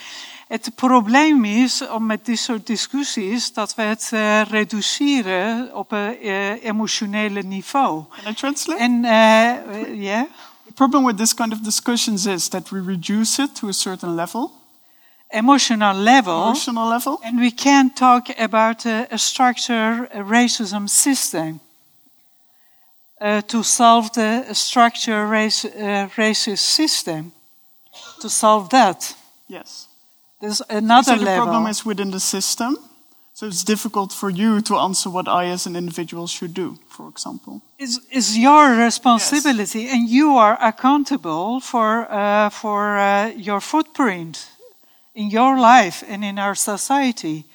Het 0.48 0.72
probleem 0.76 1.46
is, 1.46 1.88
om 1.88 2.06
met 2.06 2.26
dit 2.26 2.40
soort 2.40 2.68
discussies, 2.68 3.54
dat 3.54 3.76
we 3.76 3.82
het 3.82 4.10
eh, 4.14 4.42
reduceren 4.42 5.76
op 5.76 5.92
een 5.92 6.20
eh, 6.20 6.64
emotionele 6.64 7.42
niveau. 7.42 8.04
Can 8.24 8.32
I 8.32 8.36
translate? 8.36 8.80
En, 8.80 9.06
eh, 9.06 10.02
ja, 10.02 10.28
the 10.66 10.74
problem 10.74 11.06
with 11.06 11.18
this 11.18 11.34
kind 11.34 11.54
of 11.54 11.60
discussions 11.60 12.26
is 12.26 12.48
that 12.48 12.70
we 12.70 12.84
reduce 12.86 13.42
it 13.42 13.56
to 13.56 13.68
a 13.68 13.72
certain 13.72 14.16
level, 14.16 14.52
emotional 15.30 15.96
level. 15.96 16.44
emotional 16.44 16.88
level. 16.90 17.20
And 17.24 17.40
we 17.40 17.52
can't 17.52 17.96
talk 17.96 18.40
about 18.40 18.86
a, 18.86 19.06
a 19.10 19.18
structure 19.18 20.10
a 20.14 20.24
racism 20.24 20.84
system 20.84 21.60
uh, 23.22 23.38
to 23.38 23.64
solve 23.64 24.10
the 24.12 24.46
structure 24.52 25.28
race, 25.28 25.66
uh, 25.66 26.08
racist 26.16 26.64
system. 26.64 27.34
To 28.20 28.30
solve 28.30 28.68
that, 28.70 29.16
Yes. 29.48 29.87
There's 30.40 30.58
So 30.58 30.80
the 30.80 31.26
level. 31.26 31.46
problem 31.46 31.68
is 31.68 31.86
within 31.86 32.12
the 32.12 32.20
system. 32.20 32.78
So 33.34 33.46
it's 33.46 33.64
difficult 33.64 34.14
for 34.14 34.32
you 34.32 34.62
to 34.62 34.78
answer 34.78 35.12
what 35.12 35.28
I, 35.28 35.46
as 35.46 35.68
an 35.68 35.76
individual, 35.76 36.26
should 36.26 36.56
do, 36.56 36.80
for 36.90 37.08
example. 37.08 37.62
is, 37.78 38.00
is 38.12 38.36
your 38.36 38.76
responsibility, 38.76 39.90
and 39.90 40.10
you 40.10 40.38
are 40.38 40.58
accountable 40.60 41.60
for, 41.60 42.12
uh, 42.12 42.50
for 42.50 42.98
uh, 42.98 43.28
your 43.38 43.62
footprint 43.62 44.48
in 45.14 45.30
your 45.30 45.60
life 45.60 46.04
and 46.08 46.24
in 46.24 46.40
our 46.40 46.56
society. 46.56 47.46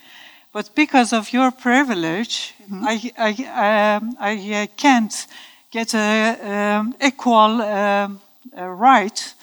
But 0.53 0.71
because 0.77 1.13
of 1.13 1.33
your 1.33 1.51
privilege, 1.51 2.55
I, 2.71 3.11
I, 3.19 3.97
um, 3.97 4.17
I 4.21 4.53
uh, 4.55 4.67
can't 4.77 5.27
get 5.73 5.95
a 5.95 6.79
um, 6.79 6.95
equal 7.01 7.61
um, 7.61 8.21
uh, 8.57 8.67
right 8.69 9.35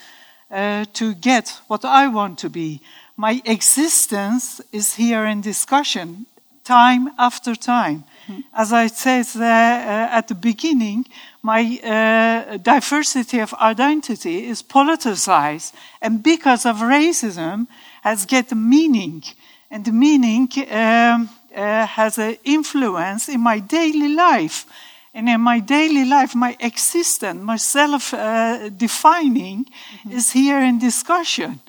uh, 0.51 0.85
to 0.93 1.13
get 1.15 1.59
what 1.67 1.83
I 1.83 2.07
want 2.07 2.39
to 2.39 2.49
be. 2.49 2.79
My 3.19 3.41
existence 3.43 4.61
is 4.71 4.95
here 4.95 5.25
in 5.25 5.41
discussion 5.41 6.25
time 6.63 7.09
after 7.17 7.53
time. 7.53 8.05
As 8.53 8.71
I 8.71 8.87
said 8.87 9.25
uh, 9.35 9.43
uh, 9.43 10.17
at 10.17 10.29
the 10.29 10.35
beginning, 10.35 11.05
my 11.41 11.61
uh, 11.83 12.55
diversity 12.55 13.39
of 13.39 13.53
identity 13.55 14.47
is 14.47 14.63
politicized, 14.63 15.73
and 16.01 16.23
because 16.23 16.65
of 16.65 16.77
racism, 16.77 17.67
has 18.03 18.25
get 18.25 18.55
meaning, 18.55 19.23
and 19.69 19.83
the 19.83 19.91
meaning 19.91 20.47
um, 20.71 21.29
uh, 21.53 21.85
has 21.87 22.17
an 22.17 22.37
influence 22.45 23.27
in 23.27 23.41
my 23.41 23.59
daily 23.59 24.15
life. 24.15 24.65
And 25.13 25.27
in 25.27 25.41
my 25.41 25.59
daily 25.59 26.05
life, 26.05 26.35
my 26.35 26.55
existence, 26.61 27.41
my 27.41 27.57
self 27.57 28.13
uh, 28.13 28.69
defining 28.69 29.65
is 30.09 30.31
here 30.31 30.61
in 30.61 30.79
discussion. 30.79 31.59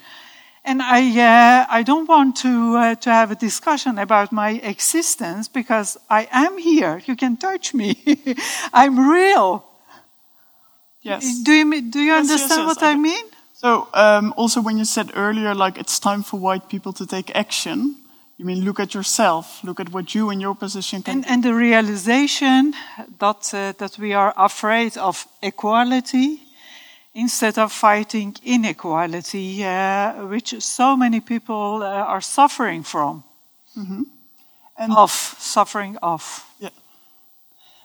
And 0.71 0.81
I, 0.83 1.01
uh, 1.01 1.66
I 1.68 1.83
don't 1.83 2.07
want 2.07 2.37
to, 2.45 2.77
uh, 2.77 2.95
to 2.95 3.11
have 3.11 3.33
a 3.33 3.35
discussion 3.35 3.99
about 3.99 4.31
my 4.31 4.51
existence 4.62 5.49
because 5.49 5.99
I 6.09 6.29
am 6.31 6.59
here. 6.59 7.03
You 7.07 7.16
can 7.16 7.37
touch 7.37 7.75
me. 7.75 7.97
I'm 8.73 9.11
real. 9.11 9.64
Yes. 11.03 11.43
Do 11.43 11.53
you, 11.53 11.64
do 11.91 11.99
you 11.99 12.12
Yes, 12.12 12.29
yes, 12.29 12.31
understand 12.31 12.61
yes, 12.61 12.66
what 12.68 12.83
I 12.85 12.93
I 12.93 12.95
mean? 12.95 13.25
So 13.55 13.89
um, 13.95 14.33
also 14.37 14.61
when 14.61 14.79
you 14.79 14.85
said 14.85 15.11
earlier, 15.14 15.57
like 15.57 15.77
it's 15.77 15.99
time 15.99 16.23
for 16.23 16.39
white 16.39 16.68
people 16.68 16.93
to 16.93 17.05
take 17.05 17.35
action, 17.35 17.97
you 18.37 18.45
mean 18.45 18.64
look 18.64 18.79
at 18.79 18.95
yourself, 18.95 19.64
look 19.64 19.81
at 19.81 19.89
what 19.91 20.14
you 20.14 20.31
in 20.31 20.41
your 20.41 20.55
position 20.55 21.03
can 21.03 21.16
And, 21.16 21.29
and 21.29 21.43
the 21.43 21.55
realization 21.55 22.75
that, 23.18 23.53
uh, 23.53 23.73
that 23.79 23.99
we 23.99 24.14
are 24.14 24.33
afraid 24.37 24.97
of 24.97 25.27
equality 25.43 26.43
instead 27.15 27.59
of 27.59 27.73
fighting 27.73 28.37
inequality, 28.45 29.65
uh, 29.65 30.27
which 30.27 30.55
so 30.63 30.97
many 30.97 31.21
people 31.21 31.83
uh, 31.83 31.87
are 32.15 32.21
suffering 32.21 32.83
from. 32.85 33.23
And- 33.77 34.97
of, 34.97 35.11
suffering 35.39 35.97
of. 36.03 36.47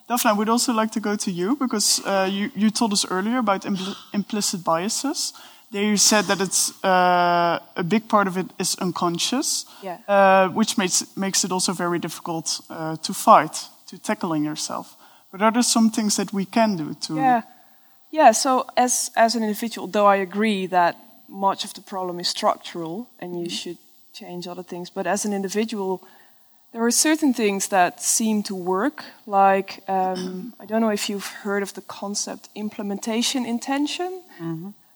Daphne, 0.08 0.30
I 0.32 0.34
would 0.34 0.50
also 0.50 0.72
like 0.72 0.92
to 0.92 1.00
go 1.00 1.16
to 1.16 1.32
you 1.32 1.56
because 1.56 2.00
uh, 2.06 2.30
you, 2.32 2.52
you 2.56 2.70
told 2.70 2.94
us 2.94 3.06
earlier 3.10 3.40
about 3.40 3.64
impl- 3.66 3.96
implicit 4.14 4.64
biases. 4.64 5.34
There 5.72 5.84
you 5.84 5.98
said 5.98 6.26
that 6.26 6.40
it's 6.42 6.72
uh, 6.84 7.60
a 7.76 7.84
big 7.84 8.08
part 8.08 8.28
of 8.28 8.38
it 8.38 8.46
is 8.60 8.76
unconscious, 8.80 9.66
Yeah. 9.82 9.98
uh, 10.08 10.50
which 10.50 10.78
makes 10.78 11.04
makes 11.18 11.44
it 11.44 11.52
also 11.52 11.74
very 11.74 11.98
difficult 12.00 12.62
uh, 12.70 12.98
to 13.02 13.14
fight, 13.14 13.70
to 13.88 13.98
tackling 13.98 14.46
yourself. 14.46 14.96
But 15.32 15.42
are 15.42 15.52
there 15.52 15.64
some 15.64 15.90
things 15.90 16.16
that 16.16 16.32
we 16.32 16.46
can 16.46 16.78
do 16.78 16.94
to? 17.08 17.16
Yeah, 17.16 17.42
yeah. 18.16 18.32
So 18.32 18.66
as 18.78 19.12
as 19.16 19.36
an 19.36 19.44
individual, 19.44 19.88
though 19.88 20.08
I 20.08 20.18
agree 20.22 20.68
that 20.68 20.96
much 21.28 21.66
of 21.66 21.74
the 21.74 21.82
problem 21.82 22.20
is 22.20 22.28
structural 22.30 23.08
and 23.20 23.30
you 23.42 23.50
should 23.50 23.78
change 24.14 24.48
other 24.48 24.64
things, 24.64 24.90
but 24.90 25.06
as 25.06 25.26
an 25.26 25.34
individual, 25.34 26.02
there 26.72 26.84
are 26.84 26.92
certain 26.92 27.34
things 27.34 27.68
that 27.68 28.02
seem 28.02 28.44
to 28.44 28.56
work. 28.56 29.04
Like 29.26 29.84
um, 29.90 30.54
I 30.64 30.66
don't 30.66 30.82
know 30.82 30.94
if 30.94 31.10
you've 31.10 31.28
heard 31.44 31.64
of 31.64 31.74
the 31.74 31.82
concept 31.82 32.50
implementation 32.54 33.46
intention, 33.46 34.22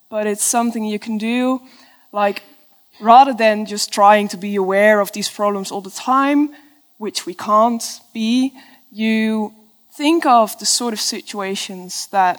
but 0.08 0.26
it's 0.26 0.44
something 0.44 0.84
you 0.84 0.98
can 0.98 1.18
do, 1.18 1.60
like 2.12 2.42
rather 3.00 3.34
than 3.34 3.66
just 3.66 3.92
trying 3.92 4.28
to 4.28 4.36
be 4.36 4.56
aware 4.56 5.00
of 5.00 5.10
these 5.12 5.30
problems 5.30 5.70
all 5.70 5.82
the 5.82 5.96
time, 6.14 6.50
which 6.98 7.26
we 7.26 7.34
can't 7.34 8.00
be, 8.14 8.52
you 8.90 9.52
think 9.92 10.24
of 10.26 10.58
the 10.58 10.66
sort 10.66 10.92
of 10.92 11.00
situations 11.00 12.08
that 12.10 12.38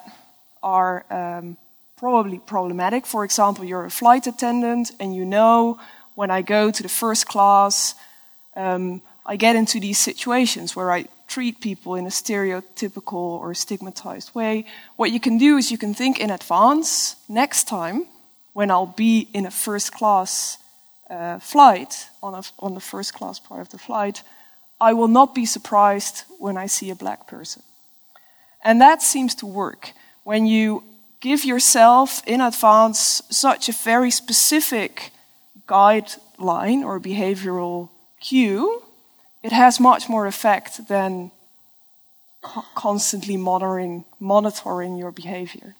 are 0.64 1.06
um, 1.10 1.58
probably 1.98 2.40
problematic. 2.40 3.06
For 3.06 3.24
example, 3.24 3.66
you're 3.66 3.86
a 3.86 3.92
flight 3.92 4.28
attendant 4.28 4.92
and 5.00 5.16
you 5.16 5.26
know 5.26 5.80
when 6.16 6.32
I 6.32 6.42
go 6.42 6.72
to 6.72 6.84
the 6.84 6.90
first 6.90 7.28
class, 7.28 7.96
um, 8.56 9.02
I 9.26 9.36
get 9.36 9.56
into 9.56 9.80
these 9.80 9.98
situations 9.98 10.76
where 10.76 10.92
I 10.92 11.06
treat 11.28 11.62
people 11.62 11.96
in 11.96 12.06
a 12.06 12.10
stereotypical 12.10 13.40
or 13.40 13.54
stigmatized 13.54 14.36
way. 14.36 14.66
What 14.98 15.12
you 15.12 15.20
can 15.20 15.38
do 15.38 15.58
is 15.58 15.72
you 15.72 15.78
can 15.78 15.94
think 15.94 16.20
in 16.20 16.30
advance 16.30 17.16
next 17.30 17.68
time 17.68 18.06
when 18.54 18.70
I'll 18.70 18.94
be 18.98 19.30
in 19.34 19.46
a 19.46 19.52
first 19.52 19.94
class 19.94 20.58
uh, 21.10 21.40
flight, 21.40 22.10
on, 22.22 22.34
a, 22.34 22.44
on 22.60 22.74
the 22.74 22.82
first 22.82 23.14
class 23.14 23.40
part 23.40 23.62
of 23.62 23.70
the 23.70 23.78
flight, 23.78 24.24
I 24.80 24.94
will 24.94 25.08
not 25.08 25.36
be 25.36 25.46
surprised 25.46 26.24
when 26.40 26.58
I 26.58 26.68
see 26.68 26.90
a 26.90 26.96
black 26.96 27.28
person. 27.28 27.62
And 28.64 28.82
that 28.82 29.02
seems 29.02 29.36
to 29.36 29.46
work. 29.46 29.94
When 30.24 30.46
you 30.46 30.84
give 31.20 31.46
yourself 31.46 32.22
in 32.26 32.42
advance 32.42 33.22
such 33.30 33.70
a 33.70 33.72
very 33.72 34.12
specific 34.12 35.12
guideline 35.68 36.84
or 36.84 37.00
behavioral 37.00 37.90
cue, 38.20 38.84
it 39.44 39.52
has 39.52 39.80
much 39.80 40.10
more 40.10 40.28
effect 40.28 40.88
than 40.88 41.32
co- 42.42 42.66
constantly 42.76 43.38
monitoring, 43.38 44.04
monitoring 44.20 44.98
your 44.98 45.12
behavior. 45.12 45.76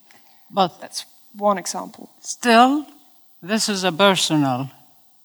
But 0.50 0.80
That's 0.82 1.06
one 1.38 1.58
example. 1.58 2.10
still, 2.22 2.86
this 3.42 3.70
is 3.70 3.84
a 3.84 3.92
personal. 3.92 4.70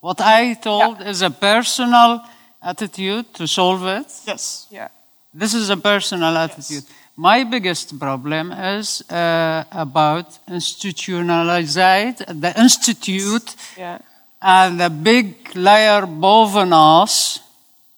What 0.00 0.20
I 0.20 0.54
told 0.54 1.00
is 1.02 1.22
a 1.22 1.30
personal 1.30 2.22
attitude 2.62 3.34
to 3.34 3.46
solve 3.46 3.84
it. 3.86 4.06
Yes. 4.26 4.66
Yeah. 4.70 4.88
This 5.34 5.52
is 5.54 5.70
a 5.70 5.76
personal 5.76 6.36
attitude. 6.36 6.84
My 7.16 7.44
biggest 7.44 7.98
problem 7.98 8.52
is 8.52 9.02
uh, 9.10 9.64
about 9.70 10.38
institutionalized, 10.48 12.18
the 12.40 12.52
institute, 12.58 13.56
Yeah. 13.76 13.98
and 14.42 14.78
the 14.78 14.90
big 14.90 15.56
layer 15.56 16.06
boven 16.06 16.72
us, 16.72 17.40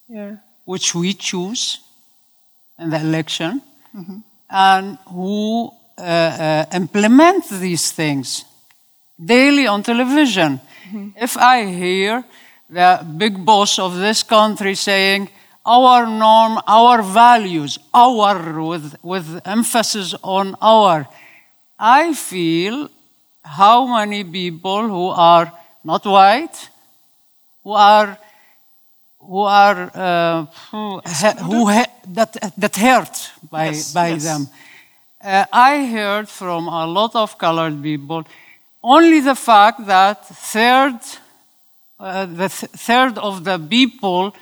Yeah. 0.09 0.37
which 0.65 0.95
we 0.95 1.15
choose 1.15 1.81
in 2.79 2.91
the 2.91 3.01
election, 3.01 3.61
and 4.49 4.99
who 5.07 5.73
uh, 5.99 6.03
uh, 6.03 6.65
implement 6.73 7.49
these 7.51 7.91
things 7.93 8.45
daily 9.19 9.67
on 9.67 9.83
television. 9.83 10.61
If 11.21 11.37
I 11.37 11.67
hear 11.67 12.25
the 12.71 13.05
big 13.17 13.45
boss 13.45 13.79
of 13.79 13.97
this 13.97 14.23
country 14.23 14.75
saying, 14.77 15.29
our 15.69 16.07
norm, 16.07 16.59
our 16.67 17.03
values, 17.03 17.79
our, 17.93 18.61
with, 18.63 18.97
with 19.03 19.41
emphasis 19.45 20.15
on 20.23 20.57
our, 20.63 21.07
I 21.79 22.15
feel 22.15 22.89
how 23.45 23.87
many 23.87 24.25
people 24.25 24.89
who 24.89 25.09
are 25.09 25.53
not 25.85 26.05
white, 26.07 26.69
who 27.63 27.73
are 27.73 28.19
who 29.21 29.41
are 29.41 29.91
uh, 29.95 30.47
who, 30.71 31.01
who 31.49 31.67
that 32.15 32.33
that 32.57 32.77
hurt 32.77 33.31
by 33.51 33.67
Yes, 33.67 33.93
by 33.93 34.09
yes. 34.09 34.25
them. 34.25 34.49
Uh, 35.23 35.45
I 35.53 35.85
heard 35.87 36.29
from 36.29 36.69
a 36.69 36.87
lot 36.87 37.15
of 37.15 37.37
colored 37.37 37.83
people 37.83 38.25
only 38.83 39.21
the 39.21 39.35
fact 39.35 39.87
that 39.87 40.27
third 40.27 40.99
uh, 42.01 42.27
the 42.27 42.49
th- 42.49 42.73
third 42.87 43.19
of 43.19 43.45
the 43.45 43.59
people 43.59 44.33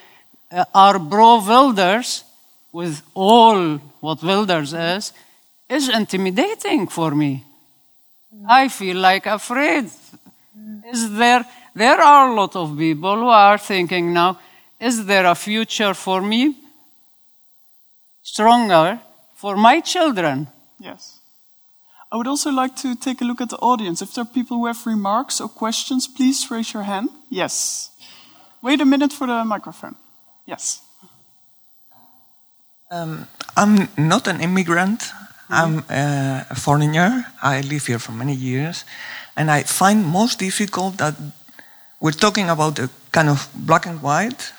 uh, 0.57 0.65
are 0.75 0.99
pro 0.99 1.41
Wilders, 1.41 2.25
with 2.73 3.03
all 3.15 3.77
what 4.01 4.23
Wilders 4.23 4.73
is, 4.73 5.13
is 5.69 5.89
intimidating 5.89 6.89
for 6.89 7.11
me. 7.11 7.45
I 8.49 8.69
feel 8.69 8.97
like 8.97 9.27
afraid. 9.27 9.91
Is 10.93 11.17
there? 11.17 11.45
There 11.75 12.01
are 12.01 12.31
a 12.31 12.35
lot 12.35 12.57
of 12.57 12.77
people 12.79 13.17
who 13.17 13.29
are 13.29 13.59
thinking 13.59 14.13
now: 14.13 14.39
Is 14.81 15.05
there 15.05 15.27
a 15.27 15.35
future 15.35 15.95
for 15.95 16.23
me? 16.23 16.57
Stronger 18.23 18.99
for 19.35 19.57
my 19.57 19.81
children. 19.81 20.49
Yes. 20.81 21.21
I 22.11 22.17
would 22.17 22.27
also 22.27 22.51
like 22.51 22.77
to 22.77 22.95
take 22.95 23.21
a 23.21 23.25
look 23.25 23.41
at 23.41 23.51
the 23.51 23.59
audience. 23.59 24.01
If 24.01 24.15
there 24.15 24.23
are 24.23 24.33
people 24.33 24.57
who 24.57 24.67
have 24.67 24.87
remarks 24.87 25.41
or 25.41 25.49
questions, 25.49 26.07
please 26.07 26.51
raise 26.51 26.73
your 26.73 26.85
hand. 26.85 27.11
Yes. 27.29 27.91
Wait 28.63 28.81
a 28.81 28.85
minute 28.85 29.13
for 29.13 29.27
the 29.27 29.45
microphone. 29.45 29.97
Yes. 30.47 30.81
Um, 32.91 33.27
I'm 33.57 33.89
not 33.97 34.29
an 34.29 34.41
immigrant. 34.41 35.03
I'm 35.49 35.85
a 35.89 36.55
foreigner. 36.55 37.25
I 37.43 37.61
live 37.63 37.87
here 37.87 37.99
for 37.99 38.13
many 38.13 38.35
years, 38.35 38.85
and 39.37 39.51
I 39.51 39.63
find 39.63 40.05
most 40.05 40.39
difficult 40.41 40.97
that 40.99 41.15
we're 42.01 42.13
talking 42.19 42.49
about 42.51 42.79
a 42.79 42.89
kind 43.13 43.29
of 43.29 43.49
black 43.55 43.87
and 43.87 44.03
white, 44.03 44.53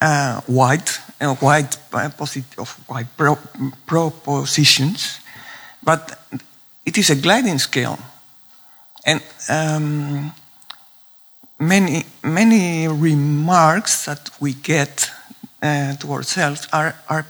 uh, 0.00 0.40
white, 0.46 0.98
uh, 1.20 1.34
white 1.36 1.76
posit- 2.16 2.58
of 2.58 2.70
white 2.88 3.06
pro- 3.16 3.38
propositions, 3.86 5.20
but 5.82 6.18
it 6.86 6.96
is 6.98 7.10
a 7.10 7.16
gliding 7.16 7.58
scale, 7.58 7.98
and 9.04 9.20
um, 9.48 10.32
many 11.58 12.04
many 12.22 12.88
remarks 12.88 14.04
that 14.06 14.30
we 14.40 14.54
get 14.54 15.10
to 15.60 16.12
ourselves 16.12 16.68
are 16.72 16.94
are 17.08 17.26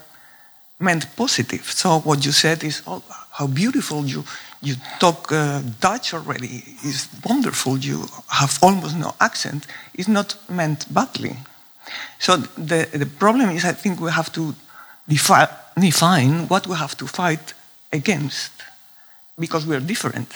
meant 0.79 1.07
positive. 1.17 1.71
So 1.71 2.01
what 2.01 2.25
you 2.25 2.33
said 2.33 2.65
is, 2.65 2.83
oh, 2.87 3.03
how 3.33 3.47
beautiful 3.47 4.05
you 4.07 4.25
you 4.63 4.77
talk 4.99 5.33
uh, 5.33 5.63
Dutch 5.81 6.15
already. 6.15 6.63
It's 6.83 7.09
wonderful. 7.25 7.79
You 7.79 8.07
have 8.29 8.59
almost 8.63 8.97
no 8.97 9.15
accent. 9.19 9.67
It's 9.95 10.09
not 10.09 10.37
meant 10.49 10.87
badly. 10.93 11.37
So 12.19 12.37
the 12.69 12.89
the 12.93 13.07
problem 13.07 13.51
is, 13.51 13.65
I 13.65 13.73
think 13.73 14.01
we 14.01 14.11
have 14.11 14.31
to 14.33 14.55
defi- 15.09 15.51
define 15.81 16.47
what 16.49 16.67
we 16.67 16.75
have 16.77 16.95
to 16.97 17.07
fight 17.07 17.55
against, 17.93 18.53
because 19.39 19.67
we 19.67 19.75
are 19.75 19.87
different. 19.87 20.29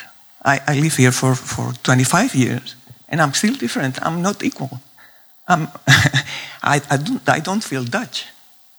I, 0.45 0.61
I 0.67 0.75
live 0.75 0.97
here 0.97 1.13
for, 1.13 1.35
for 1.35 1.73
25 1.83 2.35
years, 2.35 2.77
and 3.09 3.21
I'm 3.21 3.33
still 3.33 3.55
different. 3.55 3.99
I'm 4.03 4.21
not 4.21 4.43
equal. 4.43 4.81
I'm 5.49 5.69
I, 6.65 6.81
I, 6.91 6.97
don't, 6.97 7.29
I 7.29 7.41
don't 7.41 7.63
feel 7.63 7.85
Dutch. 7.85 8.27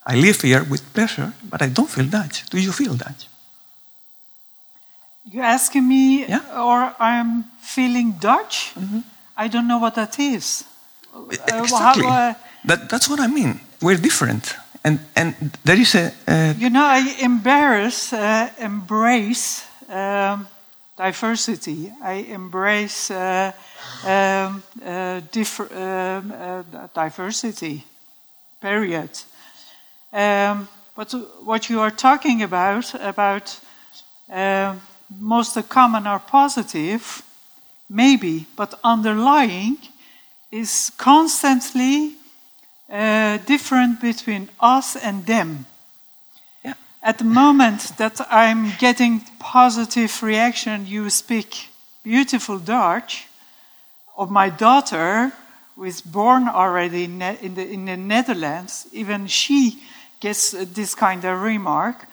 I 0.05 0.15
live 0.15 0.41
here 0.41 0.63
with 0.63 0.81
pleasure, 0.93 1.33
but 1.49 1.61
I 1.61 1.69
don't 1.69 1.89
feel 1.89 2.05
Dutch. 2.05 2.45
Do 2.49 2.57
you 2.59 2.71
feel 2.71 2.95
Dutch? 2.95 3.27
You're 5.31 5.43
asking 5.45 5.87
me, 5.87 6.25
Yeah. 6.27 6.41
or 6.61 6.93
I'm 6.99 7.45
feeling 7.61 8.13
Dutch? 8.19 8.73
I 9.37 9.47
don't 9.47 9.67
know 9.67 9.79
what 9.79 9.95
that 9.95 10.19
is. 10.19 10.63
Uh, 11.13 11.25
exactly. 11.63 12.05
uh, 12.05 12.33
that, 12.65 12.89
that's 12.89 13.07
what 13.07 13.19
I 13.19 13.27
mean. 13.27 13.59
We're 13.81 13.97
different. 13.97 14.55
And, 14.83 14.99
and 15.15 15.33
there 15.63 15.79
is 15.79 15.95
a, 15.95 16.11
uh, 16.27 16.53
You 16.57 16.69
know, 16.69 16.85
I 16.85 17.15
embarrass, 17.21 18.13
uh, 18.13 18.49
embrace 18.59 19.65
um, 19.89 20.47
diversity. 20.97 21.91
I 22.01 22.13
embrace 22.13 23.11
uh, 23.11 23.51
um, 24.03 24.63
uh, 24.83 25.21
um, 25.71 26.31
uh, 26.31 26.63
diversity. 26.93 27.83
Period. 28.61 29.09
Um, 30.11 30.67
but 30.95 31.13
what 31.43 31.69
you 31.69 31.81
are 31.81 31.91
talking 31.91 32.41
about, 32.41 32.93
about 32.95 33.59
um 34.29 34.81
most 35.09 35.57
of 35.57 35.69
common 35.69 36.07
are 36.07 36.19
positive, 36.19 37.21
maybe, 37.89 38.47
but 38.55 38.79
underlying 38.83 39.77
is 40.51 40.91
constantly 40.97 42.15
uh, 42.89 43.37
different 43.45 44.01
between 44.01 44.49
us 44.59 44.95
and 44.95 45.25
them. 45.25 45.65
At 47.05 47.19
the 47.19 47.23
moment 47.23 47.97
that 47.97 48.19
I'm 48.31 48.71
getting 48.79 49.21
positive 49.39 50.23
reaction, 50.23 50.87
you 50.87 51.09
speak 51.11 51.69
beautiful 52.03 52.57
Dutch, 52.57 53.27
of 54.17 54.31
my 54.31 54.49
daughter, 54.49 55.31
who 55.75 55.83
is 55.83 56.01
born 56.01 56.47
already 56.47 57.03
in, 57.03 57.19
Ne- 57.19 57.37
in, 57.41 57.53
the, 57.53 57.67
in 57.67 57.85
the 57.85 57.97
Netherlands, 57.97 58.87
even 58.91 59.27
she 59.27 59.83
gets 60.19 60.51
this 60.73 60.95
kind 60.95 61.23
of 61.25 61.41
remark. 61.41 62.07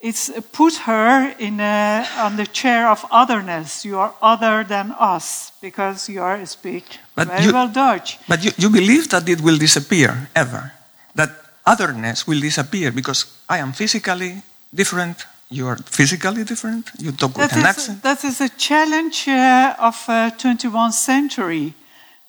It's 0.00 0.28
uh, 0.30 0.42
put 0.52 0.76
her 0.86 1.34
in 1.38 1.58
a, 1.60 2.06
on 2.18 2.36
the 2.36 2.46
chair 2.46 2.88
of 2.88 3.04
otherness. 3.10 3.84
You 3.84 3.98
are 3.98 4.14
other 4.22 4.62
than 4.62 4.92
us 4.92 5.50
because 5.60 6.08
you 6.08 6.22
are 6.22 6.44
speak 6.46 6.84
But 7.16 7.28
very 7.28 7.46
you- 7.46 7.52
well 7.52 7.68
Dutch. 7.68 8.18
but 8.28 8.44
you, 8.44 8.52
you 8.58 8.70
believe 8.70 9.08
that 9.08 9.28
it 9.28 9.40
will 9.40 9.58
disappear 9.58 10.28
ever. 10.36 10.72
That 11.16 11.30
otherness 11.66 12.26
will 12.26 12.40
disappear 12.40 12.92
because 12.92 13.26
I 13.48 13.58
am 13.58 13.72
physically 13.72 14.42
different, 14.74 15.26
you 15.50 15.66
are 15.66 15.76
physically 15.76 16.44
different, 16.44 16.90
you 16.98 17.12
talk 17.12 17.36
with 17.36 17.52
an 17.52 17.64
accent. 17.64 18.02
that 18.02 18.24
is 18.24 18.40
a 18.40 18.48
challenge 18.48 19.28
uh, 19.28 19.74
of 19.78 20.04
uh, 20.08 20.30
21st 20.30 20.92
century 20.92 21.74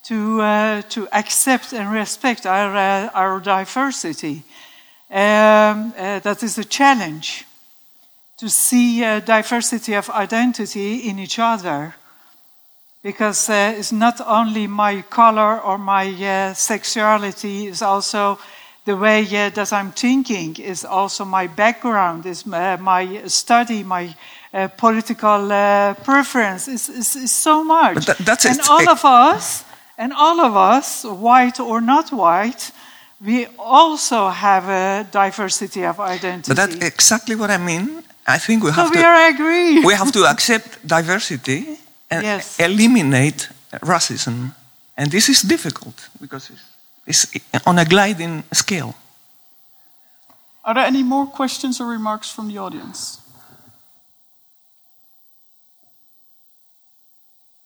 to, 0.04 0.42
uh, 0.42 0.82
to 0.84 1.08
accept 1.12 1.74
and 1.74 1.92
respect 1.92 2.46
our, 2.46 2.76
uh, 2.76 3.10
our 3.14 3.40
diversity. 3.40 4.44
Um, 5.10 5.94
uh, 5.98 6.20
that 6.20 6.44
is 6.44 6.58
a 6.58 6.64
challenge 6.64 7.46
to 8.38 8.50
see 8.50 9.04
uh, 9.04 9.20
diversity 9.20 9.94
of 9.94 10.10
identity 10.10 11.10
in 11.10 11.20
each 11.20 11.40
other. 11.40 11.96
Because 13.02 13.50
uh, 13.50 13.76
it's 13.78 13.92
not 13.92 14.20
only 14.26 14.68
my 14.68 15.02
color 15.04 15.60
or 15.62 15.78
my 15.78 16.54
sexuality, 16.54 17.68
it's 17.68 17.84
also 17.84 18.40
the 18.86 18.96
way 18.96 19.24
uh, 19.24 19.50
that 19.50 19.72
I'm 19.72 19.92
thinking, 19.92 20.56
is 20.60 20.86
also 20.86 21.26
my 21.26 21.48
background, 21.48 22.26
is 22.26 22.46
my, 22.46 22.76
my 22.78 23.28
study, 23.28 23.84
my 23.84 24.16
uh, 24.54 24.68
political 24.78 25.52
uh, 25.52 25.94
preference, 26.04 26.68
is, 26.68 26.90
is, 26.90 27.16
is 27.16 27.32
so 27.32 27.64
much. 27.64 27.96
But 27.96 28.06
that- 28.06 28.26
that's 28.26 28.46
and 28.46 28.60
it. 28.60 28.70
all 28.70 28.88
of 28.90 29.04
us, 29.04 29.64
and 29.98 30.14
all 30.14 30.40
of 30.40 30.56
us, 30.56 31.04
white 31.04 31.60
or 31.60 31.82
not 31.82 32.10
white, 32.12 32.72
we 33.26 33.48
also 33.58 34.30
have 34.30 34.68
a 34.70 35.04
diversity 35.12 35.84
of 35.86 36.00
identity. 36.00 36.54
But 36.54 36.58
that's 36.58 36.76
exactly 36.76 37.36
what 37.36 37.50
I 37.50 37.58
mean. 37.58 38.04
I 38.28 38.38
think 38.40 38.64
we 38.64 38.72
have 38.72 38.88
so 38.88 38.92
we 38.92 38.98
to 39.02 39.06
are 39.06 39.30
agree. 39.30 39.80
we 39.86 39.94
have 39.94 40.12
to 40.12 40.26
accept 40.26 40.86
diversity 40.86 41.78
and 42.10 42.24
Yes. 42.24 42.60
eliminate 42.60 43.50
racism. 43.82 44.52
And 44.98 45.10
this 45.12 45.28
is 45.30 45.42
difficult 45.42 46.10
because 46.20 46.50
it's, 46.54 46.62
it's 47.06 47.26
on 47.66 47.80
a 47.80 47.86
gliding 47.86 48.43
scale. 48.51 48.95
Are 50.64 50.74
there 50.74 50.86
any 50.86 51.03
more 51.03 51.28
questions 51.28 51.80
or 51.80 51.88
remarks 51.88 52.32
from 52.32 52.47
the 52.47 52.58
audience? 52.58 53.22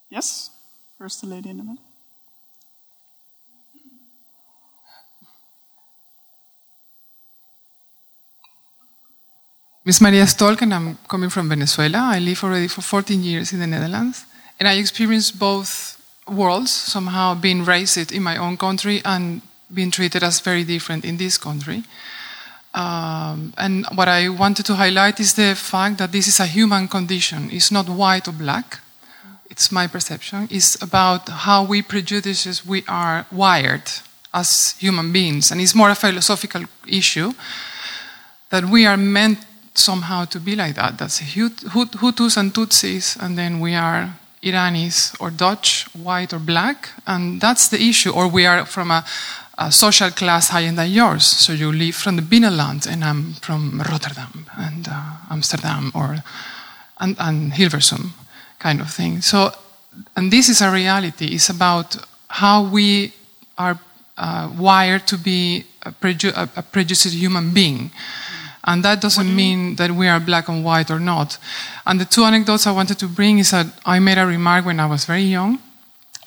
Yes? 0.09 0.49
First, 0.97 1.21
the 1.21 1.27
lady 1.27 1.49
in 1.49 1.57
the 1.57 1.63
middle. 1.63 1.83
Miss 9.85 10.01
Maria 10.01 10.25
Stolk, 10.25 10.61
and 10.61 10.73
I'm 10.73 10.97
coming 11.07 11.29
from 11.29 11.47
Venezuela. 11.49 12.09
I 12.13 12.19
live 12.19 12.43
already 12.43 12.67
for 12.67 12.81
14 12.81 13.23
years 13.23 13.53
in 13.53 13.59
the 13.59 13.67
Netherlands, 13.67 14.25
and 14.59 14.67
I 14.67 14.73
experienced 14.73 15.39
both 15.39 15.98
worlds, 16.31 16.71
somehow 16.71 17.35
being 17.35 17.65
raised 17.65 18.11
in 18.11 18.23
my 18.23 18.37
own 18.37 18.57
country 18.57 19.01
and 19.05 19.41
being 19.73 19.91
treated 19.91 20.23
as 20.23 20.39
very 20.39 20.63
different 20.63 21.05
in 21.05 21.17
this 21.17 21.37
country. 21.37 21.83
Um, 22.73 23.53
and 23.57 23.85
what 23.95 24.07
I 24.07 24.29
wanted 24.29 24.65
to 24.67 24.75
highlight 24.75 25.19
is 25.19 25.33
the 25.33 25.55
fact 25.55 25.97
that 25.97 26.11
this 26.11 26.27
is 26.27 26.39
a 26.39 26.45
human 26.45 26.87
condition. 26.87 27.49
It's 27.51 27.71
not 27.71 27.89
white 27.89 28.27
or 28.27 28.31
black. 28.31 28.79
It's 29.49 29.71
my 29.71 29.87
perception. 29.87 30.47
It's 30.51 30.81
about 30.81 31.27
how 31.29 31.63
we 31.63 31.81
prejudices 31.81 32.65
we 32.65 32.83
are 32.87 33.25
wired 33.31 33.83
as 34.31 34.75
human 34.77 35.11
beings, 35.11 35.51
and 35.51 35.59
it's 35.59 35.73
more 35.73 35.89
a 35.89 35.95
philosophical 35.95 36.63
issue 36.87 37.33
that 38.51 38.65
we 38.65 38.85
are 38.85 38.97
meant 38.97 39.39
somehow 39.73 40.25
to 40.25 40.39
be 40.39 40.55
like 40.55 40.75
that. 40.75 40.97
That's 40.99 41.19
Hut- 41.19 41.63
Hut- 41.73 41.97
Hutus 41.99 42.37
and 42.37 42.53
Tutsis, 42.53 43.17
and 43.19 43.37
then 43.37 43.59
we 43.59 43.73
are 43.73 44.13
Iranis 44.41 45.15
or 45.19 45.31
Dutch, 45.31 45.87
white 45.93 46.33
or 46.33 46.39
black, 46.39 46.89
and 47.05 47.41
that's 47.41 47.67
the 47.67 47.81
issue. 47.81 48.11
Or 48.11 48.27
we 48.27 48.45
are 48.45 48.65
from 48.65 48.91
a, 48.91 49.03
a 49.57 49.71
social 49.71 50.11
class 50.11 50.49
higher 50.49 50.71
than 50.71 50.89
yours. 50.89 51.25
So 51.25 51.53
you 51.53 51.71
live 51.71 51.95
from 51.95 52.15
the 52.15 52.21
Binnenland, 52.21 52.87
and 52.87 53.03
I'm 53.03 53.33
from 53.33 53.81
Rotterdam 53.81 54.47
and 54.57 54.87
uh, 54.89 55.11
Amsterdam 55.29 55.91
or 55.93 56.23
and, 56.99 57.15
and 57.19 57.53
Hilversum, 57.53 58.11
kind 58.59 58.81
of 58.81 58.91
thing. 58.91 59.21
So, 59.21 59.51
and 60.15 60.31
this 60.31 60.49
is 60.49 60.61
a 60.61 60.71
reality. 60.71 61.27
It's 61.27 61.49
about 61.49 61.97
how 62.27 62.63
we 62.63 63.13
are 63.57 63.79
uh, 64.17 64.51
wired 64.57 65.07
to 65.07 65.17
be 65.17 65.65
a, 65.83 65.91
preju- 65.91 66.35
a, 66.35 66.49
a 66.59 66.61
prejudiced 66.61 67.13
human 67.13 67.53
being. 67.53 67.91
And 68.63 68.83
that 68.83 69.01
doesn't 69.01 69.33
mean 69.33 69.75
that 69.75 69.91
we 69.91 70.07
are 70.07 70.19
black 70.19 70.49
and 70.49 70.63
white 70.63 70.91
or 70.91 70.99
not. 70.99 71.37
And 71.85 71.99
the 71.99 72.05
two 72.05 72.23
anecdotes 72.23 72.67
I 72.67 72.71
wanted 72.71 72.99
to 72.99 73.07
bring 73.07 73.39
is 73.39 73.51
that 73.51 73.67
I 73.85 73.99
made 73.99 74.17
a 74.17 74.25
remark 74.25 74.65
when 74.65 74.79
I 74.79 74.85
was 74.85 75.05
very 75.05 75.23
young 75.23 75.59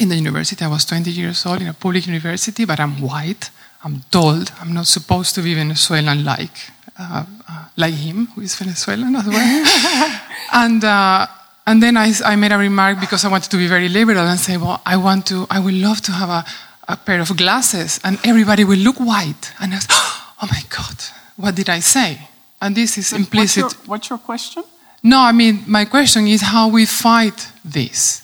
in 0.01 0.09
the 0.09 0.17
university. 0.17 0.65
I 0.65 0.69
was 0.69 0.85
20 0.85 1.11
years 1.11 1.45
old 1.47 1.61
in 1.61 1.69
a 1.69 1.75
public 1.75 2.07
university, 2.07 2.65
but 2.65 2.81
I'm 2.81 3.01
white. 3.03 3.51
I'm 3.85 4.03
told 4.11 4.53
I'm 4.61 4.73
not 4.73 4.87
supposed 4.87 5.35
to 5.35 5.43
be 5.43 5.55
Venezuelan 5.55 6.25
like 6.25 6.71
uh, 6.99 7.25
uh, 7.49 7.65
like 7.77 7.95
him, 7.95 8.27
who 8.35 8.43
is 8.43 8.55
Venezuelan 8.55 9.17
as 9.17 9.27
well. 9.27 10.21
and 10.53 10.85
uh, 10.85 11.27
and 11.67 11.83
then 11.83 11.97
I, 11.97 12.13
I 12.25 12.37
made 12.37 12.53
a 12.53 12.59
remark 12.59 13.01
because 13.01 13.25
I 13.25 13.29
wanted 13.29 13.51
to 13.51 13.57
be 13.57 13.67
very 13.67 13.89
liberal 13.89 14.27
and 14.27 14.39
say, 14.39 14.57
well, 14.57 14.81
I 14.85 14.97
want 14.97 15.27
to, 15.27 15.47
I 15.49 15.61
would 15.61 15.75
love 15.75 16.01
to 16.03 16.13
have 16.13 16.29
a, 16.29 16.45
a 16.89 16.97
pair 16.97 17.21
of 17.21 17.37
glasses, 17.37 18.01
and 18.03 18.19
everybody 18.25 18.65
will 18.65 18.79
look 18.79 18.99
white. 18.99 19.53
And 19.61 19.73
I 19.73 19.77
was, 19.77 19.87
oh 19.91 20.49
my 20.51 20.63
God, 20.69 20.97
what 21.37 21.55
did 21.55 21.69
I 21.69 21.81
say? 21.81 22.19
And 22.61 22.75
this 22.77 22.97
is 22.99 23.13
What's 23.13 23.25
implicit. 23.25 23.61
your, 23.63 23.71
what's 23.87 24.09
your 24.11 24.19
question? 24.19 24.63
No, 25.03 25.19
I 25.19 25.33
mean, 25.33 25.65
my 25.67 25.85
question 25.85 26.27
is 26.27 26.43
how 26.43 26.69
we 26.69 26.87
fight 26.87 27.49
this. 27.65 28.23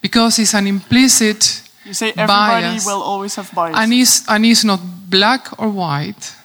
Because 0.00 0.38
it's 0.38 0.54
an 0.54 0.66
implicit 0.66 1.62
You 1.84 1.94
say 1.94 2.10
everybody 2.10 2.66
bias. 2.66 2.86
will 2.86 3.02
always 3.02 3.34
have 3.34 3.50
bias. 3.52 3.76
And 3.76 3.92
it's, 3.92 4.28
and 4.28 4.46
it's 4.46 4.64
not 4.64 4.80
black 5.08 5.58
or 5.58 5.68
white. 5.68 6.36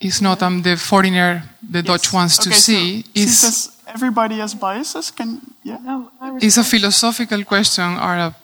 It's 0.00 0.20
not 0.20 0.42
um, 0.42 0.62
the 0.62 0.76
foreigner 0.76 1.42
the 1.62 1.82
Dutch 1.82 2.12
wants 2.12 2.38
to 2.38 2.52
see. 2.52 3.02
So 3.02 3.08
it's, 3.14 3.38
says 3.38 3.82
everybody 3.86 4.38
has 4.38 4.54
biases. 4.54 5.10
Can 5.10 5.40
yeah? 5.62 5.78
No, 5.82 6.10
it's 6.40 6.56
a 6.56 6.64
philosophical 6.64 7.44
question 7.44 7.84
or 7.84 8.14
a, 8.14 8.34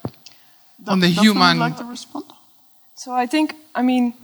on 0.87 1.01
the 1.01 1.09
Daphne 1.09 1.29
would 1.29 1.37
human. 1.37 1.59
like 1.59 1.77
to 1.77 1.85
respond. 1.85 2.25
So 2.95 3.13
I 3.13 3.27
think, 3.27 3.55
I 3.75 3.83
mean, 3.83 4.15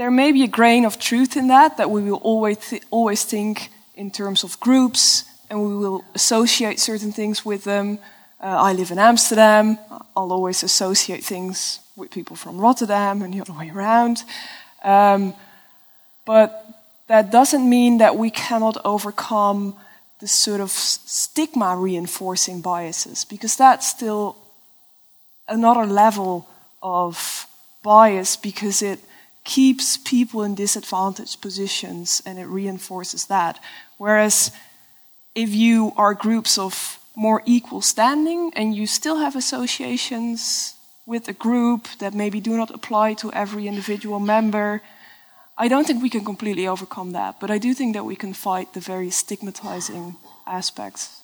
there 0.00 0.10
may 0.10 0.32
be 0.32 0.44
a 0.44 0.48
grain 0.48 0.86
of 0.86 0.98
truth 0.98 1.36
in 1.36 1.48
that, 1.48 1.76
that 1.76 1.90
we 1.90 2.00
will 2.02 2.22
always, 2.22 2.56
th- 2.56 2.82
always 2.90 3.22
think 3.22 3.68
in 3.94 4.10
terms 4.10 4.42
of 4.44 4.58
groups 4.58 5.24
and 5.50 5.62
we 5.62 5.76
will 5.76 6.02
associate 6.14 6.80
certain 6.80 7.12
things 7.12 7.44
with 7.44 7.64
them. 7.64 7.98
Uh, 8.42 8.46
I 8.46 8.72
live 8.72 8.90
in 8.90 8.98
Amsterdam, 8.98 9.78
I'll 10.16 10.32
always 10.32 10.62
associate 10.62 11.22
things 11.22 11.80
with 11.96 12.10
people 12.10 12.34
from 12.34 12.58
Rotterdam 12.58 13.20
and 13.20 13.34
the 13.34 13.42
other 13.42 13.52
way 13.52 13.68
around. 13.68 14.24
Um, 14.82 15.34
but 16.24 16.48
that 17.08 17.30
doesn't 17.30 17.68
mean 17.68 17.98
that 17.98 18.16
we 18.16 18.30
cannot 18.30 18.78
overcome 18.86 19.76
the 20.18 20.28
sort 20.28 20.62
of 20.62 20.70
stigma 20.70 21.76
reinforcing 21.76 22.62
biases, 22.62 23.26
because 23.26 23.54
that's 23.54 23.86
still 23.86 24.38
another 25.46 25.84
level 25.84 26.48
of 26.82 27.46
bias 27.82 28.36
because 28.36 28.80
it 28.80 28.98
keeps 29.50 29.96
people 29.96 30.44
in 30.46 30.54
disadvantaged 30.54 31.40
positions 31.40 32.22
and 32.24 32.38
it 32.38 32.46
reinforces 32.46 33.26
that. 33.26 33.58
Whereas 33.98 34.52
if 35.34 35.50
you 35.64 35.92
are 35.96 36.14
groups 36.14 36.56
of 36.56 36.98
more 37.16 37.42
equal 37.46 37.82
standing 37.82 38.52
and 38.54 38.76
you 38.76 38.86
still 38.86 39.16
have 39.16 39.34
associations 39.36 40.74
with 41.04 41.28
a 41.28 41.32
group 41.32 41.88
that 41.98 42.14
maybe 42.14 42.40
do 42.40 42.56
not 42.56 42.70
apply 42.70 43.14
to 43.14 43.32
every 43.32 43.66
individual 43.66 44.20
member, 44.20 44.80
I 45.58 45.68
don't 45.68 45.84
think 45.86 46.00
we 46.02 46.10
can 46.10 46.24
completely 46.24 46.68
overcome 46.68 47.12
that. 47.12 47.40
But 47.40 47.50
I 47.50 47.58
do 47.58 47.74
think 47.74 47.94
that 47.94 48.04
we 48.04 48.16
can 48.16 48.32
fight 48.34 48.72
the 48.72 48.80
very 48.80 49.10
stigmatizing 49.10 50.16
aspects 50.46 51.22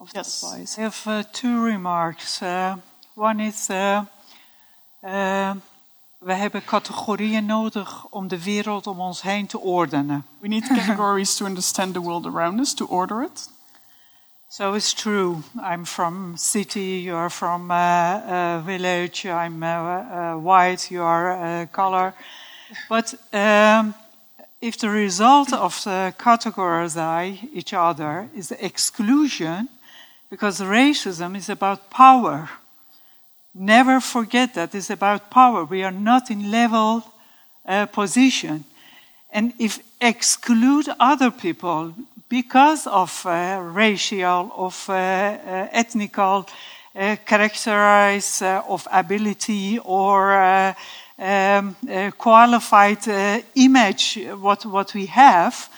of 0.00 0.10
Yes. 0.14 0.40
that 0.40 0.46
bias. 0.46 0.78
I 0.78 0.82
have 0.82 1.00
uh, 1.06 1.22
two 1.32 1.56
remarks. 1.64 2.40
Uh, 2.40 2.76
one 3.16 3.40
is, 3.40 3.68
uh, 3.70 4.04
uh, 5.02 5.54
we 6.24 6.32
hebben 6.32 6.64
categorieën 6.64 7.46
nodig 7.46 8.06
om 8.10 8.28
de 8.28 8.42
wereld 8.42 8.86
om 8.86 9.00
ons 9.00 9.22
heen 9.22 9.46
te 9.46 9.58
ordenen. 9.58 10.24
We 10.38 10.48
need 10.48 10.66
categories 10.66 11.36
to 11.36 11.44
understand 11.44 11.92
the 11.92 12.00
world 12.00 12.26
around 12.26 12.60
us, 12.60 12.74
to 12.74 12.86
order 12.86 13.22
it. 13.22 13.50
So 14.48 14.74
it's 14.74 14.92
true. 14.92 15.36
I'm 15.72 15.86
from 15.86 16.36
city. 16.36 17.02
You 17.02 17.16
are 17.16 17.30
from 17.30 17.70
uh, 17.70 17.76
uh, 17.76 18.64
village. 18.64 19.24
I'm 19.24 19.62
uh, 19.62 19.68
uh, 19.68 20.36
white. 20.42 20.88
You 20.90 21.02
are 21.02 21.60
uh, 21.60 21.66
color. 21.70 22.14
But 22.88 23.14
um, 23.32 23.94
if 24.58 24.76
the 24.76 24.88
result 24.88 25.52
of 25.52 25.82
the 25.82 26.14
categorize 26.16 27.48
each 27.52 27.74
other 27.74 28.28
is 28.34 28.50
exclusion, 28.50 29.68
because 30.30 30.64
racism 30.64 31.34
is 31.34 31.48
about 31.48 31.90
power. 31.90 32.48
Never 33.54 34.00
forget 34.00 34.54
that 34.54 34.74
it's 34.74 34.90
about 34.90 35.30
power. 35.30 35.64
We 35.64 35.84
are 35.84 35.92
not 35.92 36.30
in 36.30 36.50
level 36.50 37.04
uh, 37.66 37.86
position. 37.86 38.64
And 39.30 39.52
if 39.58 39.78
exclude 40.00 40.88
other 40.98 41.30
people 41.30 41.94
because 42.28 42.88
of 42.88 43.24
uh, 43.26 43.60
racial, 43.62 44.50
of 44.56 44.88
uh, 44.88 44.92
uh, 44.92 45.68
ethnical 45.72 46.48
uh, 46.94 47.16
characterize 47.24 48.42
uh, 48.42 48.62
of 48.68 48.88
ability 48.90 49.78
or 49.78 50.74
um, 51.18 51.76
qualified 52.18 53.06
image, 53.54 54.18
what, 54.40 54.66
what 54.66 54.94
we 54.94 55.06
have, 55.06 55.68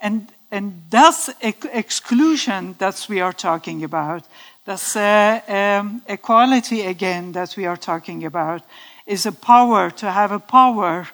and, 0.00 0.28
and 0.50 0.82
that's 0.90 1.28
exclusion 1.42 2.76
that 2.78 3.06
we 3.08 3.20
are 3.20 3.32
talking 3.32 3.82
about. 3.82 4.22
That's 4.66 4.96
uh, 4.96 5.40
um, 5.46 6.02
equality 6.08 6.86
again 6.86 7.30
that 7.32 7.56
we 7.56 7.66
are 7.66 7.76
talking 7.76 8.24
about. 8.24 8.62
Is 9.06 9.24
a 9.24 9.30
power 9.30 9.90
to 9.90 10.10
have 10.10 10.32
a 10.32 10.40
power. 10.40 11.06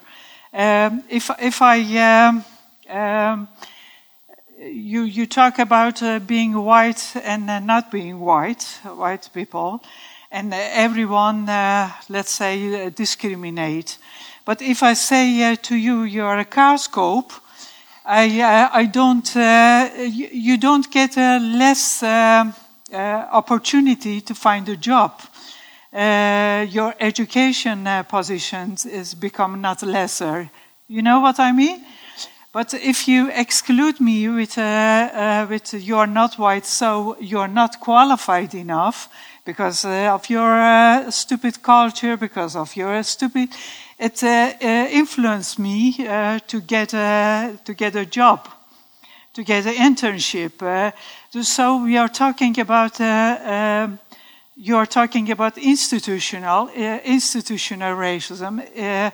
Um, 0.51 1.03
if 1.07 1.29
if 1.39 1.61
I 1.61 1.77
um, 1.99 2.43
um, 2.89 3.47
you 4.57 5.03
you 5.03 5.27
talk 5.27 5.59
about 5.59 6.01
uh, 6.01 6.17
being 6.17 6.55
white 6.55 7.15
and 7.23 7.47
uh, 7.47 7.59
not 7.59 7.91
being 7.91 8.19
white, 8.19 8.63
white 8.85 9.29
people, 9.31 9.83
and 10.31 10.51
uh, 10.51 10.57
everyone, 10.57 11.47
uh, 11.47 11.91
let's 12.09 12.31
say, 12.31 12.87
uh, 12.87 12.89
discriminate. 12.89 13.99
But 14.45 14.63
if 14.63 14.81
I 14.81 14.95
say 14.95 15.55
to 15.55 15.75
you, 15.75 16.01
you're 16.01 16.39
a 16.39 16.45
kaaskop, 16.45 17.39
I 18.03 18.41
uh, 18.41 18.69
I 18.73 18.87
don't 18.87 19.35
you, 19.35 20.27
you 20.31 20.57
don't 20.57 20.89
get 20.89 21.17
a 21.17 21.37
less 21.37 22.01
uh, 22.01 22.51
opportunity 22.93 24.21
to 24.21 24.35
find 24.35 24.67
a 24.69 24.77
job. 24.77 25.21
Uh, 25.91 26.65
your 26.69 26.95
education 26.99 27.85
uh, 27.85 28.03
positions 28.03 28.85
is 28.85 29.13
become 29.13 29.61
not 29.61 29.83
lesser. 29.83 30.49
You 30.87 31.01
know 31.01 31.19
what 31.19 31.39
I 31.39 31.51
mean? 31.51 31.85
But 32.51 32.73
if 32.73 33.07
you 33.07 33.31
exclude 33.31 33.99
me 33.99 34.29
with, 34.29 34.57
uh, 34.57 34.61
uh, 34.61 35.45
with 35.49 35.73
you 35.73 35.97
are 35.97 36.07
not 36.07 36.37
white, 36.37 36.65
so 36.65 37.17
you 37.19 37.39
are 37.39 37.47
not 37.47 37.79
qualified 37.79 38.53
enough 38.53 39.09
because 39.43 39.85
uh, 39.85 40.13
of 40.13 40.29
your 40.29 40.51
uh, 40.51 41.09
stupid 41.09 41.61
culture, 41.61 42.15
because 42.15 42.55
of 42.55 42.75
your 42.75 43.01
stupid, 43.03 43.49
it 43.97 44.23
uh, 44.23 44.53
uh, 44.61 44.87
influenced 44.91 45.57
me 45.59 45.95
uh, 46.07 46.39
to 46.47 46.61
get 46.61 46.93
a, 46.93 47.57
to 47.65 47.73
get 47.73 47.95
a 47.95 48.05
job, 48.05 48.47
to 49.33 49.43
get 49.43 49.65
an 49.65 49.73
internship. 49.73 50.93
So 51.41 51.83
we 51.83 51.97
are 51.97 52.09
talking 52.09 52.59
about. 52.59 53.01
Uh, 53.01 53.39
um, 53.43 53.99
you 54.55 54.77
are 54.77 54.85
talking 54.85 55.31
about 55.31 55.57
institutional 55.57 56.69
uh, 56.69 56.99
institutional 57.03 57.95
racism. 57.95 58.61
Uh, 58.77 59.09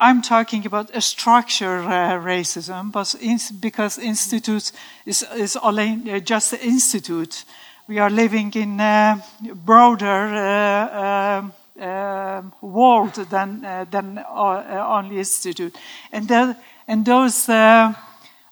I'm 0.00 0.22
talking 0.22 0.64
about 0.66 0.94
a 0.94 1.00
structure 1.00 1.82
uh, 1.82 2.20
racism, 2.22 2.92
but 2.92 3.16
in, 3.20 3.40
because 3.58 3.98
institute 3.98 4.70
is 5.04 5.26
is 5.34 5.56
only 5.56 6.20
just 6.20 6.52
an 6.52 6.60
institute. 6.60 7.44
We 7.88 7.98
are 7.98 8.10
living 8.10 8.52
in 8.54 8.78
a 8.78 9.20
broader 9.64 10.28
uh, 10.36 11.40
um, 11.40 11.52
um 11.80 12.52
world 12.60 13.14
than 13.14 13.64
uh, 13.64 13.84
than 13.90 14.24
only 14.28 15.18
institute, 15.18 15.76
and 16.12 16.28
that, 16.28 16.56
and 16.86 17.04
those 17.04 17.48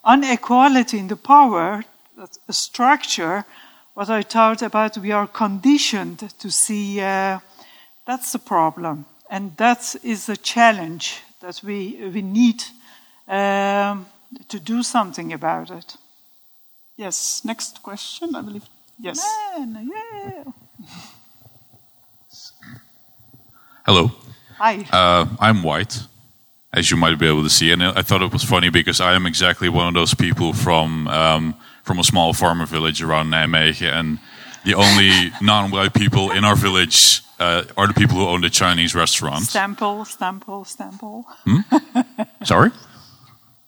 inequality 0.04 0.98
in 0.98 1.06
the 1.06 1.16
power, 1.16 1.84
that's 2.20 2.38
a 2.48 2.52
structure. 2.52 3.44
What 3.94 4.10
I 4.10 4.22
thought 4.22 4.62
about, 4.62 4.98
we 4.98 5.10
are 5.12 5.26
conditioned 5.26 6.18
to 6.38 6.50
see. 6.50 7.00
Uh, 7.00 7.38
that's 8.06 8.32
the 8.32 8.38
problem, 8.38 9.06
and 9.30 9.56
that 9.56 9.96
is 10.02 10.28
a 10.28 10.36
challenge 10.36 11.22
that 11.40 11.62
we 11.64 12.10
we 12.14 12.22
need 12.22 12.62
um, 13.26 14.06
to 14.48 14.60
do 14.60 14.82
something 14.82 15.32
about 15.32 15.70
it. 15.70 15.96
Yes, 16.96 17.42
next 17.44 17.82
question, 17.82 18.34
I 18.34 18.42
believe. 18.42 18.66
Yes. 18.98 19.18
Man, 19.58 19.90
yeah. 19.90 20.52
Hello. 23.86 24.10
Hi. 24.58 24.84
Uh, 24.92 25.26
I'm 25.40 25.62
white, 25.62 26.06
as 26.70 26.90
you 26.90 26.98
might 26.98 27.18
be 27.18 27.26
able 27.26 27.42
to 27.44 27.50
see, 27.50 27.72
and 27.72 27.82
I 27.82 28.02
thought 28.02 28.20
it 28.20 28.32
was 28.32 28.44
funny 28.44 28.70
because 28.70 29.00
I 29.00 29.14
am 29.14 29.26
exactly 29.26 29.70
one 29.70 29.88
of 29.88 29.94
those 29.94 30.14
people 30.14 30.52
from 30.52 31.08
um, 31.08 31.54
from 31.90 31.98
a 31.98 32.04
small 32.04 32.32
farmer 32.32 32.66
village 32.66 33.02
around 33.02 33.32
Nijmegen, 33.32 33.92
and 33.92 34.18
the 34.64 34.74
only 34.74 35.32
non-white 35.42 35.92
people 35.92 36.30
in 36.30 36.44
our 36.44 36.54
village 36.54 37.20
uh, 37.40 37.64
are 37.76 37.88
the 37.88 37.94
people 37.94 38.16
who 38.16 38.28
own 38.28 38.42
the 38.42 38.48
Chinese 38.48 38.94
restaurant. 38.94 39.42
Stample, 39.42 40.06
stample, 40.06 40.64
stample. 40.64 41.24
Sorry. 42.44 42.70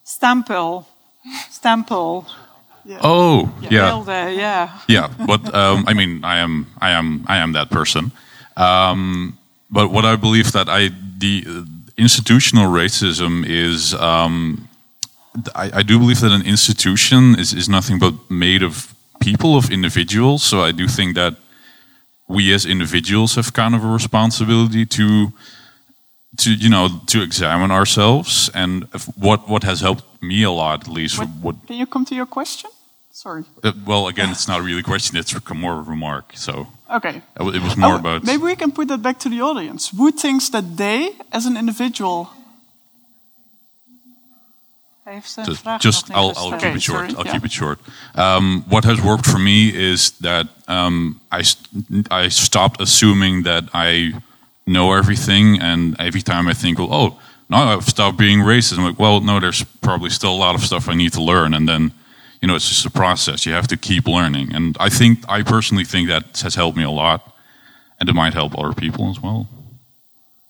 Stample. 0.07 0.87
Stample. 1.51 2.25
Oh, 3.03 3.53
yeah. 3.61 3.87
Hilde, 3.89 4.37
yeah. 4.37 4.79
yeah 4.89 5.09
but 5.27 5.55
um, 5.55 5.85
i 5.87 5.95
mean 5.95 6.25
i 6.25 6.39
am 6.39 6.67
i 6.81 6.91
am 6.91 7.25
i 7.29 7.37
am 7.39 7.53
that 7.53 7.71
person 7.71 8.11
um, 8.57 9.39
but 9.71 9.93
what 9.93 10.05
i 10.05 10.17
believe 10.17 10.51
that 10.51 10.69
i 10.69 10.91
the 11.19 11.45
uh, 11.47 11.65
institutional 11.97 12.67
racism 12.67 13.45
is 13.47 13.95
um, 13.95 14.69
I, 15.55 15.71
I 15.81 15.83
do 15.83 15.99
believe 15.99 16.21
that 16.21 16.33
an 16.33 16.43
institution 16.47 17.39
is, 17.39 17.53
is 17.55 17.69
nothing 17.69 17.99
but 17.99 18.15
made 18.31 18.63
of 18.63 18.95
people 19.21 19.57
of 19.57 19.71
individuals 19.71 20.43
so 20.43 20.61
i 20.69 20.73
do 20.73 20.87
think 20.89 21.15
that 21.15 21.35
we 22.29 22.55
as 22.55 22.65
individuals 22.67 23.35
have 23.37 23.53
kind 23.53 23.75
of 23.75 23.85
a 23.85 23.89
responsibility 23.89 24.85
to 24.87 25.33
to 26.37 26.51
you 26.51 26.69
know 26.69 26.89
to 27.07 27.23
examine 27.23 27.71
ourselves 27.71 28.51
and 28.55 28.85
what 29.17 29.49
what 29.49 29.63
has 29.65 29.81
helped 29.81 30.05
me 30.23 30.43
a 30.45 30.51
lot 30.51 30.81
at 30.81 30.89
least 30.89 31.19
what 31.43 31.57
Can 31.67 31.77
you 31.77 31.87
come 31.87 32.05
to 32.05 32.15
your 32.15 32.27
question? 32.27 32.71
Sorry. 33.15 33.45
uh, 33.63 33.73
well, 33.87 34.09
again, 34.09 34.31
it's 34.31 34.49
not 34.49 34.63
really 34.63 34.81
a 34.81 34.83
question; 34.83 35.19
it's 35.19 35.35
more 35.55 35.73
of 35.81 35.87
a 35.87 35.91
remark. 35.91 36.25
So 36.35 36.67
Okay. 36.89 37.21
it 37.37 37.63
was 37.63 37.77
more 37.77 37.95
Oh, 37.95 37.99
about. 37.99 38.25
Maybe 38.25 38.43
we 38.43 38.57
can 38.57 38.73
put 38.73 38.89
that 38.89 39.03
back 39.03 39.19
to 39.19 39.29
the 39.29 39.43
audience. 39.43 39.91
Who 39.97 40.11
thinks 40.13 40.49
that 40.51 40.77
they, 40.77 41.11
as 41.31 41.45
an 41.47 41.57
individual, 41.57 42.31
Just, 45.21 45.61
vraag 45.61 45.81
just 45.81 46.09
nog 46.09 46.17
niet 46.27 46.37
I'll, 46.37 46.53
I'll 46.53 46.59
keep 46.59 46.75
it 46.75 46.83
short. 46.83 46.99
sorry, 46.99 47.17
I'll 47.17 47.25
yeah. 47.25 47.33
keep 47.33 47.45
it 47.45 47.53
short. 47.53 47.79
Um, 48.15 48.65
what 48.69 48.85
has 48.85 49.01
worked 49.01 49.27
for 49.27 49.39
me 49.39 49.69
is 49.93 50.11
that 50.21 50.47
um, 50.67 51.21
I 51.31 51.45
I 52.11 52.31
stopped 52.31 52.81
assuming 52.81 53.45
that 53.45 53.65
I 53.75 54.13
know 54.65 54.93
everything, 54.93 55.61
and 55.63 55.95
every 55.99 56.23
time 56.23 56.51
I 56.51 56.55
think, 56.55 56.79
well, 56.79 56.93
oh, 56.93 57.21
now 57.49 57.77
I've 57.77 57.85
stopped 57.85 58.17
being 58.17 58.45
racist. 58.45 58.79
I'm 58.79 58.85
like, 58.85 58.99
well, 58.99 59.21
no, 59.21 59.41
there's 59.41 59.65
probably 59.81 60.11
still 60.11 60.35
a 60.35 60.41
lot 60.47 60.55
of 60.55 60.61
stuff 60.61 60.89
I 60.89 60.95
need 60.95 61.13
to 61.13 61.23
learn, 61.23 61.55
and 61.55 61.67
then. 61.67 61.93
You 62.41 62.49
know, 62.49 62.57
it's 62.57 62.69
just 62.69 62.87
a 62.87 62.91
process. 62.91 63.47
You 63.47 63.55
have 63.55 63.69
to 63.69 63.77
keep 63.77 64.09
learning, 64.09 64.55
and 64.55 64.77
I 64.81 64.89
think 64.89 65.19
I 65.29 65.45
personally 65.45 65.85
think 65.85 66.09
that 66.09 66.41
has 66.43 66.57
helped 66.57 66.77
me 66.77 66.83
a 66.83 66.91
lot, 66.91 67.21
and 68.01 68.09
it 68.09 68.15
might 68.15 68.35
help 68.35 68.59
other 68.59 68.75
people 68.75 69.11
as 69.11 69.21
well. 69.23 69.47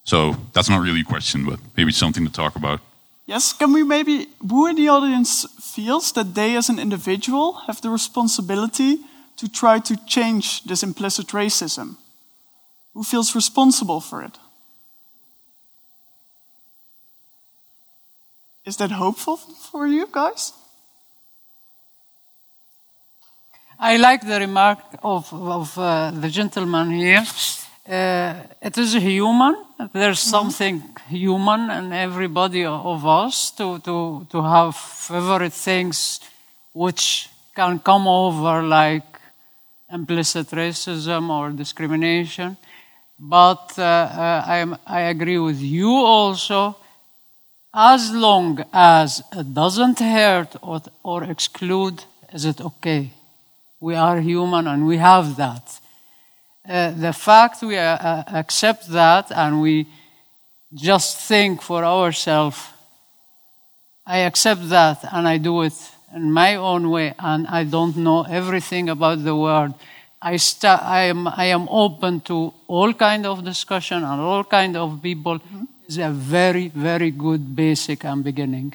So 0.04 0.36
that's 0.52 0.68
not 0.68 0.80
really 0.82 1.00
a 1.00 1.04
question, 1.04 1.44
but 1.44 1.58
maybe 1.76 1.90
it's 1.90 1.98
something 1.98 2.26
to 2.26 2.32
talk 2.32 2.56
about. 2.56 2.80
Yes, 3.32 3.54
can 3.54 3.72
we 3.72 3.82
maybe, 3.82 4.28
who 4.50 4.66
in 4.66 4.76
the 4.76 4.88
audience 4.88 5.46
feels 5.74 6.12
that 6.12 6.34
they, 6.34 6.56
as 6.56 6.68
an 6.68 6.78
individual, 6.78 7.54
have 7.66 7.80
the 7.80 7.88
responsibility 7.88 8.98
to 9.36 9.48
try 9.48 9.80
to 9.80 9.96
change 10.06 10.62
this 10.64 10.82
implicit 10.82 11.28
racism? 11.28 11.96
Who 12.94 13.02
feels 13.02 13.34
responsible 13.34 14.00
for 14.00 14.22
it? 14.22 14.38
Is 18.66 18.76
that 18.76 18.90
hopeful 18.90 19.36
for 19.36 19.86
you 19.86 20.06
guys? 20.12 20.52
I 23.78 23.96
like 23.96 24.26
the 24.26 24.38
remark 24.38 24.78
of, 25.02 25.32
of 25.32 25.78
uh, 25.78 26.10
the 26.10 26.28
gentleman 26.28 26.90
here. 26.90 27.24
Uh, 27.88 28.34
it 28.60 28.78
is 28.78 28.92
human. 28.94 29.56
There's 29.92 30.20
something 30.20 30.80
human 31.08 31.68
in 31.68 31.92
everybody 31.92 32.64
of 32.64 33.04
us 33.04 33.50
to, 33.52 33.80
to, 33.80 34.24
to 34.30 34.42
have 34.42 34.76
favorite 34.76 35.52
things 35.52 36.20
which 36.72 37.28
can 37.56 37.80
come 37.80 38.06
over 38.06 38.62
like 38.62 39.02
implicit 39.90 40.46
racism 40.50 41.28
or 41.28 41.50
discrimination. 41.50 42.56
But 43.18 43.74
uh, 43.76 43.82
uh, 43.82 44.44
I, 44.46 44.56
am, 44.58 44.76
I 44.86 45.00
agree 45.02 45.38
with 45.38 45.60
you 45.60 45.90
also. 45.90 46.76
As 47.74 48.12
long 48.12 48.64
as 48.72 49.24
it 49.32 49.52
doesn't 49.52 49.98
hurt 49.98 50.54
or, 50.62 50.82
or 51.02 51.24
exclude, 51.24 52.04
is 52.32 52.44
it 52.44 52.60
okay? 52.60 53.10
We 53.80 53.96
are 53.96 54.20
human 54.20 54.68
and 54.68 54.86
we 54.86 54.98
have 54.98 55.34
that. 55.36 55.80
Uh, 56.68 56.92
the 56.92 57.12
fact 57.12 57.62
we 57.62 57.76
uh, 57.76 57.96
uh, 57.96 58.24
accept 58.34 58.86
that 58.88 59.32
and 59.32 59.60
we 59.60 59.86
just 60.72 61.18
think 61.18 61.60
for 61.60 61.84
ourselves, 61.84 62.68
I 64.06 64.18
accept 64.18 64.68
that 64.68 65.04
and 65.12 65.26
I 65.26 65.38
do 65.38 65.62
it 65.62 65.74
in 66.14 66.30
my 66.30 66.54
own 66.56 66.90
way 66.90 67.14
and 67.18 67.46
I 67.48 67.64
don't 67.64 67.96
know 67.96 68.22
everything 68.22 68.88
about 68.88 69.24
the 69.24 69.34
world. 69.34 69.74
I, 70.20 70.36
sta- 70.36 70.80
I, 70.82 71.02
am, 71.04 71.26
I 71.26 71.46
am 71.46 71.68
open 71.68 72.20
to 72.22 72.54
all 72.68 72.92
kind 72.94 73.26
of 73.26 73.44
discussion 73.44 74.04
and 74.04 74.20
all 74.20 74.44
kind 74.44 74.76
of 74.76 75.02
people 75.02 75.40
mm-hmm. 75.40 75.64
is 75.88 75.98
a 75.98 76.10
very, 76.10 76.68
very 76.68 77.10
good 77.10 77.56
basic 77.56 78.04
and 78.04 78.22
beginning. 78.22 78.74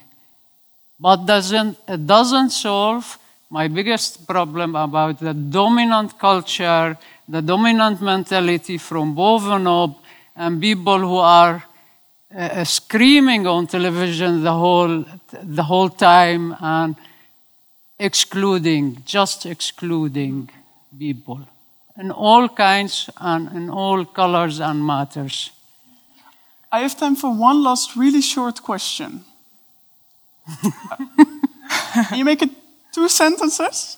But 1.00 1.26
doesn't, 1.26 1.78
it 1.88 2.06
doesn't 2.06 2.50
solve 2.50 3.18
my 3.50 3.70
biggest 3.70 4.28
problem 4.28 4.76
about 4.76 5.20
the 5.20 5.34
dominant 5.34 6.20
culture, 6.20 6.98
the 7.28 7.42
dominant 7.42 8.02
mentality 8.02 8.78
from 8.78 9.16
bovenop, 9.16 9.98
and 10.36 10.62
people 10.62 11.00
who 11.00 11.18
are 11.18 11.64
uh, 12.36 12.64
screaming 12.64 13.48
on 13.48 13.68
television 13.68 14.44
the 14.44 14.54
whole, 14.54 15.06
the 15.44 15.64
whole 15.64 15.90
time 15.90 16.56
and 16.60 16.96
excluding, 18.00 19.02
just 19.06 19.46
excluding 19.46 20.50
people 20.98 21.40
in 21.98 22.12
all 22.12 22.48
kinds 22.48 23.10
and 23.18 23.52
in 23.54 23.70
all 23.70 24.06
colors 24.06 24.60
and 24.60 24.86
matters. 24.86 25.52
I 26.72 26.82
have 26.82 26.98
time 26.98 27.16
for 27.16 27.34
one 27.34 27.64
last 27.64 27.96
really 27.96 28.22
short 28.22 28.62
question. 28.62 29.24
Can 32.10 32.14
you 32.18 32.26
make 32.26 32.42
it 32.42 32.52
two 32.94 33.10
sentences? 33.10 33.98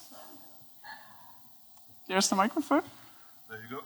There's 2.07 2.29
the 2.29 2.35
microphone. 2.35 2.83
There 3.49 3.59
you 3.69 3.75
go. 3.77 3.83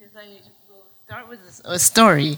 Yes, 0.00 0.10
I 0.16 0.38
will 0.68 0.82
start 1.08 1.26
with 1.26 1.62
a 1.64 1.78
story. 1.78 2.36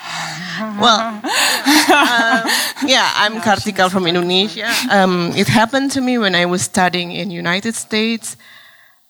well, 0.80 1.20
uh, 1.22 2.50
yeah, 2.86 3.12
I'm 3.14 3.42
Kartika 3.42 3.90
from 3.90 4.06
Indonesia. 4.06 4.72
Um, 4.90 5.32
it 5.36 5.46
happened 5.48 5.90
to 5.90 6.00
me 6.00 6.16
when 6.16 6.34
I 6.34 6.46
was 6.46 6.62
studying 6.62 7.12
in 7.12 7.30
United 7.30 7.74
States. 7.74 8.38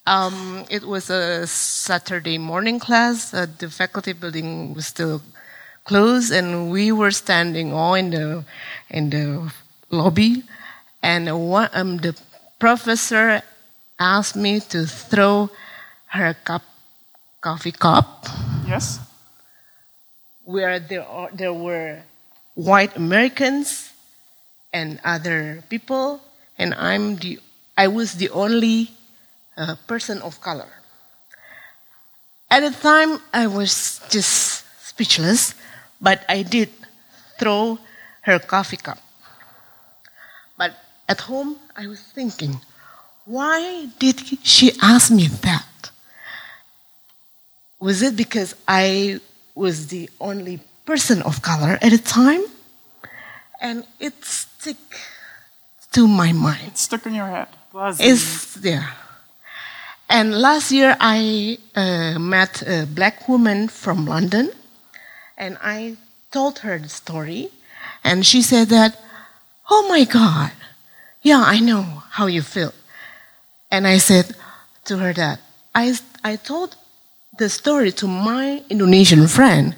Um, 0.08 0.64
it 0.70 0.82
was 0.82 1.08
a 1.08 1.46
Saturday 1.46 2.36
morning 2.36 2.80
class. 2.80 3.32
Uh, 3.32 3.46
the 3.46 3.70
faculty 3.70 4.12
building 4.12 4.74
was 4.74 4.86
still 4.86 5.22
closed, 5.84 6.32
and 6.32 6.72
we 6.72 6.90
were 6.90 7.12
standing 7.12 7.72
all 7.72 7.94
in 7.94 8.10
the 8.10 8.42
in 8.90 9.10
the 9.10 9.54
lobby. 9.88 10.42
And 11.00 11.30
one, 11.48 11.70
um, 11.74 11.98
the 11.98 12.18
professor 12.58 13.40
asked 14.00 14.34
me 14.34 14.58
to 14.74 14.84
throw 14.84 15.48
her 16.10 16.34
cup, 16.42 16.62
coffee 17.46 17.70
cup. 17.70 18.26
Yes. 18.66 18.98
Where 20.42 20.80
there 20.80 21.06
are, 21.06 21.30
there 21.30 21.54
were 21.54 22.02
white 22.58 22.96
Americans 22.96 23.94
and 24.72 24.98
other 25.04 25.62
people, 25.70 26.18
and 26.58 26.74
I'm 26.74 27.14
the 27.22 27.38
I 27.78 27.86
was 27.86 28.18
the 28.18 28.30
only 28.30 28.90
uh, 29.56 29.76
person 29.86 30.18
of 30.26 30.40
color. 30.40 30.66
At 32.50 32.66
the 32.66 32.74
time, 32.74 33.22
I 33.32 33.46
was 33.46 34.02
just 34.10 34.66
speechless, 34.82 35.54
but 36.00 36.26
I 36.28 36.42
did 36.42 36.70
throw 37.38 37.78
her 38.22 38.40
coffee 38.40 38.78
cup. 38.78 38.98
But 40.58 40.74
at 41.06 41.20
home, 41.20 41.62
I 41.76 41.86
was 41.86 42.00
thinking, 42.00 42.58
why 43.24 43.86
did 44.00 44.18
she 44.42 44.72
ask 44.82 45.12
me 45.12 45.28
that? 45.46 45.75
Was 47.78 48.02
it 48.02 48.16
because 48.16 48.54
I 48.66 49.20
was 49.54 49.88
the 49.88 50.08
only 50.20 50.60
person 50.84 51.22
of 51.22 51.42
color 51.42 51.78
at 51.82 51.90
the 51.90 51.98
time? 51.98 52.42
And 53.60 53.84
it 54.00 54.24
stuck 54.24 54.76
to 55.92 56.06
my 56.06 56.32
mind. 56.32 56.68
It 56.68 56.78
stuck 56.78 57.06
in 57.06 57.14
your 57.14 57.26
head. 57.26 57.48
It's 58.00 58.54
there. 58.54 58.88
And 60.08 60.40
last 60.40 60.70
year, 60.70 60.96
I 61.00 61.58
uh, 61.74 62.18
met 62.18 62.62
a 62.62 62.86
black 62.86 63.28
woman 63.28 63.68
from 63.68 64.06
London, 64.06 64.50
and 65.36 65.58
I 65.60 65.96
told 66.30 66.60
her 66.60 66.78
the 66.78 66.88
story, 66.88 67.50
and 68.04 68.24
she 68.24 68.40
said 68.40 68.68
that, 68.68 68.96
"Oh 69.68 69.88
my 69.88 70.04
God, 70.04 70.52
yeah, 71.22 71.42
I 71.44 71.58
know 71.58 71.82
how 72.10 72.26
you 72.26 72.42
feel." 72.42 72.72
And 73.70 73.86
I 73.86 73.98
said 73.98 74.36
to 74.84 74.98
her 74.98 75.12
that 75.14 75.40
I 75.74 75.98
I 76.22 76.36
told 76.36 76.76
the 77.38 77.48
story 77.48 77.92
to 77.92 78.06
my 78.06 78.62
Indonesian 78.68 79.28
friend, 79.28 79.74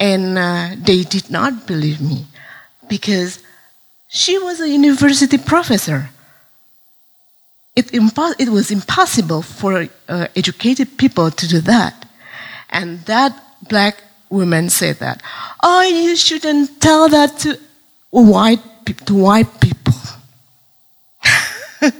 and 0.00 0.38
uh, 0.38 0.70
they 0.78 1.02
did 1.02 1.30
not 1.30 1.66
believe 1.66 2.00
me 2.00 2.26
because 2.88 3.40
she 4.08 4.38
was 4.38 4.60
a 4.60 4.68
university 4.68 5.38
professor 5.38 6.10
it, 7.78 7.92
impo- 7.92 8.34
it 8.40 8.48
was 8.48 8.72
impossible 8.72 9.40
for 9.40 9.86
uh, 10.08 10.26
educated 10.34 10.98
people 10.98 11.30
to 11.30 11.46
do 11.46 11.60
that. 11.60 11.94
And 12.70 12.98
that 13.06 13.32
black 13.68 14.02
woman 14.30 14.68
said 14.68 14.96
that, 14.96 15.22
oh, 15.62 15.82
you 15.82 16.16
shouldn't 16.16 16.80
tell 16.80 17.08
that 17.08 17.38
to 17.42 17.56
white, 18.10 18.60
pe- 18.84 18.94
to 19.06 19.14
white 19.14 19.60
people. 19.60 19.94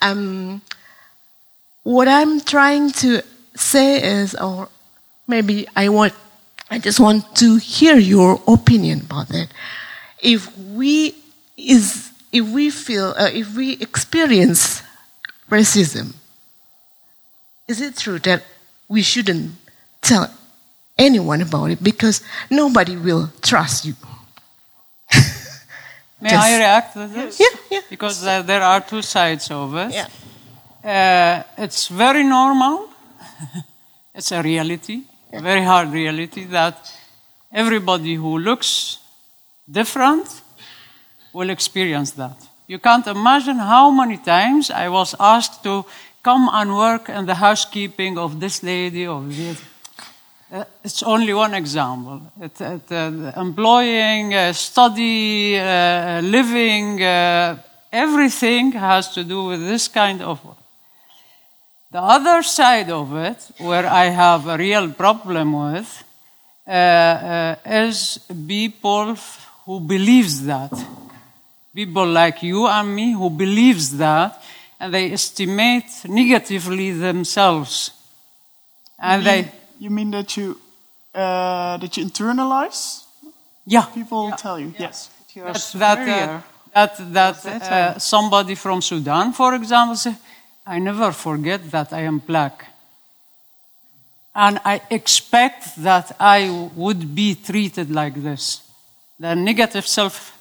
um, 0.00 0.62
what 1.82 2.08
I'm 2.08 2.40
trying 2.40 2.90
to 3.02 3.22
say 3.54 4.02
is, 4.02 4.34
or 4.34 4.68
maybe 5.26 5.66
I 5.76 5.88
want, 5.88 6.14
I 6.70 6.78
just 6.78 7.00
want 7.00 7.36
to 7.36 7.56
hear 7.56 7.96
your 7.96 8.40
opinion 8.46 9.02
about 9.02 9.28
that. 9.28 9.48
If 10.22 10.56
we 10.58 11.14
is, 11.56 12.10
if 12.32 12.48
we 12.48 12.70
feel, 12.70 13.14
uh, 13.16 13.30
if 13.32 13.54
we 13.56 13.72
experience 13.74 14.82
racism. 15.52 16.14
Is 17.68 17.80
it 17.80 17.96
true 17.96 18.18
that 18.20 18.42
we 18.88 19.02
shouldn't 19.02 19.52
tell 20.00 20.32
anyone 20.98 21.42
about 21.42 21.70
it 21.70 21.82
because 21.82 22.22
nobody 22.50 22.96
will 22.96 23.30
trust 23.40 23.84
you? 23.84 23.94
May 26.20 26.30
Just, 26.30 26.46
I 26.46 26.58
react 26.58 26.94
to 26.94 27.06
this? 27.06 27.40
Yeah, 27.40 27.56
yeah. 27.70 27.80
Because 27.90 28.24
uh, 28.26 28.42
there 28.42 28.62
are 28.62 28.80
two 28.80 29.02
sides 29.02 29.50
of 29.50 29.74
it. 29.76 29.92
Yeah. 29.92 30.08
Uh, 30.82 31.42
it's 31.58 31.88
very 31.88 32.24
normal. 32.24 32.88
it's 34.14 34.32
a 34.32 34.42
reality, 34.42 35.02
a 35.32 35.40
very 35.40 35.62
hard 35.62 35.90
reality 35.90 36.44
that 36.44 36.76
everybody 37.52 38.14
who 38.14 38.38
looks 38.38 38.98
different 39.70 40.42
will 41.32 41.50
experience 41.50 42.12
that. 42.12 42.36
You 42.66 42.78
can't 42.78 43.06
imagine 43.06 43.56
how 43.56 43.90
many 43.90 44.16
times 44.18 44.70
I 44.70 44.88
was 44.88 45.14
asked 45.18 45.62
to 45.64 45.84
come 46.22 46.48
and 46.52 46.76
work 46.76 47.08
in 47.08 47.26
the 47.26 47.34
housekeeping 47.34 48.18
of 48.18 48.38
this 48.40 48.62
lady 48.62 49.06
or 49.06 49.22
this. 49.22 49.60
Uh, 50.52 50.64
it's 50.84 51.02
only 51.02 51.32
one 51.32 51.54
example. 51.54 52.20
It, 52.40 52.60
it, 52.60 52.92
uh, 52.92 53.32
employing, 53.40 54.34
uh, 54.34 54.52
study, 54.52 55.58
uh, 55.58 56.20
living, 56.20 57.02
uh, 57.02 57.56
everything 57.90 58.72
has 58.72 59.08
to 59.14 59.24
do 59.24 59.44
with 59.44 59.60
this 59.60 59.88
kind 59.88 60.20
of 60.22 60.44
work. 60.44 60.61
The 61.92 62.00
other 62.00 62.42
side 62.42 62.90
of 62.90 63.14
it, 63.14 63.36
where 63.58 63.86
I 63.86 64.06
have 64.06 64.48
a 64.48 64.56
real 64.56 64.92
problem 64.92 65.52
with, 65.52 66.04
uh, 66.66 67.56
is 67.66 68.18
people 68.48 69.14
who 69.66 69.78
believes 69.78 70.42
that. 70.46 70.72
People 71.74 72.06
like 72.06 72.42
you 72.42 72.66
and 72.66 72.94
me 72.94 73.12
who 73.12 73.28
believes 73.28 73.94
that 73.98 74.42
and 74.80 74.94
they 74.94 75.12
estimate 75.12 75.90
negatively 76.08 76.92
themselves. 76.92 77.90
And 78.98 79.22
you 79.22 79.30
mean, 79.30 79.44
they 79.44 79.52
you 79.78 79.90
mean 79.90 80.10
that 80.12 80.34
you 80.38 80.58
uh, 81.14 81.76
that 81.76 81.94
you 81.94 82.06
internalize? 82.06 83.04
Yeah. 83.66 83.84
People 83.94 84.32
tell 84.38 84.58
you, 84.58 84.72
yes. 84.78 85.10
You 85.34 85.44
are 85.44 85.52
That, 85.52 86.42
that, 86.72 87.00
uh, 87.00 87.04
that, 87.12 87.42
that 87.42 87.62
uh, 87.62 87.98
somebody 87.98 88.54
from 88.54 88.80
Sudan, 88.80 89.32
for 89.34 89.54
example, 89.54 89.96
say, 89.96 90.14
I 90.66 90.78
never 90.78 91.12
forget 91.12 91.70
that 91.70 91.92
I 91.92 92.02
am 92.02 92.18
black. 92.18 92.66
And 94.34 94.60
I 94.64 94.80
expect 94.90 95.76
that 95.82 96.16
I 96.18 96.70
would 96.74 97.14
be 97.14 97.34
treated 97.34 97.90
like 97.90 98.14
this. 98.14 98.62
The 99.18 99.34
negative 99.34 99.86
self 99.86 100.38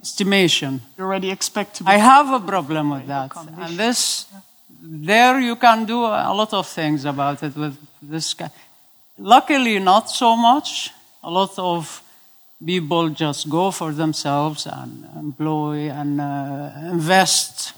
estimation. 0.00 0.82
You 0.98 1.04
already 1.04 1.30
expect 1.30 1.76
to 1.76 1.84
be. 1.84 1.90
I 1.90 1.98
have 1.98 2.30
a 2.32 2.40
problem 2.40 2.90
with 2.90 3.06
that. 3.06 3.32
And 3.36 3.78
this, 3.78 4.26
there 4.82 5.40
you 5.40 5.56
can 5.56 5.84
do 5.84 6.04
a 6.04 6.34
lot 6.34 6.52
of 6.52 6.66
things 6.66 7.04
about 7.04 7.42
it 7.42 7.54
with 7.56 7.76
this 8.02 8.34
guy. 8.34 8.50
Luckily, 9.18 9.78
not 9.78 10.10
so 10.10 10.36
much. 10.36 10.90
A 11.22 11.30
lot 11.30 11.58
of 11.58 12.02
people 12.64 13.10
just 13.10 13.48
go 13.48 13.70
for 13.70 13.92
themselves 13.92 14.66
and 14.66 15.06
employ 15.16 15.90
and 15.90 16.20
uh, 16.20 16.70
invest 16.90 17.74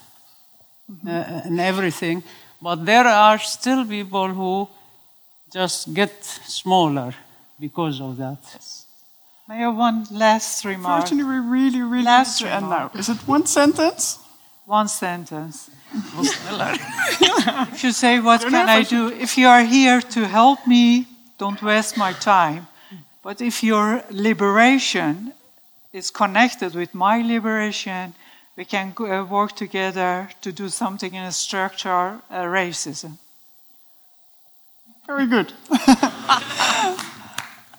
uh, 1.07 1.43
in 1.45 1.59
everything. 1.61 2.23
But 2.61 2.85
there 2.85 3.07
are 3.07 3.39
still 3.39 3.85
people 3.85 4.29
who 4.29 4.69
just 5.53 5.93
get 5.95 6.25
smaller 6.25 7.15
because 7.59 8.01
of 8.01 8.17
that. 8.17 8.39
May 9.49 9.57
I 9.57 9.59
have 9.59 9.77
one 9.77 10.07
last 10.11 10.65
remark? 10.65 11.03
Unfortunately, 11.03 11.41
we 11.41 11.47
really, 11.47 11.83
really 11.83 12.05
Last 12.05 12.41
need 12.41 12.49
to 12.49 12.55
end 12.55 12.69
now. 12.71 12.91
Is 12.95 13.09
it 13.09 13.19
one 13.29 13.47
sentence? 13.47 14.19
One 14.65 14.89
sentence. 14.89 15.71
if 17.73 17.85
you 17.85 17.93
say, 17.93 18.19
What 18.19 18.41
can 18.41 18.69
I 18.69 18.83
do? 18.83 19.09
If 19.09 19.39
you 19.39 19.47
are 19.47 19.63
here 19.63 20.01
to 20.01 20.27
help 20.27 20.67
me, 20.67 21.07
don't 21.39 21.63
waste 21.63 21.97
my 21.97 22.13
time. 22.13 22.67
But 23.23 23.41
if 23.41 23.63
your 23.63 24.03
liberation 24.11 25.33
is 25.93 26.11
connected 26.11 26.75
with 26.75 26.95
my 26.95 27.23
liberation, 27.23 28.15
we 28.57 28.65
can 28.65 28.95
uh, 28.99 29.25
work 29.25 29.55
together 29.55 30.31
to 30.41 30.53
do 30.53 30.69
something 30.69 31.15
in 31.15 31.25
a 31.25 31.33
structure 31.33 32.21
uh, 32.31 32.45
racism. 32.45 33.19
Very 35.07 35.27
good. 35.27 35.53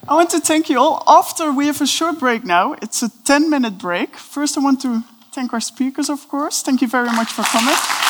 I 0.10 0.14
want 0.14 0.30
to 0.30 0.40
thank 0.40 0.70
you 0.70 0.80
all. 0.80 1.04
After 1.08 1.52
we 1.52 1.66
have 1.66 1.82
a 1.82 1.88
short 1.88 2.20
break 2.20 2.46
now, 2.46 2.74
it's 2.82 3.02
a 3.02 3.10
10 3.26 3.50
minute 3.50 3.78
break. 3.78 4.16
First, 4.16 4.58
I 4.58 4.62
want 4.62 4.82
to 4.84 5.04
thank 5.34 5.52
our 5.52 5.60
speakers, 5.60 6.10
of 6.10 6.30
course. 6.30 6.62
Thank 6.62 6.82
you 6.82 6.88
very 6.88 7.12
much 7.12 7.34
for 7.34 7.44
coming. 7.44 8.07